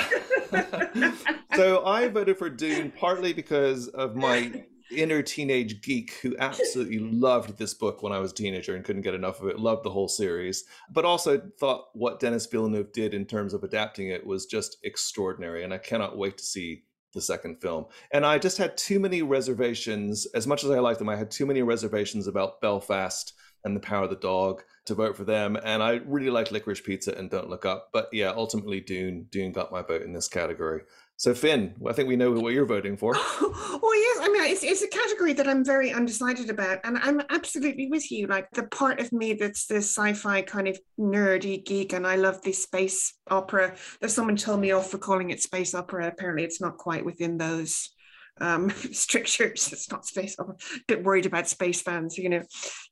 so 1.57 1.85
I 1.85 2.09
voted 2.09 2.39
for 2.39 2.49
Dune 2.49 2.93
partly 2.97 3.33
because 3.33 3.89
of 3.89 4.15
my 4.15 4.65
inner 4.91 5.23
teenage 5.23 5.83
geek 5.83 6.19
who 6.23 6.37
absolutely 6.39 6.99
loved 7.01 7.59
this 7.59 7.75
book 7.75 8.03
when 8.03 8.13
I 8.13 8.19
was 8.19 8.33
a 8.33 8.35
teenager 8.35 8.75
and 8.75 8.85
couldn't 8.85 9.03
get 9.03 9.15
enough 9.15 9.41
of 9.41 9.49
it, 9.49 9.59
loved 9.59 9.85
the 9.85 9.91
whole 9.91 10.09
series, 10.09 10.65
but 10.91 11.05
also 11.05 11.41
thought 11.59 11.87
what 11.95 12.21
Denis 12.21 12.47
Villeneuve 12.47 12.93
did 12.93 13.15
in 13.15 13.25
terms 13.27 13.55
of 13.55 13.65
adapting 13.65 14.09
it 14.09 14.27
was 14.27 14.47
just 14.47 14.79
extraordinary. 14.85 15.65
And 15.65 15.73
I 15.73 15.79
cannot 15.79 16.19
wait 16.19 16.39
to 16.39 16.45
see 16.45 16.85
the 17.15 17.21
second 17.21 17.61
film. 17.61 17.87
And 18.13 18.27
I 18.27 18.39
just 18.39 18.59
had 18.59 18.77
too 18.77 18.99
many 18.99 19.23
reservations. 19.23 20.27
As 20.35 20.47
much 20.47 20.65
as 20.65 20.71
I 20.71 20.81
liked 20.81 20.99
them, 20.99 21.09
I 21.09 21.17
had 21.17 21.31
too 21.31 21.47
many 21.47 21.63
reservations 21.63 22.27
about 22.27 22.61
Belfast 22.61 23.33
and 23.65 23.75
The 23.75 23.81
Power 23.81 24.05
of 24.05 24.11
the 24.11 24.17
Dog 24.17 24.63
to 24.87 24.95
vote 24.95 25.17
for 25.17 25.25
them. 25.25 25.57
And 25.65 25.83
I 25.83 26.01
really 26.05 26.31
liked 26.31 26.53
Licorice 26.53 26.85
Pizza 26.85 27.17
and 27.17 27.31
Don't 27.31 27.49
Look 27.49 27.65
Up. 27.65 27.89
But 27.93 28.09
yeah, 28.13 28.33
ultimately, 28.37 28.81
Dune 28.81 29.27
Dune 29.31 29.53
got 29.53 29.73
my 29.73 29.83
vote 29.83 30.03
in 30.03 30.13
this 30.13 30.29
category. 30.29 30.83
So 31.17 31.33
Finn, 31.33 31.75
I 31.89 31.93
think 31.93 32.09
we 32.09 32.17
know 32.17 32.33
what 32.33 32.53
you're 32.53 32.67
voting 32.67 32.97
for. 32.97 33.13
well, 33.41 33.95
yes, 33.95 34.19
I 34.21 34.29
mean 34.33 34.51
it's, 34.51 34.65
it's 34.65 34.83
a 34.83 34.89
category 34.89 35.33
that 35.35 35.49
I'm 35.49 35.65
very 35.65 35.93
undecided 35.93 36.51
about, 36.51 36.81
and 36.83 36.99
I'm 36.99 37.23
absolutely 37.31 37.87
with 37.87 38.11
you. 38.11 38.27
Like 38.27 38.51
the 38.51 38.65
part 38.65 39.01
of 39.01 39.13
me 39.13 39.35
that's 39.35 39.67
the 39.67 39.77
sci-fi 39.77 40.43
kind 40.43 40.67
of 40.67 40.79
nerdy 40.99 41.65
geek, 41.65 41.93
and 41.93 42.05
I 42.05 42.17
love 42.17 42.43
this 42.43 42.65
space 42.65 43.15
opera. 43.31 43.77
There's 44.01 44.13
someone 44.13 44.37
told 44.37 44.61
me 44.61 44.73
off 44.73 44.91
for 44.91 44.99
calling 44.99 45.31
it 45.31 45.41
space 45.41 45.75
opera. 45.75 46.09
Apparently, 46.09 46.45
it's 46.45 46.61
not 46.61 46.79
quite 46.79 47.05
within 47.05 47.39
those 47.39 47.91
um, 48.41 48.71
strictures. 48.93 49.73
It's 49.73 49.91
not 49.93 50.07
space 50.07 50.35
opera. 50.39 50.57
A 50.77 50.81
bit 50.89 51.05
worried 51.05 51.27
about 51.27 51.49
space 51.49 51.81
fans. 51.81 52.19
You 52.19 52.29
know, 52.29 52.43
you 52.43 52.43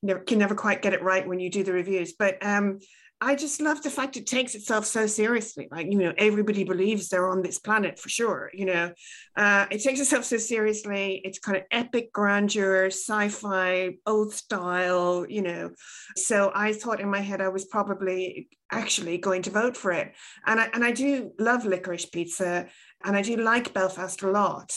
never 0.05 0.21
can 0.21 0.39
never 0.39 0.55
quite 0.55 0.81
get 0.81 0.95
it 0.95 1.03
right 1.03 1.27
when 1.27 1.41
you 1.41 1.51
do 1.51 1.65
the 1.65 1.73
reviews, 1.73 2.15
but. 2.17 2.45
um 2.45 2.79
I 3.23 3.37
just 3.37 3.61
love 3.61 3.81
the 3.85 3.89
fact 3.89 4.17
it 4.17 4.27
takes 4.27 4.57
itself 4.57 4.85
so 4.85 5.07
seriously. 5.07 5.69
Like, 5.71 5.87
you 5.87 5.97
know, 5.97 6.13
everybody 6.19 6.65
believes 6.65 7.09
they're 7.09 7.31
on 7.31 7.41
this 7.41 7.61
planet 7.61 7.97
for 7.97 8.09
sure. 8.09 8.51
You 8.53 8.67
know, 8.67 8.93
uh, 9.37 9.67
it 9.71 9.81
takes 9.81 10.01
itself 10.01 10.25
so 10.25 10.39
seriously. 10.39 11.21
It's 11.25 11.39
kind 11.39 11.57
of 11.57 11.63
epic 11.71 12.13
grandeur, 12.13 12.87
sci 12.87 13.29
fi, 13.29 13.95
old 14.09 14.35
style, 14.35 15.25
you 15.29 15.41
know. 15.41 15.71
So 16.17 16.51
I 16.53 16.73
thought 16.73 16.99
in 16.99 17.09
my 17.09 17.21
head 17.21 17.41
I 17.41 17.51
was 17.51 17.65
probably 17.65 18.49
actually 18.73 19.19
going 19.19 19.43
to 19.43 19.51
vote 19.51 19.77
for 19.77 19.93
it. 19.93 20.13
And 20.45 20.59
I, 20.59 20.69
and 20.75 20.85
I 20.85 20.91
do 20.91 21.31
love 21.39 21.65
licorice 21.65 22.07
pizza 22.07 22.67
and 23.05 23.17
I 23.17 23.23
do 23.23 23.37
like 23.37 23.73
Belfast 23.73 24.21
a 24.23 24.33
lot. 24.33 24.73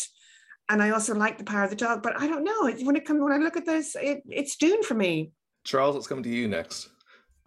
And 0.69 0.83
I 0.83 0.91
also 0.91 1.15
like 1.15 1.39
the 1.39 1.45
power 1.45 1.63
of 1.63 1.71
the 1.71 1.75
dog, 1.75 2.03
but 2.03 2.13
I 2.21 2.27
don't 2.27 2.43
know. 2.43 2.71
When 2.85 2.95
it 2.95 3.05
comes, 3.05 3.23
when 3.23 3.33
I 3.33 3.37
look 3.37 3.57
at 3.57 3.65
this, 3.65 3.95
it, 3.95 4.21
it's 4.29 4.55
Dune 4.55 4.83
for 4.83 4.93
me. 4.93 5.31
Charles, 5.63 5.95
what's 5.95 6.05
coming 6.05 6.23
to 6.23 6.29
you 6.29 6.47
next? 6.47 6.89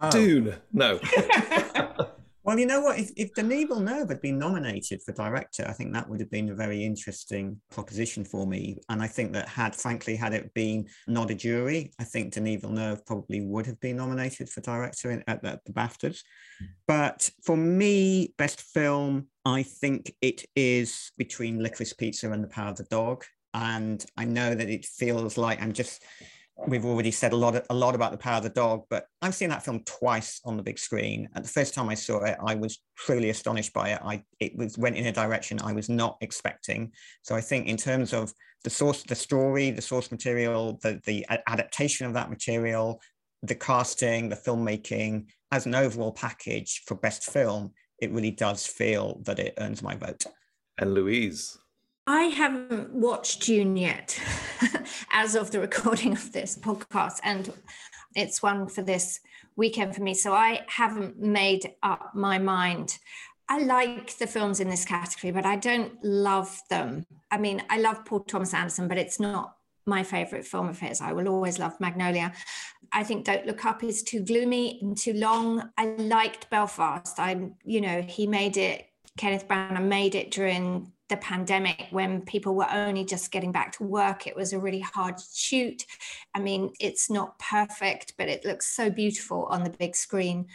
Oh. 0.01 0.11
Dune. 0.11 0.55
No. 0.73 1.01
well, 2.45 2.59
you 2.59 2.67
know 2.67 2.81
what? 2.81 2.99
If, 2.99 3.11
if 3.17 3.35
Denis 3.35 3.65
Villeneuve 3.65 4.09
had 4.09 4.23
been 4.23 4.39
nominated 4.39 5.03
for 5.03 5.13
director, 5.13 5.65
I 5.69 5.73
think 5.73 5.93
that 5.93 6.09
would 6.09 6.21
have 6.21 6.31
been 6.31 6.51
a 6.51 6.55
very 6.55 6.85
interesting 6.85 7.61
proposition 7.71 8.25
for 8.25 8.47
me. 8.47 8.79
And 8.89 9.03
I 9.03 9.09
think 9.09 9.33
that 9.33 9.49
had, 9.49 9.75
frankly, 9.75 10.15
had 10.15 10.35
it 10.35 10.55
been 10.55 10.87
not 11.09 11.31
a 11.31 11.35
jury, 11.35 11.93
I 11.99 12.05
think 12.05 12.33
Denis 12.33 12.61
Villeneuve 12.61 13.05
probably 13.07 13.41
would 13.41 13.67
have 13.67 13.81
been 13.81 13.97
nominated 13.97 14.49
for 14.49 14.61
director 14.61 15.11
in, 15.11 15.25
at, 15.27 15.45
at 15.45 15.65
the 15.65 15.73
BAFTAs. 15.73 16.21
But 16.87 17.29
for 17.43 17.57
me, 17.57 18.35
best 18.39 18.61
film, 18.61 19.27
I 19.45 19.65
think 19.65 20.15
it 20.21 20.45
is 20.55 21.11
between 21.19 21.59
Licorice 21.59 21.97
Pizza 21.97 22.31
and 22.31 22.43
The 22.43 22.49
Power 22.49 22.71
of 22.71 22.77
the 22.77 22.85
Dog. 22.85 23.25
And 23.53 24.05
I 24.17 24.25
know 24.27 24.55
that 24.55 24.69
it 24.69 24.85
feels 24.85 25.37
like 25.37 25.61
I'm 25.61 25.73
just 25.73 26.05
we've 26.67 26.85
already 26.85 27.11
said 27.11 27.33
a 27.33 27.37
lot 27.37 27.65
a 27.71 27.75
lot 27.75 27.95
about 27.95 28.11
the 28.11 28.19
power 28.19 28.39
of 28.39 28.43
the 28.43 28.49
dog 28.49 28.83
but 28.91 29.07
i've 29.23 29.35
seen 29.35 29.49
that 29.49 29.65
film 29.65 29.81
twice 29.85 30.41
on 30.45 30.57
the 30.57 30.63
big 30.63 30.79
screen. 30.79 31.29
And 31.35 31.45
the 31.45 31.49
first 31.49 31.75
time 31.75 31.89
i 31.89 31.95
saw 31.95 32.25
it 32.25 32.37
i 32.45 32.55
was 32.55 32.81
truly 32.97 33.31
astonished 33.31 33.73
by 33.73 33.91
it. 33.91 34.01
I 34.03 34.23
it 34.41 34.57
was 34.57 34.77
went 34.77 34.97
in 34.97 35.07
a 35.07 35.13
direction 35.13 35.61
i 35.63 35.73
was 35.73 35.89
not 35.89 36.17
expecting. 36.21 36.93
So 37.23 37.35
i 37.35 37.41
think 37.41 37.67
in 37.67 37.77
terms 37.77 38.13
of 38.13 38.33
the 38.65 38.71
source 38.71 39.03
the 39.05 39.15
story 39.15 39.71
the 39.71 39.83
source 39.83 40.11
material 40.11 40.79
the 40.83 41.01
the 41.05 41.25
adaptation 41.47 42.07
of 42.07 42.15
that 42.15 42.31
material 42.31 43.01
the 43.43 43.55
casting 43.55 44.29
the 44.29 44.37
filmmaking 44.37 45.27
as 45.53 45.67
an 45.67 45.75
overall 45.75 46.13
package 46.13 46.83
for 46.87 46.97
best 46.97 47.25
film 47.25 47.73
it 48.01 48.13
really 48.13 48.31
does 48.31 48.67
feel 48.67 49.21
that 49.25 49.39
it 49.39 49.55
earns 49.59 49.83
my 49.83 49.97
vote. 49.97 50.25
And 50.79 50.95
louise 50.95 51.59
I 52.11 52.23
haven't 52.23 52.95
watched 52.95 53.43
Dune 53.43 53.77
yet 53.77 54.19
as 55.13 55.35
of 55.35 55.51
the 55.51 55.61
recording 55.61 56.13
of 56.13 56.33
this 56.33 56.57
podcast, 56.57 57.21
and 57.23 57.53
it's 58.17 58.43
one 58.43 58.67
for 58.67 58.81
this 58.81 59.21
weekend 59.57 59.95
for 59.95 60.03
me. 60.03 60.15
So 60.15 60.33
I 60.33 60.63
haven't 60.69 61.21
made 61.21 61.75
up 61.83 62.15
my 62.15 62.39
mind. 62.39 62.99
I 63.51 63.59
like 63.59 64.17
the 64.17 64.27
films 64.27 64.59
in 64.59 64.71
this 64.71 64.87
category, 64.87 65.33
but 65.33 65.45
I 65.45 65.57
don't 65.57 66.03
love 66.03 66.59
them. 66.71 67.05
I 67.31 67.37
mean, 67.37 67.63
I 67.69 67.79
love 67.79 68.07
Paul 68.07 68.21
Thomas 68.21 68.55
Anderson, 68.55 68.89
but 68.89 68.97
it's 68.97 69.21
not 69.21 69.57
my 69.85 70.03
favorite 70.03 70.47
film 70.47 70.71
of 70.71 70.79
his. 70.79 71.03
I 71.03 71.13
will 71.13 71.29
always 71.29 71.59
love 71.59 71.79
Magnolia. 71.79 72.33
I 72.91 73.05
think 73.05 73.27
Don't 73.27 73.47
Look 73.47 73.67
Up 73.67 73.85
is 73.85 74.03
too 74.03 74.21
gloomy 74.21 74.79
and 74.81 74.97
too 74.97 75.13
long. 75.13 75.71
I 75.77 75.89
liked 75.89 76.49
Belfast. 76.49 77.21
I'm, 77.21 77.57
you 77.67 77.83
know, 77.83 78.01
he 78.01 78.27
made 78.27 78.57
it, 78.57 78.87
Kenneth 79.19 79.47
Branagh 79.47 79.85
made 79.85 80.15
it 80.15 80.31
during 80.31 80.91
the 81.09 81.17
pandemic 81.17 81.87
when 81.91 82.23
people 82.23 82.55
were 82.55 82.71
only 82.71 83.05
just 83.05 83.31
getting 83.31 83.53
back 83.53 83.73
to 83.73 83.83
work. 83.83 84.27
It 84.27 84.37
was 84.37 84.53
a 84.53 84.59
really 84.59 84.81
hard 84.81 85.17
shoot. 85.33 85.85
I 86.35 86.41
mean, 86.41 86.73
it's 86.81 87.11
not 87.11 87.39
perfect, 87.39 88.15
but 88.19 88.29
it 88.29 88.45
looks 88.45 88.67
so 88.67 88.91
beautiful 88.91 89.47
on 89.47 89.65
the 89.65 89.71
big 89.71 89.97
screen. 89.97 90.49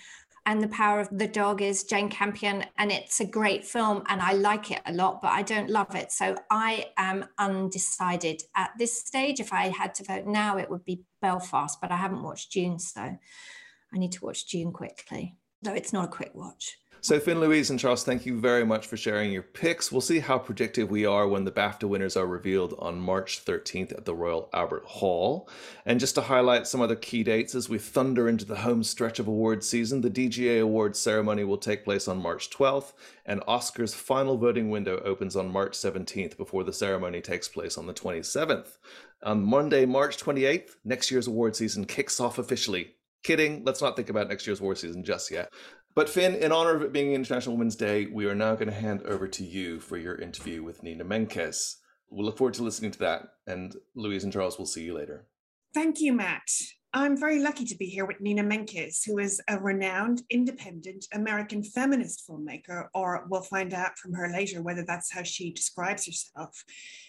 And 0.45 0.61
The 0.61 0.67
Power 0.67 0.99
of 0.99 1.07
the 1.09 1.27
Dog 1.27 1.61
is 1.61 1.85
Jane 1.85 2.09
Campion, 2.09 2.65
and 2.77 2.91
it's 2.91 3.21
a 3.21 3.25
great 3.25 3.63
film, 3.63 4.03
and 4.09 4.21
I 4.21 4.33
like 4.33 4.71
it 4.71 4.81
a 4.85 4.91
lot, 4.91 5.21
but 5.21 5.31
I 5.31 5.41
don't 5.41 5.69
love 5.69 5.95
it. 5.95 6.11
So 6.11 6.35
I 6.51 6.87
am 6.97 7.25
undecided 7.37 8.43
at 8.53 8.71
this 8.77 8.99
stage. 8.99 9.39
If 9.39 9.53
I 9.53 9.69
had 9.69 9.95
to 9.95 10.03
vote 10.03 10.25
now, 10.25 10.57
it 10.57 10.69
would 10.69 10.83
be 10.83 11.03
Belfast, 11.21 11.79
but 11.79 11.91
I 11.91 11.95
haven't 11.95 12.23
watched 12.23 12.51
Dune, 12.51 12.77
so 12.77 12.99
I 13.01 13.97
need 13.97 14.11
to 14.13 14.25
watch 14.25 14.45
Dune 14.47 14.73
quickly, 14.73 15.37
though 15.61 15.73
it's 15.73 15.93
not 15.93 16.05
a 16.05 16.11
quick 16.11 16.31
watch. 16.33 16.77
So, 17.03 17.19
Finn, 17.19 17.41
Louise, 17.41 17.69
and 17.69 17.77
Charles, 17.77 18.05
thank 18.05 18.25
you 18.25 18.39
very 18.39 18.65
much 18.65 18.87
for 18.87 18.95
sharing 18.95 19.33
your 19.33 19.43
picks. 19.43 19.91
We'll 19.91 19.99
see 19.99 20.19
how 20.19 20.39
predictive 20.39 20.89
we 20.89 21.05
are 21.05 21.27
when 21.27 21.43
the 21.43 21.51
BAFTA 21.51 21.83
winners 21.83 22.15
are 22.15 22.25
revealed 22.25 22.75
on 22.79 22.97
March 22.97 23.43
13th 23.43 23.91
at 23.91 24.05
the 24.05 24.15
Royal 24.15 24.49
Albert 24.53 24.85
Hall. 24.85 25.49
And 25.85 25.99
just 25.99 26.15
to 26.15 26.21
highlight 26.21 26.65
some 26.65 26.79
other 26.79 26.95
key 26.95 27.21
dates 27.23 27.55
as 27.55 27.67
we 27.67 27.77
thunder 27.77 28.29
into 28.29 28.45
the 28.45 28.55
home 28.55 28.85
stretch 28.85 29.19
of 29.19 29.27
awards 29.27 29.67
season, 29.67 29.99
the 29.99 30.09
DGA 30.09 30.61
Awards 30.61 30.97
ceremony 30.97 31.43
will 31.43 31.57
take 31.57 31.83
place 31.83 32.07
on 32.07 32.21
March 32.21 32.49
12th, 32.49 32.93
and 33.25 33.41
Oscars' 33.41 33.93
final 33.93 34.37
voting 34.37 34.69
window 34.69 35.01
opens 35.03 35.35
on 35.35 35.51
March 35.51 35.73
17th 35.73 36.37
before 36.37 36.63
the 36.63 36.71
ceremony 36.71 37.19
takes 37.19 37.49
place 37.49 37.77
on 37.77 37.85
the 37.85 37.93
27th. 37.93 38.77
On 39.23 39.43
Monday, 39.43 39.85
March 39.85 40.15
28th, 40.23 40.77
next 40.85 41.11
year's 41.11 41.27
award 41.27 41.57
season 41.57 41.83
kicks 41.83 42.21
off 42.21 42.37
officially. 42.37 42.93
Kidding, 43.23 43.63
let's 43.63 43.81
not 43.81 43.95
think 43.95 44.09
about 44.09 44.27
next 44.27 44.45
year's 44.45 44.59
award 44.59 44.77
season 44.77 45.03
just 45.03 45.31
yet. 45.31 45.49
But 45.95 46.09
Finn, 46.09 46.33
in 46.33 46.51
honor 46.51 46.75
of 46.75 46.81
it 46.81 46.91
being 46.91 47.13
International 47.13 47.55
Women's 47.55 47.75
Day, 47.75 48.07
we 48.07 48.25
are 48.25 48.33
now 48.33 48.55
going 48.55 48.67
to 48.67 48.73
hand 48.73 49.03
over 49.03 49.27
to 49.27 49.43
you 49.43 49.79
for 49.79 49.95
your 49.95 50.15
interview 50.15 50.63
with 50.63 50.81
Nina 50.81 51.05
Menkes. 51.05 51.75
We'll 52.09 52.25
look 52.25 52.37
forward 52.37 52.55
to 52.55 52.63
listening 52.63 52.91
to 52.91 52.99
that, 52.99 53.23
and 53.45 53.75
Louise 53.95 54.23
and 54.23 54.33
Charles 54.33 54.57
we'll 54.57 54.65
see 54.65 54.83
you 54.83 54.95
later. 54.95 55.27
Thank 55.73 55.99
you, 55.99 56.13
Matt. 56.13 56.49
I'm 56.95 57.17
very 57.17 57.39
lucky 57.39 57.65
to 57.65 57.75
be 57.75 57.87
here 57.87 58.05
with 58.05 58.21
Nina 58.21 58.43
Menkes, 58.43 59.03
who 59.03 59.17
is 59.17 59.41
a 59.47 59.57
renowned 59.57 60.21
independent 60.29 61.07
American 61.11 61.63
feminist 61.63 62.23
filmmaker, 62.29 62.85
or 62.93 63.25
we'll 63.29 63.41
find 63.41 63.73
out 63.73 63.97
from 63.97 64.13
her 64.13 64.31
later 64.31 64.61
whether 64.61 64.83
that's 64.85 65.11
how 65.11 65.23
she 65.23 65.51
describes 65.51 66.05
herself. 66.05 66.63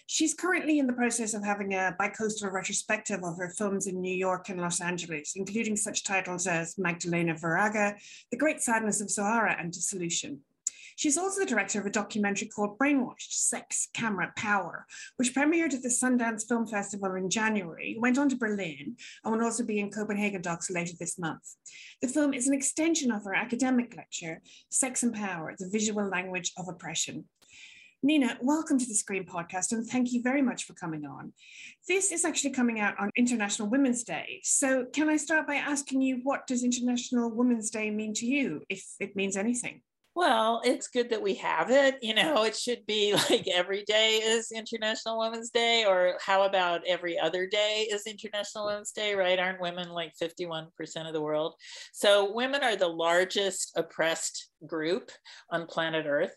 She's 0.07 0.33
currently 0.33 0.79
in 0.79 0.87
the 0.87 0.93
process 0.93 1.35
of 1.35 1.45
having 1.45 1.75
a 1.75 1.95
bicoastal 1.99 2.51
retrospective 2.51 3.23
of 3.23 3.37
her 3.37 3.51
films 3.51 3.85
in 3.85 4.01
New 4.01 4.15
York 4.15 4.49
and 4.49 4.59
Los 4.59 4.81
Angeles, 4.81 5.33
including 5.35 5.75
such 5.75 6.03
titles 6.03 6.47
as 6.47 6.79
Magdalena 6.79 7.35
Viraga, 7.35 7.95
The 8.31 8.37
Great 8.37 8.61
Sadness 8.61 9.01
of 9.01 9.09
Zohara, 9.09 9.55
and 9.61 9.71
Dissolution. 9.71 10.41
She's 10.97 11.17
also 11.17 11.41
the 11.41 11.45
director 11.45 11.79
of 11.79 11.85
a 11.85 11.89
documentary 11.89 12.47
called 12.47 12.77
Brainwashed 12.79 13.31
Sex, 13.33 13.89
Camera, 13.93 14.31
Power, 14.37 14.85
which 15.17 15.35
premiered 15.35 15.73
at 15.73 15.83
the 15.83 15.89
Sundance 15.89 16.47
Film 16.47 16.65
Festival 16.65 17.15
in 17.15 17.29
January, 17.29 17.97
went 17.99 18.17
on 18.17 18.29
to 18.29 18.37
Berlin, 18.37 18.95
and 19.23 19.33
will 19.33 19.43
also 19.43 19.65
be 19.65 19.79
in 19.79 19.91
Copenhagen 19.91 20.41
Docs 20.41 20.71
later 20.71 20.93
this 20.97 21.19
month. 21.19 21.43
The 22.01 22.07
film 22.07 22.33
is 22.33 22.47
an 22.47 22.53
extension 22.53 23.11
of 23.11 23.25
her 23.25 23.35
academic 23.35 23.93
lecture, 23.97 24.41
Sex 24.69 25.03
and 25.03 25.13
Power, 25.13 25.53
the 25.59 25.69
Visual 25.69 26.07
Language 26.07 26.53
of 26.57 26.69
Oppression. 26.69 27.25
Nina, 28.01 28.37
welcome 28.41 28.77
to 28.77 28.85
the 28.85 28.93
Screen 28.93 29.25
Podcast, 29.25 29.73
and 29.73 29.85
thank 29.85 30.13
you 30.13 30.21
very 30.21 30.41
much 30.41 30.63
for 30.63 30.75
coming 30.75 31.05
on. 31.05 31.33
This 31.89 32.13
is 32.13 32.23
actually 32.23 32.51
coming 32.51 32.79
out 32.79 32.97
on 32.99 33.09
International 33.17 33.67
Women's 33.67 34.03
Day. 34.03 34.39
So, 34.43 34.85
can 34.85 35.09
I 35.09 35.17
start 35.17 35.45
by 35.45 35.55
asking 35.55 36.03
you 36.03 36.21
what 36.23 36.47
does 36.47 36.63
International 36.63 37.29
Women's 37.29 37.69
Day 37.69 37.89
mean 37.89 38.13
to 38.13 38.25
you, 38.25 38.61
if 38.69 38.85
it 39.01 39.15
means 39.15 39.35
anything? 39.35 39.81
Well, 40.15 40.61
it's 40.63 40.87
good 40.87 41.09
that 41.09 41.21
we 41.21 41.35
have 41.35 41.69
it. 41.69 41.97
You 42.01 42.13
know, 42.13 42.43
it 42.45 42.55
should 42.55 42.85
be 42.85 43.13
like 43.29 43.47
every 43.53 43.83
day 43.83 44.19
is 44.23 44.51
International 44.51 45.19
Women's 45.19 45.49
Day, 45.49 45.83
or 45.85 46.15
how 46.25 46.43
about 46.43 46.87
every 46.87 47.19
other 47.19 47.45
day 47.45 47.87
is 47.91 48.07
International 48.07 48.67
Women's 48.67 48.93
Day, 48.93 49.13
right? 49.13 49.37
Aren't 49.37 49.59
women 49.59 49.89
like 49.89 50.13
51% 50.21 50.69
of 51.05 51.13
the 51.13 51.21
world? 51.21 51.55
So, 51.91 52.33
women 52.33 52.63
are 52.63 52.77
the 52.77 52.87
largest 52.87 53.73
oppressed 53.75 54.47
group 54.65 55.11
on 55.49 55.67
planet 55.67 56.05
Earth. 56.07 56.35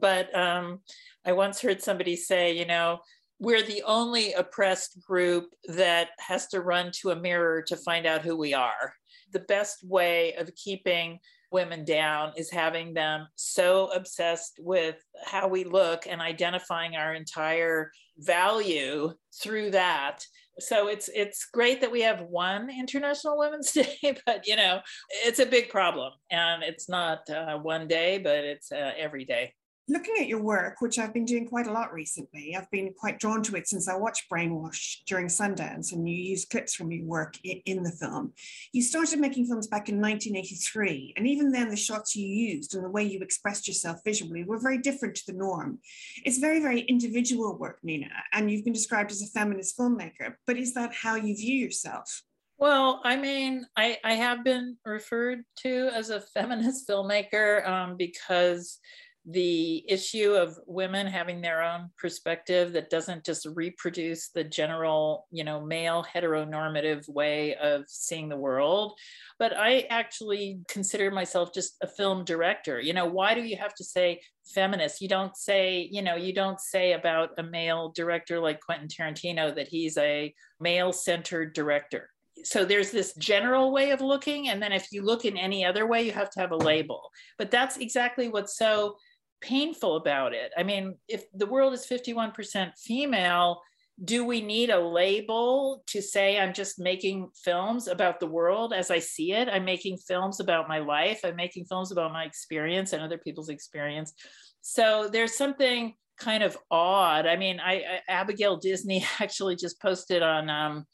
But 0.00 0.34
um, 0.36 0.78
I 1.26 1.32
once 1.32 1.60
heard 1.60 1.82
somebody 1.82 2.14
say, 2.14 2.56
you 2.56 2.66
know, 2.66 3.00
we're 3.40 3.62
the 3.64 3.82
only 3.84 4.32
oppressed 4.34 5.00
group 5.00 5.46
that 5.66 6.10
has 6.20 6.46
to 6.48 6.60
run 6.60 6.92
to 7.00 7.10
a 7.10 7.16
mirror 7.16 7.62
to 7.62 7.76
find 7.76 8.06
out 8.06 8.22
who 8.22 8.36
we 8.36 8.54
are. 8.54 8.94
The 9.32 9.40
best 9.40 9.78
way 9.82 10.34
of 10.34 10.54
keeping 10.54 11.18
women 11.52 11.84
down 11.84 12.32
is 12.36 12.50
having 12.50 12.94
them 12.94 13.26
so 13.36 13.92
obsessed 13.92 14.58
with 14.60 14.96
how 15.24 15.48
we 15.48 15.64
look 15.64 16.06
and 16.06 16.20
identifying 16.20 16.96
our 16.96 17.14
entire 17.14 17.90
value 18.18 19.12
through 19.40 19.70
that. 19.70 20.24
So 20.58 20.88
it's 20.88 21.08
it's 21.14 21.46
great 21.52 21.80
that 21.80 21.90
we 21.90 22.02
have 22.02 22.22
one 22.22 22.68
international 22.70 23.38
women's 23.38 23.72
day 23.72 24.16
but 24.26 24.46
you 24.46 24.56
know 24.56 24.80
it's 25.24 25.38
a 25.38 25.46
big 25.46 25.68
problem. 25.68 26.12
And 26.30 26.62
it's 26.62 26.88
not 26.88 27.28
uh, 27.30 27.58
one 27.58 27.88
day 27.88 28.18
but 28.18 28.44
it's 28.44 28.70
uh, 28.70 28.92
every 28.98 29.24
day 29.24 29.52
looking 29.88 30.14
at 30.20 30.28
your 30.28 30.42
work, 30.42 30.80
which 30.80 30.98
I've 30.98 31.12
been 31.12 31.24
doing 31.24 31.48
quite 31.48 31.66
a 31.66 31.72
lot 31.72 31.92
recently, 31.92 32.56
I've 32.56 32.70
been 32.70 32.92
quite 32.96 33.18
drawn 33.18 33.42
to 33.44 33.56
it 33.56 33.68
since 33.68 33.88
I 33.88 33.96
watched 33.96 34.30
Brainwash 34.30 34.98
during 35.06 35.26
Sundance, 35.26 35.92
and 35.92 36.08
you 36.08 36.14
used 36.14 36.50
clips 36.50 36.74
from 36.74 36.92
your 36.92 37.04
work 37.04 37.36
in 37.42 37.82
the 37.82 37.90
film. 37.90 38.32
You 38.72 38.82
started 38.82 39.18
making 39.18 39.46
films 39.46 39.66
back 39.66 39.88
in 39.88 40.00
1983, 40.00 41.14
and 41.16 41.26
even 41.26 41.50
then, 41.50 41.68
the 41.68 41.76
shots 41.76 42.14
you 42.14 42.26
used 42.26 42.74
and 42.74 42.84
the 42.84 42.90
way 42.90 43.02
you 43.02 43.20
expressed 43.20 43.66
yourself 43.66 44.00
visually 44.04 44.44
were 44.44 44.58
very 44.58 44.78
different 44.78 45.16
to 45.16 45.26
the 45.26 45.38
norm. 45.38 45.78
It's 46.24 46.38
very, 46.38 46.60
very 46.60 46.80
individual 46.82 47.58
work, 47.58 47.78
Nina, 47.82 48.10
and 48.32 48.50
you've 48.50 48.64
been 48.64 48.72
described 48.72 49.10
as 49.10 49.22
a 49.22 49.26
feminist 49.26 49.76
filmmaker, 49.76 50.34
but 50.46 50.56
is 50.56 50.74
that 50.74 50.94
how 50.94 51.16
you 51.16 51.36
view 51.36 51.56
yourself? 51.56 52.22
Well, 52.62 53.00
I 53.02 53.16
mean, 53.16 53.66
I, 53.76 53.98
I 54.04 54.14
have 54.14 54.44
been 54.44 54.76
referred 54.84 55.42
to 55.62 55.90
as 55.92 56.10
a 56.10 56.20
feminist 56.20 56.88
filmmaker 56.88 57.66
um, 57.66 57.96
because 57.96 58.78
the 59.24 59.84
issue 59.88 60.32
of 60.32 60.58
women 60.66 61.06
having 61.06 61.40
their 61.40 61.62
own 61.62 61.88
perspective 61.96 62.72
that 62.72 62.90
doesn't 62.90 63.24
just 63.24 63.46
reproduce 63.54 64.30
the 64.30 64.42
general 64.42 65.26
you 65.30 65.44
know 65.44 65.64
male 65.64 66.04
heteronormative 66.12 67.08
way 67.08 67.54
of 67.54 67.84
seeing 67.86 68.28
the 68.28 68.36
world 68.36 68.98
but 69.38 69.56
i 69.56 69.86
actually 69.90 70.60
consider 70.68 71.10
myself 71.10 71.52
just 71.54 71.76
a 71.82 71.86
film 71.86 72.24
director. 72.24 72.80
You 72.80 72.92
know 72.92 73.06
why 73.06 73.34
do 73.34 73.42
you 73.42 73.56
have 73.56 73.74
to 73.74 73.84
say 73.84 74.20
feminist? 74.54 75.00
You 75.00 75.08
don't 75.08 75.36
say 75.36 75.88
you 75.90 76.02
know 76.02 76.16
you 76.16 76.32
don't 76.32 76.60
say 76.60 76.92
about 76.92 77.30
a 77.38 77.42
male 77.42 77.92
director 77.94 78.40
like 78.40 78.60
quentin 78.60 78.88
tarantino 78.88 79.54
that 79.54 79.68
he's 79.68 79.96
a 79.98 80.34
male 80.60 80.92
centered 80.92 81.54
director. 81.54 82.08
So 82.44 82.64
there's 82.64 82.90
this 82.90 83.14
general 83.14 83.72
way 83.72 83.90
of 83.90 84.00
looking 84.00 84.48
and 84.48 84.60
then 84.60 84.72
if 84.72 84.88
you 84.90 85.02
look 85.02 85.24
in 85.24 85.36
any 85.36 85.64
other 85.64 85.86
way 85.86 86.02
you 86.02 86.12
have 86.12 86.30
to 86.30 86.40
have 86.40 86.52
a 86.52 86.56
label. 86.56 87.10
But 87.38 87.50
that's 87.50 87.76
exactly 87.76 88.28
what's 88.28 88.56
so 88.56 88.96
painful 89.42 89.96
about 89.96 90.32
it. 90.32 90.52
I 90.56 90.62
mean, 90.62 90.96
if 91.08 91.24
the 91.34 91.46
world 91.46 91.74
is 91.74 91.86
51% 91.86 92.78
female, 92.78 93.60
do 94.02 94.24
we 94.24 94.40
need 94.40 94.70
a 94.70 94.80
label 94.80 95.82
to 95.88 96.00
say 96.00 96.38
I'm 96.38 96.54
just 96.54 96.78
making 96.78 97.28
films 97.44 97.88
about 97.88 98.20
the 98.20 98.26
world 98.26 98.72
as 98.72 98.90
I 98.90 98.98
see 98.98 99.32
it? 99.32 99.48
I'm 99.48 99.64
making 99.64 99.98
films 99.98 100.40
about 100.40 100.68
my 100.68 100.78
life. 100.78 101.20
I'm 101.24 101.36
making 101.36 101.66
films 101.66 101.92
about 101.92 102.12
my 102.12 102.24
experience 102.24 102.92
and 102.92 103.02
other 103.02 103.18
people's 103.18 103.50
experience. 103.50 104.14
So 104.62 105.08
there's 105.12 105.36
something 105.36 105.94
kind 106.18 106.42
of 106.42 106.56
odd. 106.70 107.26
I 107.26 107.36
mean, 107.36 107.60
I, 107.60 107.74
I 107.74 108.00
Abigail 108.08 108.56
Disney 108.56 109.04
actually 109.20 109.56
just 109.56 109.80
posted 109.80 110.22
on 110.22 110.48
um, 110.48 110.86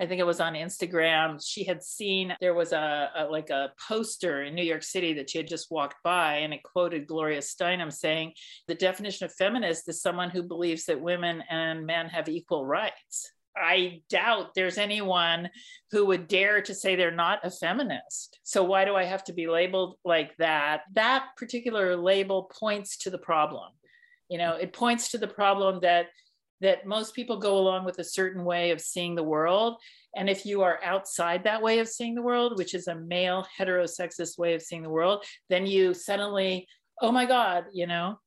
I 0.00 0.06
think 0.06 0.20
it 0.20 0.26
was 0.26 0.40
on 0.40 0.54
Instagram. 0.54 1.42
She 1.44 1.64
had 1.64 1.82
seen 1.82 2.34
there 2.40 2.54
was 2.54 2.72
a, 2.72 3.10
a, 3.16 3.24
like 3.26 3.50
a 3.50 3.72
poster 3.88 4.42
in 4.42 4.54
New 4.54 4.64
York 4.64 4.82
City 4.82 5.12
that 5.14 5.30
she 5.30 5.38
had 5.38 5.48
just 5.48 5.70
walked 5.70 6.02
by, 6.02 6.36
and 6.36 6.52
it 6.52 6.62
quoted 6.62 7.06
Gloria 7.06 7.40
Steinem 7.40 7.92
saying, 7.92 8.32
"The 8.68 8.74
definition 8.74 9.26
of 9.26 9.34
feminist 9.34 9.88
is 9.88 10.02
someone 10.02 10.30
who 10.30 10.42
believes 10.42 10.86
that 10.86 11.00
women 11.00 11.42
and 11.48 11.86
men 11.86 12.08
have 12.08 12.28
equal 12.28 12.64
rights." 12.66 13.32
I 13.56 14.00
doubt 14.08 14.54
there's 14.54 14.78
anyone 14.78 15.50
who 15.90 16.06
would 16.06 16.26
dare 16.26 16.62
to 16.62 16.74
say 16.74 16.96
they're 16.96 17.10
not 17.10 17.40
a 17.44 17.50
feminist. 17.50 18.38
So 18.42 18.64
why 18.64 18.84
do 18.84 18.94
I 18.94 19.04
have 19.04 19.24
to 19.24 19.32
be 19.32 19.46
labeled 19.46 19.96
like 20.04 20.36
that? 20.38 20.82
That 20.94 21.26
particular 21.36 21.96
label 21.96 22.50
points 22.58 22.96
to 22.98 23.10
the 23.10 23.18
problem. 23.18 23.70
You 24.28 24.38
know, 24.38 24.54
it 24.54 24.72
points 24.72 25.10
to 25.10 25.18
the 25.18 25.28
problem 25.28 25.80
that 25.82 26.06
that 26.62 26.86
most 26.86 27.14
people 27.14 27.36
go 27.36 27.58
along 27.58 27.84
with 27.84 27.98
a 27.98 28.04
certain 28.04 28.44
way 28.44 28.70
of 28.70 28.80
seeing 28.80 29.14
the 29.14 29.22
world. 29.22 29.76
And 30.16 30.30
if 30.30 30.46
you 30.46 30.62
are 30.62 30.82
outside 30.82 31.44
that 31.44 31.62
way 31.62 31.80
of 31.80 31.88
seeing 31.88 32.14
the 32.14 32.22
world, 32.22 32.56
which 32.56 32.74
is 32.74 32.86
a 32.86 32.94
male 32.94 33.46
heterosexist 33.58 34.38
way 34.38 34.54
of 34.54 34.62
seeing 34.62 34.82
the 34.82 34.88
world, 34.88 35.24
then 35.50 35.66
you 35.66 35.92
suddenly, 35.92 36.66
oh 37.00 37.12
my 37.12 37.26
God, 37.26 37.64
you 37.72 37.86
know, 37.86 38.18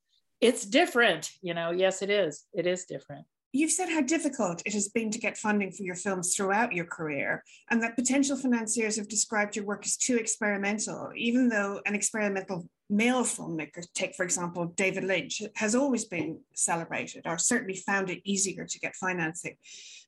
it's 0.42 0.66
different. 0.66 1.32
You 1.42 1.54
know, 1.54 1.72
yes, 1.72 2.02
it 2.02 2.10
is. 2.10 2.44
It 2.54 2.68
is 2.68 2.86
different. 2.86 3.26
You've 3.54 3.72
said 3.72 3.88
how 3.88 4.02
difficult 4.02 4.62
it 4.66 4.74
has 4.74 4.90
been 4.90 5.12
to 5.12 5.20
get 5.20 5.38
funding 5.38 5.72
for 5.72 5.84
your 5.84 5.96
films 5.96 6.36
throughout 6.36 6.74
your 6.74 6.84
career, 6.84 7.42
and 7.72 7.82
that 7.82 7.96
potential 7.96 8.36
financiers 8.36 8.98
have 8.98 9.08
described 9.08 9.56
your 9.56 9.64
work 9.64 9.86
as 9.86 9.96
too 9.96 10.18
experimental, 10.18 11.12
even 11.16 11.48
though 11.48 11.80
an 11.86 11.96
experimental 11.96 12.68
male 12.90 13.24
filmmakers, 13.24 13.88
take 13.94 14.16
for 14.16 14.24
example 14.24 14.66
David 14.76 15.04
Lynch, 15.04 15.42
has 15.56 15.76
always 15.76 16.06
been 16.06 16.40
celebrated 16.54 17.24
or 17.26 17.38
certainly 17.38 17.76
found 17.76 18.10
it 18.10 18.22
easier 18.24 18.66
to 18.66 18.80
get 18.80 18.96
financing. 18.96 19.56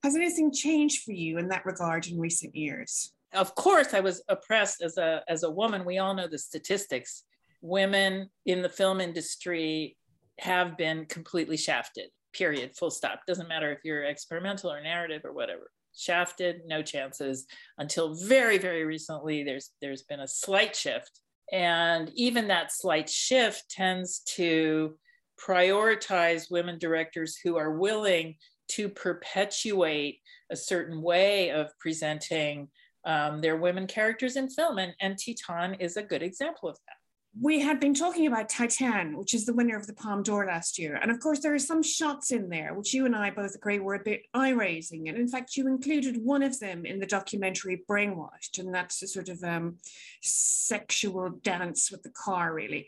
Has 0.04 0.16
anything 0.16 0.52
changed 0.52 1.04
for 1.04 1.12
you 1.12 1.38
in 1.38 1.50
that 1.50 1.66
regard 1.66 2.08
in 2.08 2.20
recent 2.20 2.56
years? 2.56 3.14
Of 3.34 3.56
course, 3.56 3.94
I 3.94 4.00
was 4.00 4.24
oppressed 4.30 4.82
as 4.82 4.98
a 4.98 5.22
as 5.28 5.44
a 5.44 5.52
woman. 5.52 5.86
We 5.86 5.98
all 5.98 6.14
know 6.14 6.28
the 6.28 6.38
statistics. 6.38 7.24
Women 7.62 8.30
in 8.46 8.62
the 8.62 8.70
film 8.70 9.02
industry 9.02 9.98
have 10.40 10.78
been 10.78 11.06
completely 11.06 11.58
shafted. 11.58 12.10
Period. 12.32 12.76
Full 12.78 12.92
stop. 12.92 13.22
Doesn't 13.28 13.50
matter 13.50 13.72
if 13.72 13.80
you're 13.84 14.04
experimental 14.04 14.72
or 14.72 14.82
narrative 14.82 15.22
or 15.26 15.34
whatever 15.34 15.72
shafted 15.98 16.62
no 16.68 16.84
chances 16.84 17.48
until 17.80 18.14
very 18.14 18.60
very 18.60 18.86
recently 18.86 19.44
there's 19.44 19.72
there's 19.82 20.04
been 20.04 20.20
a 20.20 20.28
slight 20.28 20.76
shift 20.76 21.22
and 21.52 22.12
even 22.16 22.48
that 22.48 22.72
slight 22.72 23.10
shift 23.10 23.70
tends 23.70 24.20
to 24.36 24.98
prioritize 25.40 26.52
women 26.52 26.78
directors 26.80 27.38
who 27.44 27.58
are 27.58 27.78
willing 27.78 28.36
to 28.70 28.90
perpetuate 28.90 30.20
a 30.52 30.56
certain 30.56 31.02
way 31.02 31.52
of 31.52 31.68
presenting 31.80 32.68
um, 33.06 33.40
their 33.40 33.56
women 33.56 33.88
characters 33.88 34.36
in 34.36 34.50
film. 34.50 34.78
And, 34.78 34.94
and 35.00 35.16
Titane 35.16 35.80
is 35.80 35.96
a 35.96 36.04
good 36.04 36.22
example 36.22 36.68
of 36.68 36.78
that 36.88 36.97
we 37.40 37.60
had 37.60 37.80
been 37.80 37.94
talking 37.94 38.26
about 38.26 38.50
Titane, 38.50 39.16
which 39.16 39.34
is 39.34 39.46
the 39.46 39.54
winner 39.54 39.76
of 39.76 39.86
the 39.86 39.94
Palme 39.94 40.24
d'Or 40.24 40.46
last 40.46 40.80
year. 40.80 41.00
And 41.02 41.12
of 41.12 41.20
course, 41.20 41.40
there 41.40 41.54
are 41.54 41.60
some 41.60 41.84
shots 41.84 42.32
in 42.32 42.50
there 42.50 42.74
which 42.74 42.94
you 42.94 43.06
and 43.06 43.16
I 43.16 43.30
both 43.30 43.54
agree 43.56 43.80
were 43.80 43.96
a 43.96 44.04
bit 44.04 44.24
eye 44.34 44.52
raising. 44.52 45.10
And 45.10 45.18
in 45.18 45.28
fact, 45.28 45.56
you 45.56 45.68
included 45.68 46.18
one 46.24 46.42
of 46.42 46.60
them 46.60 46.86
in 46.86 47.00
the 47.00 47.06
documentary 47.06 47.84
Brainwashed, 47.90 48.60
and 48.60 48.74
that's 48.74 49.04
a 49.04 49.08
sort 49.08 49.30
of 49.30 49.44
um, 49.44 49.78
sexual 50.22 51.30
dance 51.44 51.92
with 51.92 52.04
the 52.04 52.12
car, 52.12 52.54
really. 52.54 52.88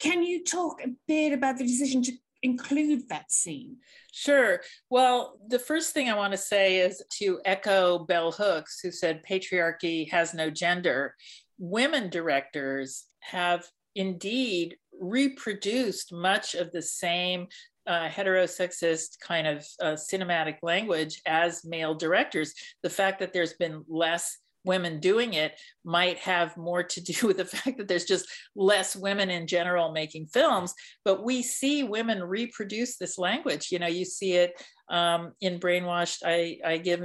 Can 0.00 0.22
you 0.22 0.44
talk 0.44 0.80
a 0.82 0.90
bit 1.06 1.32
about 1.32 1.58
the 1.58 1.64
decision 1.64 2.02
to 2.04 2.12
include 2.42 3.08
that 3.08 3.30
scene? 3.30 3.76
Sure. 4.12 4.60
Well, 4.90 5.38
the 5.46 5.58
first 5.58 5.92
thing 5.92 6.08
I 6.08 6.16
want 6.16 6.32
to 6.32 6.38
say 6.38 6.78
is 6.78 7.02
to 7.18 7.40
echo 7.44 8.00
Bell 8.00 8.32
Hooks, 8.32 8.80
who 8.80 8.90
said 8.90 9.24
patriarchy 9.28 10.10
has 10.10 10.34
no 10.34 10.50
gender. 10.50 11.14
Women 11.58 12.08
directors 12.08 13.07
have 13.30 13.64
indeed 13.94 14.76
reproduced 15.00 16.12
much 16.12 16.54
of 16.54 16.72
the 16.72 16.82
same 16.82 17.46
uh, 17.86 18.08
heterosexist 18.08 19.18
kind 19.20 19.46
of 19.46 19.66
uh, 19.80 19.92
cinematic 19.92 20.56
language 20.62 21.22
as 21.26 21.64
male 21.64 21.94
directors. 21.94 22.52
The 22.82 22.90
fact 22.90 23.18
that 23.20 23.32
there's 23.32 23.54
been 23.54 23.84
less 23.88 24.36
women 24.64 25.00
doing 25.00 25.34
it 25.34 25.58
might 25.84 26.18
have 26.18 26.56
more 26.56 26.82
to 26.82 27.00
do 27.00 27.26
with 27.26 27.38
the 27.38 27.44
fact 27.44 27.78
that 27.78 27.88
there's 27.88 28.04
just 28.04 28.26
less 28.54 28.94
women 28.94 29.30
in 29.30 29.46
general 29.46 29.92
making 29.92 30.26
films 30.26 30.74
but 31.04 31.24
we 31.24 31.42
see 31.42 31.84
women 31.84 32.22
reproduce 32.22 32.96
this 32.96 33.18
language 33.18 33.68
you 33.70 33.78
know 33.78 33.86
you 33.86 34.04
see 34.04 34.32
it 34.32 34.52
um, 34.90 35.32
in 35.40 35.58
brainwashed 35.58 36.22
i 36.24 36.58
i 36.64 36.76
give 36.76 37.02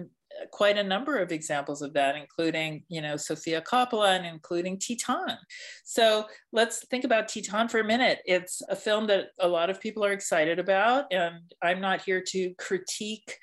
quite 0.52 0.78
a 0.78 0.84
number 0.84 1.18
of 1.18 1.32
examples 1.32 1.82
of 1.82 1.94
that, 1.94 2.16
including, 2.16 2.84
you 2.90 3.02
know, 3.02 3.18
Sofia 3.18 3.62
Coppola 3.62 4.18
and 4.18 4.26
including 4.26 4.78
Titane. 4.78 5.38
So 5.84 6.26
let's 6.52 6.86
think 6.88 7.04
about 7.04 7.28
Titane 7.28 7.70
for 7.70 7.80
a 7.80 7.84
minute. 7.84 8.20
It's 8.26 8.62
a 8.70 8.76
film 8.76 9.08
that 9.08 9.28
a 9.40 9.48
lot 9.48 9.70
of 9.70 9.82
people 9.82 10.04
are 10.04 10.12
excited 10.12 10.60
about, 10.60 11.06
and 11.12 11.36
I'm 11.62 11.82
not 11.82 12.02
here 12.02 12.22
to 12.28 12.54
critique 12.56 13.38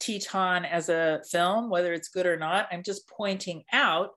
Titane 0.00 0.68
as 0.68 0.88
a 0.88 1.20
film, 1.30 1.70
whether 1.70 1.92
it's 1.92 2.08
good 2.08 2.26
or 2.26 2.36
not. 2.36 2.68
I'm 2.72 2.82
just 2.82 3.08
pointing 3.08 3.62
out 3.72 4.10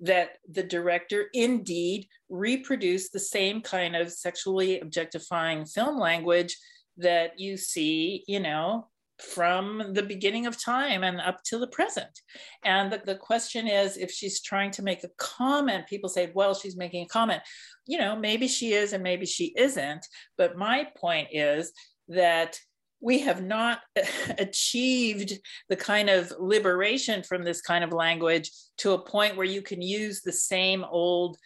that 0.00 0.38
the 0.50 0.62
director 0.62 1.26
indeed 1.32 2.08
reproduced 2.28 3.12
the 3.12 3.20
same 3.20 3.60
kind 3.60 3.94
of 3.94 4.12
sexually 4.12 4.80
objectifying 4.80 5.64
film 5.64 5.98
language 5.98 6.56
that 6.96 7.38
you 7.38 7.56
see, 7.56 8.24
you 8.26 8.40
know, 8.40 8.88
from 9.18 9.92
the 9.92 10.02
beginning 10.02 10.46
of 10.46 10.62
time 10.62 11.04
and 11.04 11.20
up 11.20 11.42
to 11.44 11.58
the 11.58 11.66
present. 11.66 12.20
And 12.64 12.92
the, 12.92 13.02
the 13.04 13.16
question 13.16 13.68
is 13.68 13.96
if 13.96 14.10
she's 14.10 14.40
trying 14.40 14.70
to 14.72 14.82
make 14.82 15.04
a 15.04 15.10
comment, 15.18 15.86
people 15.86 16.08
say, 16.08 16.32
well, 16.34 16.54
she's 16.54 16.76
making 16.76 17.04
a 17.04 17.08
comment. 17.08 17.42
You 17.86 17.98
know, 17.98 18.16
maybe 18.16 18.48
she 18.48 18.72
is 18.72 18.92
and 18.92 19.02
maybe 19.02 19.26
she 19.26 19.54
isn't. 19.56 20.06
But 20.36 20.56
my 20.56 20.88
point 20.96 21.28
is 21.32 21.72
that 22.08 22.58
we 23.00 23.18
have 23.20 23.42
not 23.42 23.80
achieved 24.38 25.38
the 25.68 25.76
kind 25.76 26.08
of 26.08 26.32
liberation 26.38 27.22
from 27.22 27.44
this 27.44 27.60
kind 27.60 27.84
of 27.84 27.92
language 27.92 28.50
to 28.78 28.92
a 28.92 29.04
point 29.04 29.36
where 29.36 29.46
you 29.46 29.62
can 29.62 29.82
use 29.82 30.22
the 30.22 30.32
same 30.32 30.84
old 30.84 31.36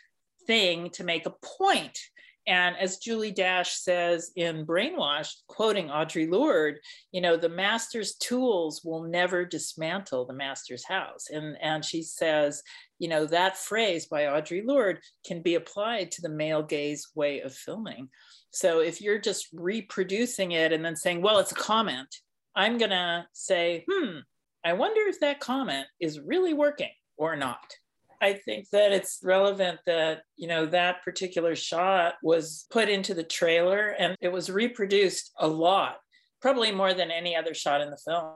thing 0.47 0.91
to 0.91 1.05
make 1.05 1.27
a 1.27 1.35
point 1.59 1.99
and 2.47 2.77
as 2.79 2.99
Julie 2.99 3.33
Dash 3.33 3.75
says 3.75 4.31
in 4.37 4.65
Brainwashed, 4.65 5.43
quoting 5.49 5.89
Audre 5.89 6.31
Lorde, 6.31 6.79
you 7.11 7.21
know, 7.21 7.37
the 7.37 7.49
master's 7.49 8.15
tools 8.15 8.83
will 8.85 9.03
never 9.03 9.45
dismantle 9.45 10.27
the 10.27 10.33
master's 10.33 10.85
house. 10.85 11.27
And, 11.31 11.57
and 11.61 11.85
she 11.85 12.03
says, 12.03 12.63
you 12.99 13.09
know, 13.09 13.27
that 13.27 13.59
phrase 13.59 14.07
by 14.07 14.23
Audre 14.23 14.65
Lorde 14.65 15.01
can 15.27 15.43
be 15.43 15.57
applied 15.57 16.13
to 16.13 16.23
the 16.23 16.29
male 16.29 16.63
gaze 16.63 17.09
way 17.17 17.41
of 17.41 17.53
filming. 17.53 18.09
So 18.51 18.81
if 18.81 19.01
you're 19.01 19.19
just 19.19 19.49
reproducing 19.53 20.53
it 20.53 20.73
and 20.73 20.85
then 20.85 20.97
saying, 20.97 21.23
well, 21.23 21.39
it's 21.41 21.53
a 21.53 21.57
comment, 21.57 22.15
I'm 22.55 22.79
going 22.79 22.91
to 22.91 23.27
say, 23.33 23.85
hmm, 23.91 24.19
I 24.65 24.73
wonder 24.73 25.03
if 25.09 25.21
that 25.21 25.41
comment 25.41 25.87
is 26.01 26.21
really 26.21 26.55
working 26.55 26.91
or 27.17 27.37
not. 27.37 27.73
I 28.21 28.35
think 28.35 28.69
that 28.71 28.93
it's 28.93 29.21
relevant 29.23 29.81
that, 29.87 30.23
you 30.37 30.49
know, 30.49 30.67
that 30.67 31.03
particular 31.03 31.55
shot 31.55 32.15
was 32.23 32.67
put 32.71 32.89
into 32.89 33.15
the 33.15 33.25
trailer 33.25 33.89
and 33.89 34.17
it 34.21 34.33
was 34.33 34.51
reproduced 34.51 35.33
a 35.39 35.47
lot, 35.47 35.97
probably 36.41 36.73
more 36.73 36.95
than 36.95 37.11
any 37.11 37.37
other 37.37 37.55
shot 37.55 37.81
in 37.81 37.91
the 37.91 37.99
film. 37.99 38.33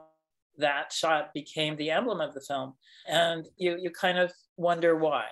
That 0.57 0.91
shot 0.91 1.33
became 1.33 1.75
the 1.75 1.91
emblem 1.91 2.21
of 2.21 2.33
the 2.33 2.41
film. 2.41 2.73
And 3.07 3.47
you 3.57 3.77
you 3.81 3.89
kind 3.89 4.19
of 4.19 4.31
wonder 4.57 4.95
why. 4.95 5.25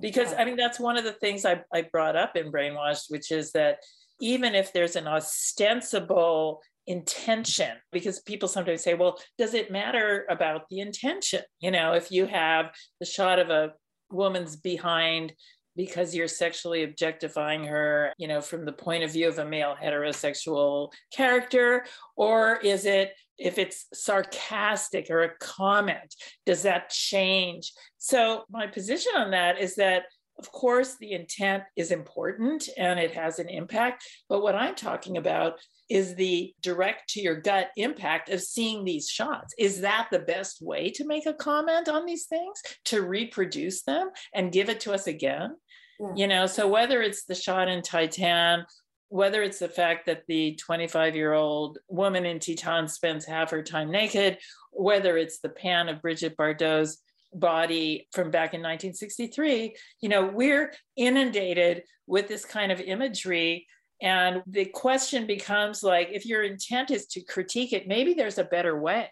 Because 0.00 0.34
I 0.36 0.44
mean 0.44 0.56
that's 0.56 0.80
one 0.80 0.98
of 0.98 1.04
the 1.04 1.12
things 1.12 1.44
I, 1.44 1.62
I 1.72 1.82
brought 1.82 2.16
up 2.16 2.36
in 2.36 2.52
Brainwashed, 2.52 3.04
which 3.08 3.30
is 3.30 3.52
that 3.52 3.78
even 4.20 4.54
if 4.54 4.72
there's 4.72 4.96
an 4.96 5.06
ostensible 5.06 6.60
intention 6.86 7.76
because 7.92 8.20
people 8.20 8.46
sometimes 8.46 8.82
say 8.82 8.92
well 8.92 9.18
does 9.38 9.54
it 9.54 9.70
matter 9.70 10.26
about 10.28 10.68
the 10.68 10.80
intention 10.80 11.40
you 11.58 11.70
know 11.70 11.94
if 11.94 12.12
you 12.12 12.26
have 12.26 12.66
the 13.00 13.06
shot 13.06 13.38
of 13.38 13.48
a 13.48 13.72
woman's 14.14 14.56
behind 14.56 15.32
because 15.76 16.14
you're 16.14 16.28
sexually 16.28 16.84
objectifying 16.84 17.64
her, 17.64 18.12
you 18.16 18.28
know, 18.28 18.40
from 18.40 18.64
the 18.64 18.72
point 18.72 19.02
of 19.02 19.12
view 19.12 19.28
of 19.28 19.38
a 19.38 19.44
male 19.44 19.74
heterosexual 19.82 20.92
character? 21.12 21.84
Or 22.16 22.56
is 22.56 22.86
it, 22.86 23.12
if 23.38 23.58
it's 23.58 23.86
sarcastic 23.92 25.10
or 25.10 25.22
a 25.22 25.36
comment, 25.38 26.14
does 26.46 26.62
that 26.62 26.90
change? 26.90 27.72
So, 27.98 28.44
my 28.50 28.68
position 28.68 29.12
on 29.16 29.32
that 29.32 29.58
is 29.58 29.74
that 29.76 30.04
of 30.38 30.50
course, 30.50 30.96
the 30.96 31.12
intent 31.12 31.62
is 31.76 31.92
important 31.92 32.68
and 32.76 32.98
it 32.98 33.12
has 33.12 33.38
an 33.38 33.48
impact. 33.48 34.04
But 34.28 34.42
what 34.42 34.56
I'm 34.56 34.74
talking 34.74 35.16
about 35.16 35.60
is 35.94 36.16
the 36.16 36.52
direct 36.60 37.08
to 37.08 37.20
your 37.20 37.36
gut 37.36 37.68
impact 37.76 38.28
of 38.28 38.42
seeing 38.42 38.84
these 38.84 39.08
shots. 39.08 39.54
Is 39.56 39.82
that 39.82 40.08
the 40.10 40.18
best 40.18 40.60
way 40.60 40.90
to 40.90 41.06
make 41.06 41.24
a 41.24 41.32
comment 41.32 41.88
on 41.88 42.04
these 42.04 42.26
things? 42.26 42.60
To 42.86 43.02
reproduce 43.02 43.82
them 43.82 44.10
and 44.34 44.50
give 44.50 44.68
it 44.68 44.80
to 44.80 44.92
us 44.92 45.06
again? 45.06 45.54
Yeah. 46.00 46.08
You 46.16 46.26
know, 46.26 46.46
so 46.46 46.66
whether 46.66 47.00
it's 47.00 47.26
the 47.26 47.36
shot 47.36 47.68
in 47.68 47.80
Titane, 47.80 48.64
whether 49.08 49.40
it's 49.44 49.60
the 49.60 49.68
fact 49.68 50.06
that 50.06 50.24
the 50.26 50.56
25 50.56 51.14
year 51.14 51.32
old 51.32 51.78
woman 51.86 52.26
in 52.26 52.40
Titane 52.40 52.90
spends 52.90 53.24
half 53.24 53.52
her 53.52 53.62
time 53.62 53.92
naked, 53.92 54.38
whether 54.72 55.16
it's 55.16 55.38
the 55.38 55.48
pan 55.48 55.88
of 55.88 56.02
Brigitte 56.02 56.36
Bardot's 56.36 56.98
body 57.32 58.08
from 58.12 58.32
back 58.32 58.52
in 58.52 58.62
1963, 58.62 59.76
you 60.00 60.08
know, 60.08 60.26
we're 60.26 60.72
inundated 60.96 61.84
with 62.08 62.26
this 62.26 62.44
kind 62.44 62.72
of 62.72 62.80
imagery. 62.80 63.68
And 64.02 64.42
the 64.46 64.66
question 64.66 65.26
becomes 65.26 65.82
like, 65.82 66.10
if 66.12 66.26
your 66.26 66.42
intent 66.42 66.90
is 66.90 67.06
to 67.08 67.22
critique 67.22 67.72
it, 67.72 67.88
maybe 67.88 68.14
there's 68.14 68.38
a 68.38 68.44
better 68.44 68.78
way. 68.78 69.10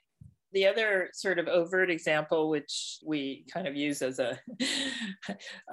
The 0.52 0.66
other 0.66 1.08
sort 1.14 1.38
of 1.38 1.48
overt 1.48 1.90
example, 1.90 2.50
which 2.50 2.98
we 3.02 3.46
kind 3.50 3.66
of 3.66 3.74
use 3.74 4.02
as 4.02 4.18
a, 4.18 4.38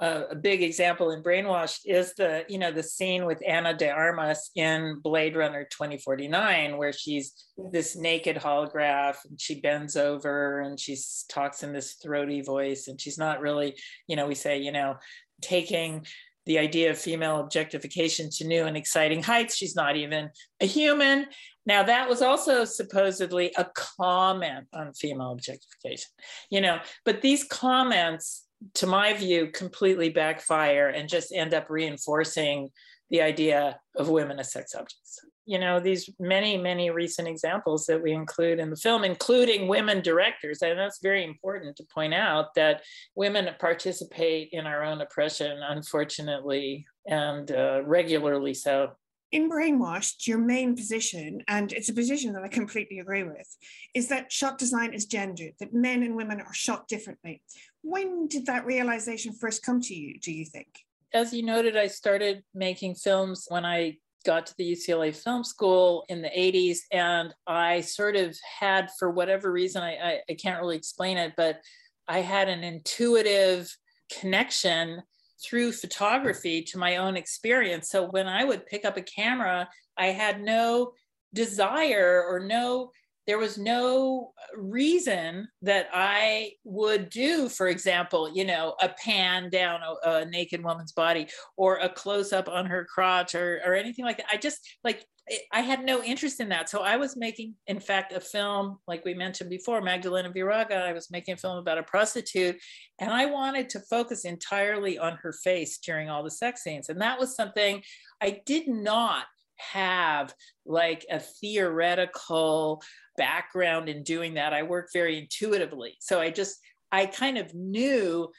a 0.00 0.34
big 0.34 0.62
example 0.62 1.10
in 1.10 1.22
Brainwashed, 1.22 1.80
is 1.84 2.14
the 2.14 2.46
you 2.48 2.58
know 2.58 2.72
the 2.72 2.82
scene 2.82 3.26
with 3.26 3.46
Ana 3.46 3.76
de 3.76 3.90
Armas 3.90 4.50
in 4.56 4.98
Blade 5.02 5.36
Runner 5.36 5.64
2049, 5.64 6.78
where 6.78 6.94
she's 6.94 7.34
this 7.70 7.94
naked 7.94 8.36
holograph 8.36 9.16
and 9.28 9.38
she 9.38 9.60
bends 9.60 9.98
over 9.98 10.60
and 10.60 10.80
she 10.80 10.96
talks 11.28 11.62
in 11.62 11.74
this 11.74 11.96
throaty 12.02 12.40
voice, 12.40 12.88
and 12.88 12.98
she's 12.98 13.18
not 13.18 13.42
really, 13.42 13.76
you 14.06 14.16
know, 14.16 14.26
we 14.26 14.34
say, 14.34 14.60
you 14.60 14.72
know, 14.72 14.94
taking 15.42 16.06
the 16.46 16.58
idea 16.58 16.90
of 16.90 16.98
female 16.98 17.40
objectification 17.40 18.30
to 18.30 18.46
new 18.46 18.64
and 18.64 18.76
exciting 18.76 19.22
heights. 19.22 19.56
She's 19.56 19.76
not 19.76 19.96
even 19.96 20.30
a 20.60 20.66
human. 20.66 21.26
Now, 21.66 21.82
that 21.82 22.08
was 22.08 22.22
also 22.22 22.64
supposedly 22.64 23.52
a 23.56 23.66
comment 23.74 24.66
on 24.72 24.92
female 24.94 25.32
objectification, 25.32 26.08
you 26.50 26.60
know, 26.60 26.78
but 27.04 27.20
these 27.20 27.44
comments, 27.44 28.46
to 28.74 28.86
my 28.86 29.12
view, 29.12 29.48
completely 29.52 30.08
backfire 30.08 30.88
and 30.88 31.08
just 31.08 31.32
end 31.32 31.54
up 31.54 31.68
reinforcing 31.68 32.70
the 33.10 33.20
idea 33.20 33.78
of 33.96 34.08
women 34.08 34.38
as 34.38 34.52
sex 34.52 34.74
objects. 34.74 35.18
You 35.50 35.58
know, 35.58 35.80
these 35.80 36.08
many, 36.20 36.56
many 36.56 36.90
recent 36.90 37.26
examples 37.26 37.84
that 37.86 38.00
we 38.00 38.12
include 38.12 38.60
in 38.60 38.70
the 38.70 38.76
film, 38.76 39.02
including 39.02 39.66
women 39.66 40.00
directors. 40.00 40.62
And 40.62 40.78
that's 40.78 41.00
very 41.02 41.24
important 41.24 41.76
to 41.78 41.84
point 41.92 42.14
out 42.14 42.54
that 42.54 42.82
women 43.16 43.48
participate 43.58 44.50
in 44.52 44.64
our 44.64 44.84
own 44.84 45.00
oppression, 45.00 45.58
unfortunately, 45.60 46.86
and 47.08 47.50
uh, 47.50 47.82
regularly 47.84 48.54
so. 48.54 48.92
In 49.32 49.50
Brainwashed, 49.50 50.28
your 50.28 50.38
main 50.38 50.76
position, 50.76 51.42
and 51.48 51.72
it's 51.72 51.88
a 51.88 51.94
position 51.94 52.32
that 52.34 52.44
I 52.44 52.48
completely 52.48 53.00
agree 53.00 53.24
with, 53.24 53.48
is 53.92 54.06
that 54.06 54.30
shot 54.30 54.56
design 54.56 54.94
is 54.94 55.06
gendered, 55.06 55.54
that 55.58 55.74
men 55.74 56.04
and 56.04 56.14
women 56.14 56.40
are 56.40 56.54
shot 56.54 56.86
differently. 56.86 57.42
When 57.82 58.28
did 58.28 58.46
that 58.46 58.64
realization 58.66 59.32
first 59.32 59.64
come 59.64 59.80
to 59.80 59.94
you, 59.94 60.20
do 60.20 60.32
you 60.32 60.44
think? 60.44 60.68
as 61.12 61.32
you 61.32 61.42
noted, 61.42 61.76
I 61.76 61.88
started 61.88 62.42
making 62.54 62.94
films 62.94 63.46
when 63.48 63.64
I 63.64 63.96
got 64.24 64.46
to 64.46 64.54
the 64.56 64.72
UCLA 64.72 65.14
Film 65.14 65.44
School 65.44 66.04
in 66.08 66.22
the 66.22 66.28
80s. 66.28 66.78
And 66.92 67.34
I 67.46 67.80
sort 67.80 68.16
of 68.16 68.36
had, 68.58 68.90
for 68.98 69.10
whatever 69.10 69.50
reason, 69.50 69.82
I, 69.82 69.94
I, 69.96 70.20
I 70.28 70.34
can't 70.34 70.60
really 70.60 70.76
explain 70.76 71.16
it, 71.16 71.34
but 71.36 71.60
I 72.08 72.20
had 72.20 72.48
an 72.48 72.64
intuitive 72.64 73.74
connection 74.20 75.02
through 75.42 75.72
photography 75.72 76.62
to 76.62 76.78
my 76.78 76.96
own 76.96 77.16
experience. 77.16 77.88
So 77.88 78.08
when 78.08 78.28
I 78.28 78.44
would 78.44 78.66
pick 78.66 78.84
up 78.84 78.96
a 78.96 79.02
camera, 79.02 79.68
I 79.96 80.06
had 80.06 80.42
no 80.42 80.92
desire 81.32 82.24
or 82.28 82.40
no 82.40 82.90
there 83.30 83.38
was 83.38 83.58
no 83.58 84.32
reason 84.56 85.46
that 85.62 85.86
I 85.94 86.54
would 86.64 87.10
do, 87.10 87.48
for 87.48 87.68
example, 87.68 88.28
you 88.28 88.44
know, 88.44 88.74
a 88.82 88.88
pan 88.88 89.50
down 89.50 89.82
a, 89.84 90.10
a 90.10 90.24
naked 90.24 90.64
woman's 90.64 90.90
body 90.90 91.28
or 91.56 91.76
a 91.76 91.88
close 91.88 92.32
up 92.32 92.48
on 92.48 92.66
her 92.66 92.84
crotch 92.92 93.36
or, 93.36 93.60
or 93.64 93.74
anything 93.74 94.04
like 94.04 94.16
that. 94.16 94.26
I 94.32 94.36
just 94.36 94.68
like, 94.82 95.06
I 95.52 95.60
had 95.60 95.84
no 95.84 96.02
interest 96.02 96.40
in 96.40 96.48
that. 96.48 96.68
So 96.68 96.80
I 96.80 96.96
was 96.96 97.16
making, 97.16 97.54
in 97.68 97.78
fact, 97.78 98.12
a 98.12 98.18
film, 98.18 98.78
like 98.88 99.04
we 99.04 99.14
mentioned 99.14 99.48
before, 99.48 99.80
Magdalena 99.80 100.32
Viraga. 100.32 100.82
I 100.82 100.92
was 100.92 101.08
making 101.12 101.34
a 101.34 101.36
film 101.36 101.58
about 101.58 101.78
a 101.78 101.84
prostitute, 101.84 102.56
and 102.98 103.12
I 103.12 103.26
wanted 103.26 103.68
to 103.68 103.80
focus 103.88 104.24
entirely 104.24 104.98
on 104.98 105.18
her 105.22 105.32
face 105.32 105.78
during 105.78 106.10
all 106.10 106.24
the 106.24 106.32
sex 106.32 106.64
scenes. 106.64 106.88
And 106.88 107.00
that 107.00 107.20
was 107.20 107.36
something 107.36 107.80
I 108.20 108.40
did 108.44 108.66
not 108.66 109.26
have 109.72 110.34
like 110.66 111.06
a 111.10 111.20
theoretical 111.20 112.82
background 113.16 113.88
in 113.88 114.02
doing 114.02 114.34
that. 114.34 114.52
I 114.52 114.62
work 114.62 114.88
very 114.92 115.18
intuitively. 115.18 115.96
So 116.00 116.20
I 116.20 116.30
just, 116.30 116.58
I 116.90 117.06
kind 117.06 117.38
of 117.38 117.54
knew 117.54 118.30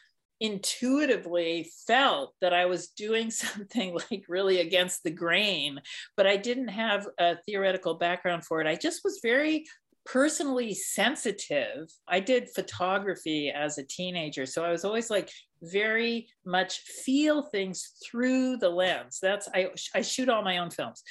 intuitively 0.41 1.69
felt 1.85 2.33
that 2.41 2.53
I 2.53 2.65
was 2.65 2.89
doing 2.89 3.31
something 3.31 3.93
like 3.93 4.25
really 4.27 4.59
against 4.59 5.03
the 5.03 5.11
grain, 5.11 5.79
but 6.17 6.27
I 6.27 6.35
didn't 6.35 6.69
have 6.69 7.07
a 7.19 7.37
theoretical 7.45 7.93
background 7.93 8.45
for 8.45 8.59
it. 8.59 8.67
I 8.67 8.75
just 8.75 9.01
was 9.03 9.19
very 9.21 9.65
personally 10.05 10.73
sensitive. 10.73 11.91
I 12.07 12.19
did 12.19 12.49
photography 12.49 13.51
as 13.51 13.77
a 13.77 13.83
teenager, 13.83 14.45
so 14.45 14.63
I 14.63 14.71
was 14.71 14.85
always 14.85 15.09
like 15.09 15.31
very 15.63 16.27
much 16.45 16.79
feel 16.79 17.43
things 17.43 17.93
through 18.03 18.57
the 18.57 18.69
lens. 18.69 19.19
That's 19.21 19.47
I 19.53 19.69
I 19.93 20.01
shoot 20.01 20.29
all 20.29 20.43
my 20.43 20.57
own 20.57 20.71
films. 20.71 21.03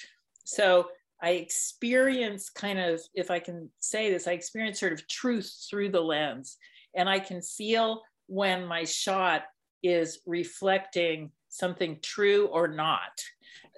So 0.45 0.89
I 1.23 1.31
experience 1.33 2.49
kind 2.49 2.79
of, 2.79 3.01
if 3.15 3.31
I 3.31 3.39
can 3.41 3.71
say 3.79 4.11
this, 4.11 4.27
I 4.27 4.33
experience 4.33 4.81
sort 4.81 4.93
of 4.93 5.07
truth 5.07 5.67
through 5.69 5.91
the 5.91 6.01
lens. 6.01 6.57
And 6.95 7.09
I 7.09 7.19
can 7.19 7.43
feel 7.43 8.03
when 8.27 8.65
my 8.65 8.85
shot 8.85 9.45
is 9.83 10.21
reflecting 10.27 11.31
something 11.49 11.99
true 12.03 12.47
or 12.47 12.69
not. 12.69 13.21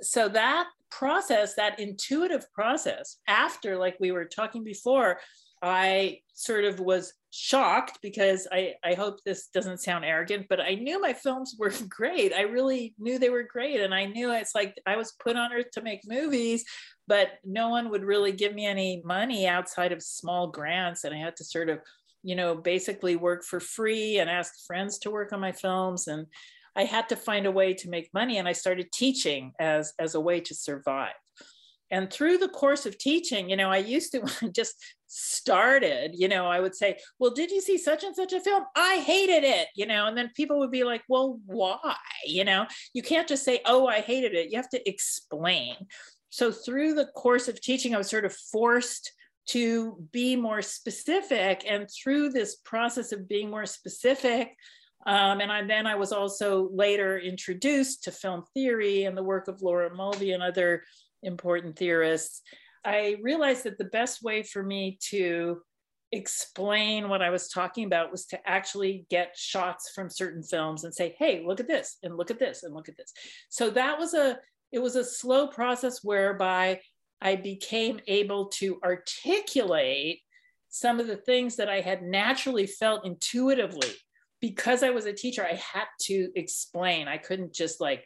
So 0.00 0.28
that 0.28 0.68
process, 0.99 1.55
that 1.55 1.80
intuitive 1.80 2.47
process, 2.53 3.16
after, 3.26 3.76
like 3.76 3.97
we 3.99 4.12
were 4.12 4.24
talking 4.24 4.64
before, 4.64 5.18
I 5.62 6.18
sort 6.34 6.64
of 6.64 6.80
was 6.80 7.12
shocked 7.30 8.01
because 8.03 8.49
I, 8.51 8.74
I 8.84 8.95
hope 8.95 9.20
this 9.24 9.47
doesn't 9.47 9.80
sound 9.80 10.05
arrogant, 10.05 10.47
but 10.49 10.61
I 10.61 10.74
knew 10.74 11.01
my 11.01 11.12
films 11.12 11.55
were 11.59 11.72
great. 11.88 12.32
I 12.32 12.43
really 12.43 12.95
knew 12.99 13.18
they 13.18 13.30
were 13.30 13.45
great. 13.45 13.80
And 13.80 13.95
I 13.95 14.07
knew 14.07 14.32
it's 14.32 14.55
like 14.55 14.76
I 14.86 14.97
was 14.97 15.14
put 15.22 15.36
on 15.36 15.53
earth 15.53 15.70
to 15.74 15.82
make 15.82 16.01
movies, 16.07 16.64
but 17.07 17.28
no 17.45 17.68
one 17.68 17.90
would 17.90 18.05
really 18.05 18.32
give 18.32 18.55
me 18.55 18.66
any 18.66 19.03
money 19.05 19.47
outside 19.47 19.93
of 19.93 20.03
small 20.03 20.49
grants. 20.49 21.05
And 21.05 21.14
I 21.14 21.18
had 21.18 21.36
to 21.36 21.45
sort 21.45 21.68
of, 21.68 21.78
you 22.24 22.34
know, 22.34 22.57
basically 22.57 23.16
work 23.16 23.45
for 23.45 23.61
free 23.61 24.18
and 24.18 24.28
ask 24.28 24.66
friends 24.66 24.99
to 25.01 25.11
work 25.11 25.32
on 25.32 25.40
my 25.40 25.53
films. 25.53 26.09
And 26.09 26.26
I 26.76 26.84
had 26.84 27.08
to 27.10 27.16
find 27.16 27.46
a 27.46 27.50
way 27.50 27.74
to 27.74 27.90
make 27.90 28.10
money. 28.14 28.38
And 28.38 28.48
I 28.48 28.52
started 28.52 28.92
teaching 28.92 29.52
as, 29.58 29.92
as 29.98 30.14
a 30.14 30.20
way 30.20 30.40
to 30.40 30.54
survive. 30.54 31.14
And 31.90 32.10
through 32.10 32.38
the 32.38 32.48
course 32.48 32.86
of 32.86 32.96
teaching, 32.96 33.50
you 33.50 33.56
know, 33.56 33.70
I 33.70 33.76
used 33.76 34.12
to 34.12 34.22
I 34.42 34.48
just 34.48 34.74
started, 35.06 36.12
you 36.14 36.26
know, 36.26 36.46
I 36.46 36.58
would 36.58 36.74
say, 36.74 36.98
Well, 37.18 37.32
did 37.32 37.50
you 37.50 37.60
see 37.60 37.76
such 37.76 38.02
and 38.02 38.16
such 38.16 38.32
a 38.32 38.40
film? 38.40 38.64
I 38.74 38.96
hated 38.96 39.44
it, 39.44 39.68
you 39.76 39.86
know, 39.86 40.06
and 40.06 40.16
then 40.16 40.30
people 40.34 40.58
would 40.60 40.70
be 40.70 40.84
like, 40.84 41.02
Well, 41.08 41.38
why? 41.44 41.94
You 42.24 42.44
know, 42.44 42.66
you 42.94 43.02
can't 43.02 43.28
just 43.28 43.44
say, 43.44 43.60
Oh, 43.66 43.86
I 43.86 44.00
hated 44.00 44.34
it. 44.34 44.50
You 44.50 44.56
have 44.56 44.70
to 44.70 44.88
explain. 44.88 45.76
So 46.30 46.50
through 46.50 46.94
the 46.94 47.08
course 47.14 47.46
of 47.46 47.60
teaching, 47.60 47.94
I 47.94 47.98
was 47.98 48.08
sort 48.08 48.24
of 48.24 48.34
forced 48.34 49.12
to 49.48 50.02
be 50.12 50.34
more 50.34 50.62
specific. 50.62 51.64
And 51.68 51.86
through 51.90 52.30
this 52.30 52.56
process 52.56 53.12
of 53.12 53.28
being 53.28 53.50
more 53.50 53.66
specific, 53.66 54.56
um, 55.07 55.40
and 55.40 55.50
I, 55.50 55.64
then 55.64 55.86
I 55.86 55.94
was 55.94 56.12
also 56.12 56.68
later 56.72 57.18
introduced 57.18 58.05
to 58.05 58.12
film 58.12 58.44
theory 58.55 59.05
and 59.05 59.16
the 59.16 59.22
work 59.22 59.48
of 59.48 59.62
Laura 59.62 59.94
Mulvey 59.94 60.32
and 60.32 60.42
other 60.42 60.84
important 61.22 61.76
theorists. 61.76 62.42
I 62.84 63.16
realized 63.22 63.64
that 63.64 63.78
the 63.78 63.84
best 63.84 64.22
way 64.22 64.42
for 64.42 64.62
me 64.62 64.98
to 65.11 65.62
explain 66.12 67.09
what 67.09 67.22
I 67.22 67.30
was 67.30 67.48
talking 67.48 67.84
about 67.84 68.11
was 68.11 68.26
to 68.26 68.48
actually 68.48 69.07
get 69.09 69.36
shots 69.36 69.90
from 69.94 70.11
certain 70.11 70.42
films 70.42 70.84
and 70.84 70.94
say, 70.94 71.16
hey, 71.18 71.42
look 71.44 71.59
at 71.59 71.68
this, 71.68 71.96
and 72.03 72.16
look 72.16 72.30
at 72.30 72.38
this, 72.38 72.62
and 72.62 72.74
look 72.74 72.88
at 72.88 72.96
this. 72.96 73.12
So 73.48 73.70
that 73.70 73.98
was 73.98 74.14
a 74.14 74.38
it 74.72 74.80
was 74.80 74.96
a 74.96 75.05
slow 75.05 75.48
process 75.48 76.00
whereby 76.03 76.80
I 77.20 77.36
became 77.36 78.00
able 78.07 78.46
to 78.46 78.80
articulate 78.82 80.20
some 80.70 80.98
of 80.98 81.07
the 81.07 81.16
things 81.16 81.57
that 81.57 81.68
I 81.68 81.80
had 81.80 82.03
naturally 82.03 82.66
felt 82.66 83.05
intuitively. 83.05 83.92
Because 84.43 84.82
I 84.82 84.90
was 84.90 85.07
a 85.07 85.12
teacher, 85.14 85.43
I 85.43 85.55
had 85.55 85.86
to 86.03 86.30
explain. 86.36 87.09
I 87.09 87.16
couldn't 87.16 87.55
just 87.55 87.80
like, 87.80 88.05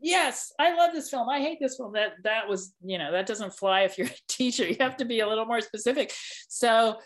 yes, 0.00 0.52
I 0.58 0.74
love 0.74 0.92
this 0.94 1.10
film. 1.10 1.28
I 1.28 1.40
hate 1.40 1.58
this 1.60 1.76
film. 1.76 1.92
That 1.92 2.12
that 2.24 2.48
was, 2.48 2.72
you 2.82 2.96
know, 2.96 3.12
that 3.12 3.26
doesn't 3.26 3.54
fly 3.54 3.82
if 3.82 3.98
you're 3.98 4.06
a 4.06 4.18
teacher. 4.28 4.66
You 4.66 4.76
have 4.80 4.96
to 4.96 5.04
be 5.04 5.20
a 5.20 5.28
little 5.28 5.44
more 5.44 5.60
specific. 5.60 6.14
So 6.48 6.96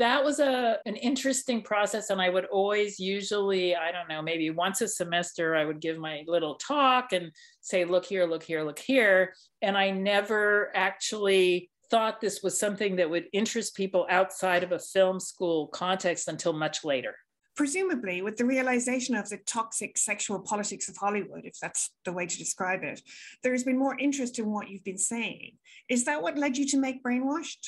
that 0.00 0.24
was 0.24 0.40
a 0.40 0.78
an 0.86 0.96
interesting 0.96 1.60
process 1.60 2.08
and 2.08 2.22
i 2.22 2.28
would 2.30 2.46
always 2.46 2.98
usually 2.98 3.76
i 3.76 3.92
don't 3.92 4.08
know 4.08 4.22
maybe 4.22 4.48
once 4.48 4.80
a 4.80 4.88
semester 4.88 5.54
i 5.54 5.62
would 5.62 5.78
give 5.78 5.98
my 5.98 6.24
little 6.26 6.54
talk 6.54 7.12
and 7.12 7.30
say 7.60 7.84
look 7.84 8.06
here 8.06 8.24
look 8.24 8.42
here 8.42 8.62
look 8.64 8.78
here 8.78 9.34
and 9.60 9.76
i 9.76 9.90
never 9.90 10.72
actually 10.74 11.70
thought 11.90 12.18
this 12.18 12.42
was 12.42 12.58
something 12.58 12.96
that 12.96 13.10
would 13.10 13.26
interest 13.34 13.76
people 13.76 14.06
outside 14.08 14.62
of 14.62 14.72
a 14.72 14.78
film 14.78 15.20
school 15.20 15.66
context 15.66 16.28
until 16.28 16.54
much 16.54 16.82
later 16.82 17.14
presumably 17.60 18.22
with 18.22 18.38
the 18.38 18.44
realization 18.54 19.14
of 19.14 19.28
the 19.28 19.36
toxic 19.46 19.98
sexual 19.98 20.40
politics 20.40 20.88
of 20.88 20.96
hollywood 20.96 21.44
if 21.44 21.56
that's 21.60 21.90
the 22.06 22.12
way 22.18 22.24
to 22.26 22.38
describe 22.38 22.82
it 22.82 23.02
there 23.42 23.52
has 23.52 23.64
been 23.64 23.78
more 23.78 23.98
interest 23.98 24.38
in 24.38 24.50
what 24.50 24.68
you've 24.68 24.84
been 24.84 24.98
saying. 24.98 25.52
Is 25.88 26.04
that 26.04 26.22
what 26.22 26.38
led 26.38 26.56
you 26.56 26.66
to 26.68 26.78
make 26.78 27.02
brainwashed? 27.02 27.64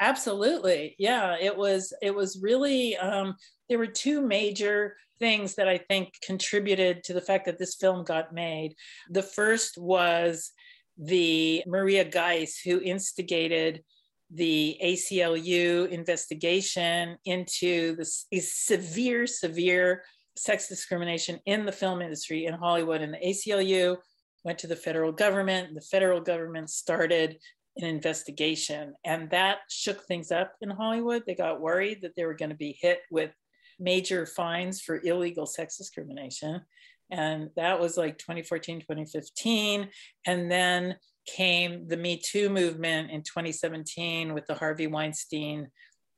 Absolutely. 0.00 0.94
Yeah 0.98 1.36
it 1.40 1.56
was 1.56 1.92
it 2.02 2.14
was 2.14 2.38
really 2.42 2.96
um, 2.96 3.34
there 3.68 3.78
were 3.78 3.86
two 3.86 4.20
major 4.20 4.96
things 5.18 5.54
that 5.54 5.66
i 5.66 5.78
think 5.78 6.12
contributed 6.22 7.02
to 7.02 7.14
the 7.14 7.22
fact 7.22 7.46
that 7.46 7.58
this 7.58 7.76
film 7.76 8.04
got 8.04 8.34
made. 8.34 8.74
The 9.10 9.22
first 9.22 9.78
was 9.78 10.52
the 10.98 11.62
maria 11.66 12.04
giese 12.04 12.58
who 12.64 12.80
instigated 12.80 13.82
the 14.30 14.76
aclu 14.82 15.88
investigation 15.88 17.16
into 17.24 17.96
this 17.96 18.26
severe 18.42 19.26
severe 19.26 20.02
sex 20.36 20.68
discrimination 20.68 21.38
in 21.46 21.64
the 21.64 21.72
film 21.72 22.02
industry 22.02 22.46
in 22.46 22.54
hollywood 22.54 23.02
and 23.02 23.14
the 23.14 23.18
aclu 23.18 23.96
went 24.44 24.58
to 24.58 24.66
the 24.66 24.74
federal 24.74 25.12
government 25.12 25.74
the 25.74 25.80
federal 25.80 26.20
government 26.20 26.68
started 26.68 27.38
an 27.76 27.84
investigation. 27.84 28.94
And 29.04 29.30
that 29.30 29.58
shook 29.70 30.04
things 30.04 30.32
up 30.32 30.54
in 30.60 30.70
Hollywood. 30.70 31.24
They 31.26 31.34
got 31.34 31.60
worried 31.60 32.02
that 32.02 32.16
they 32.16 32.24
were 32.24 32.34
going 32.34 32.50
to 32.50 32.56
be 32.56 32.76
hit 32.80 33.00
with 33.10 33.32
major 33.78 34.24
fines 34.24 34.80
for 34.80 35.00
illegal 35.04 35.46
sex 35.46 35.76
discrimination. 35.76 36.62
And 37.10 37.50
that 37.56 37.78
was 37.78 37.96
like 37.96 38.18
2014, 38.18 38.80
2015. 38.80 39.88
And 40.26 40.50
then 40.50 40.96
came 41.26 41.88
the 41.88 41.96
Me 41.96 42.16
Too 42.16 42.48
movement 42.48 43.10
in 43.10 43.22
2017 43.22 44.32
with 44.32 44.46
the 44.46 44.54
Harvey 44.54 44.86
Weinstein 44.86 45.68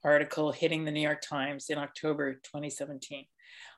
article 0.05 0.53
hitting 0.53 0.85
the 0.85 0.91
New 0.91 1.01
York 1.01 1.23
Times 1.23 1.71
in 1.71 1.79
October 1.79 2.35
2017. 2.35 3.27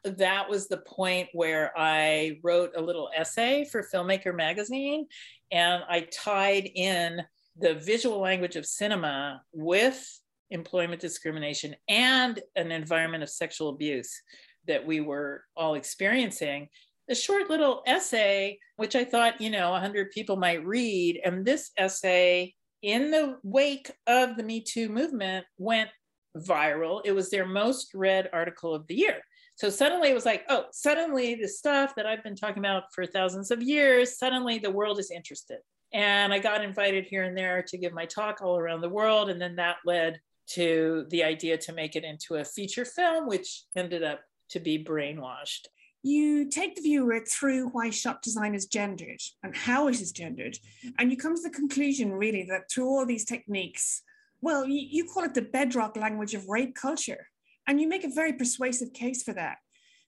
That 0.05 0.49
was 0.49 0.68
the 0.68 0.78
point 0.78 1.28
where 1.33 1.72
I 1.76 2.39
wrote 2.43 2.72
a 2.76 2.83
little 2.83 3.11
essay 3.16 3.64
for 3.64 3.87
Filmmaker 3.93 4.35
Magazine, 4.35 5.07
and 5.51 5.83
I 5.89 6.09
tied 6.12 6.70
in 6.74 7.22
the 7.57 7.74
visual 7.74 8.18
language 8.18 8.57
of 8.57 8.66
cinema 8.66 9.43
with 9.53 10.20
employment 10.51 11.01
discrimination 11.01 11.76
and 11.89 12.41
an 12.57 12.72
environment 12.72 13.22
of 13.22 13.31
sexual 13.31 13.68
abuse 13.68 14.20
that 14.66 14.87
we 14.87 15.01
were 15.01 15.45
all 15.57 15.74
experiencing 15.74 16.68
a 17.11 17.15
short 17.15 17.51
little 17.51 17.83
essay 17.87 18.59
which 18.81 18.97
i 18.97 19.05
thought 19.05 19.41
you 19.41 19.51
know 19.51 19.73
100 19.73 20.11
people 20.11 20.37
might 20.37 20.65
read. 20.65 21.21
And 21.23 21.45
this 21.45 21.71
essay 21.77 22.55
in 22.81 23.11
the 23.11 23.37
wake 23.43 23.91
of 24.07 24.37
the 24.37 24.43
me 24.43 24.63
too 24.63 24.89
movement 24.89 25.45
went 25.59 25.91
viral. 26.35 27.03
It 27.05 27.13
was 27.13 27.29
their 27.29 27.45
most 27.45 27.93
read 27.93 28.31
article 28.33 28.75
of 28.75 28.87
the 28.87 28.95
year. 28.95 29.19
So 29.57 29.69
suddenly 29.69 30.09
it 30.09 30.15
was 30.15 30.25
like 30.25 30.45
oh 30.49 30.65
suddenly 30.73 31.35
the 31.35 31.49
stuff 31.49 31.95
that 31.97 32.07
i've 32.07 32.25
been 32.25 32.37
talking 32.37 32.61
about 32.61 32.85
for 32.95 33.05
thousands 33.05 33.51
of 33.51 33.63
years 33.63 34.19
suddenly 34.19 34.59
the 34.59 34.71
world 34.71 34.99
is 34.99 35.11
interested. 35.11 35.59
And 35.93 36.33
i 36.33 36.39
got 36.39 36.65
invited 36.65 37.05
here 37.05 37.25
and 37.25 37.37
there 37.37 37.63
to 37.69 37.77
give 37.77 37.93
my 37.93 38.07
talk 38.07 38.41
all 38.41 38.57
around 38.57 38.81
the 38.81 38.89
world. 38.89 39.29
And 39.29 39.39
then 39.39 39.57
that 39.57 39.77
led 39.85 40.21
to 40.53 41.05
the 41.11 41.23
idea 41.23 41.59
to 41.59 41.75
make 41.75 41.97
it 41.97 42.05
into 42.05 42.37
a 42.37 42.45
feature 42.45 42.87
film, 42.87 43.29
which 43.29 43.65
ended 43.77 44.03
up 44.03 44.21
to 44.51 44.59
be 44.59 44.83
brainwashed. 44.83 45.67
You 46.03 46.48
take 46.48 46.76
the 46.76 46.82
viewer 46.82 47.20
through 47.20 47.68
why 47.68 47.90
shot 47.90 48.22
design 48.22 48.55
is 48.55 48.66
gendered 48.66 49.20
and 49.42 49.55
how 49.55 49.88
it 49.88 50.01
is 50.01 50.12
gendered. 50.12 50.57
And 50.98 51.11
you 51.11 51.16
come 51.16 51.36
to 51.36 51.42
the 51.42 51.51
conclusion, 51.51 52.12
really, 52.12 52.44
that 52.44 52.70
through 52.70 52.86
all 52.86 53.05
these 53.05 53.24
techniques, 53.26 54.03
well, 54.40 54.66
you, 54.66 54.86
you 54.90 55.05
call 55.05 55.24
it 55.24 55.34
the 55.34 55.42
bedrock 55.42 55.96
language 55.96 56.34
of 56.34 56.48
rape 56.48 56.74
culture. 56.74 57.26
And 57.66 57.80
you 57.80 57.88
make 57.88 58.05
a 58.05 58.09
very 58.09 58.32
persuasive 58.32 58.92
case 58.92 59.22
for 59.22 59.34
that. 59.34 59.59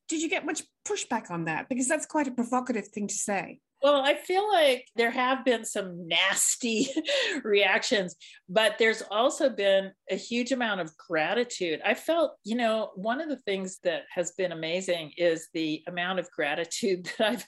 Did 0.08 0.22
you 0.22 0.28
get 0.28 0.46
much 0.46 0.62
pushback 0.86 1.30
on 1.30 1.44
that? 1.44 1.68
Because 1.68 1.88
that's 1.88 2.06
quite 2.06 2.26
a 2.26 2.32
provocative 2.32 2.88
thing 2.88 3.06
to 3.06 3.14
say. 3.14 3.60
Well, 3.82 4.02
I 4.04 4.14
feel 4.14 4.48
like 4.48 4.86
there 4.94 5.10
have 5.10 5.44
been 5.44 5.64
some 5.64 6.06
nasty 6.06 6.88
reactions, 7.42 8.14
but 8.48 8.78
there's 8.78 9.02
also 9.10 9.50
been 9.50 9.90
a 10.08 10.14
huge 10.14 10.52
amount 10.52 10.80
of 10.80 10.96
gratitude. 10.96 11.80
I 11.84 11.94
felt, 11.94 12.36
you 12.44 12.54
know, 12.54 12.92
one 12.94 13.20
of 13.20 13.28
the 13.28 13.38
things 13.38 13.80
that 13.82 14.02
has 14.14 14.32
been 14.38 14.52
amazing 14.52 15.12
is 15.16 15.48
the 15.52 15.82
amount 15.88 16.20
of 16.20 16.30
gratitude 16.30 17.10
that 17.18 17.28
I've 17.28 17.46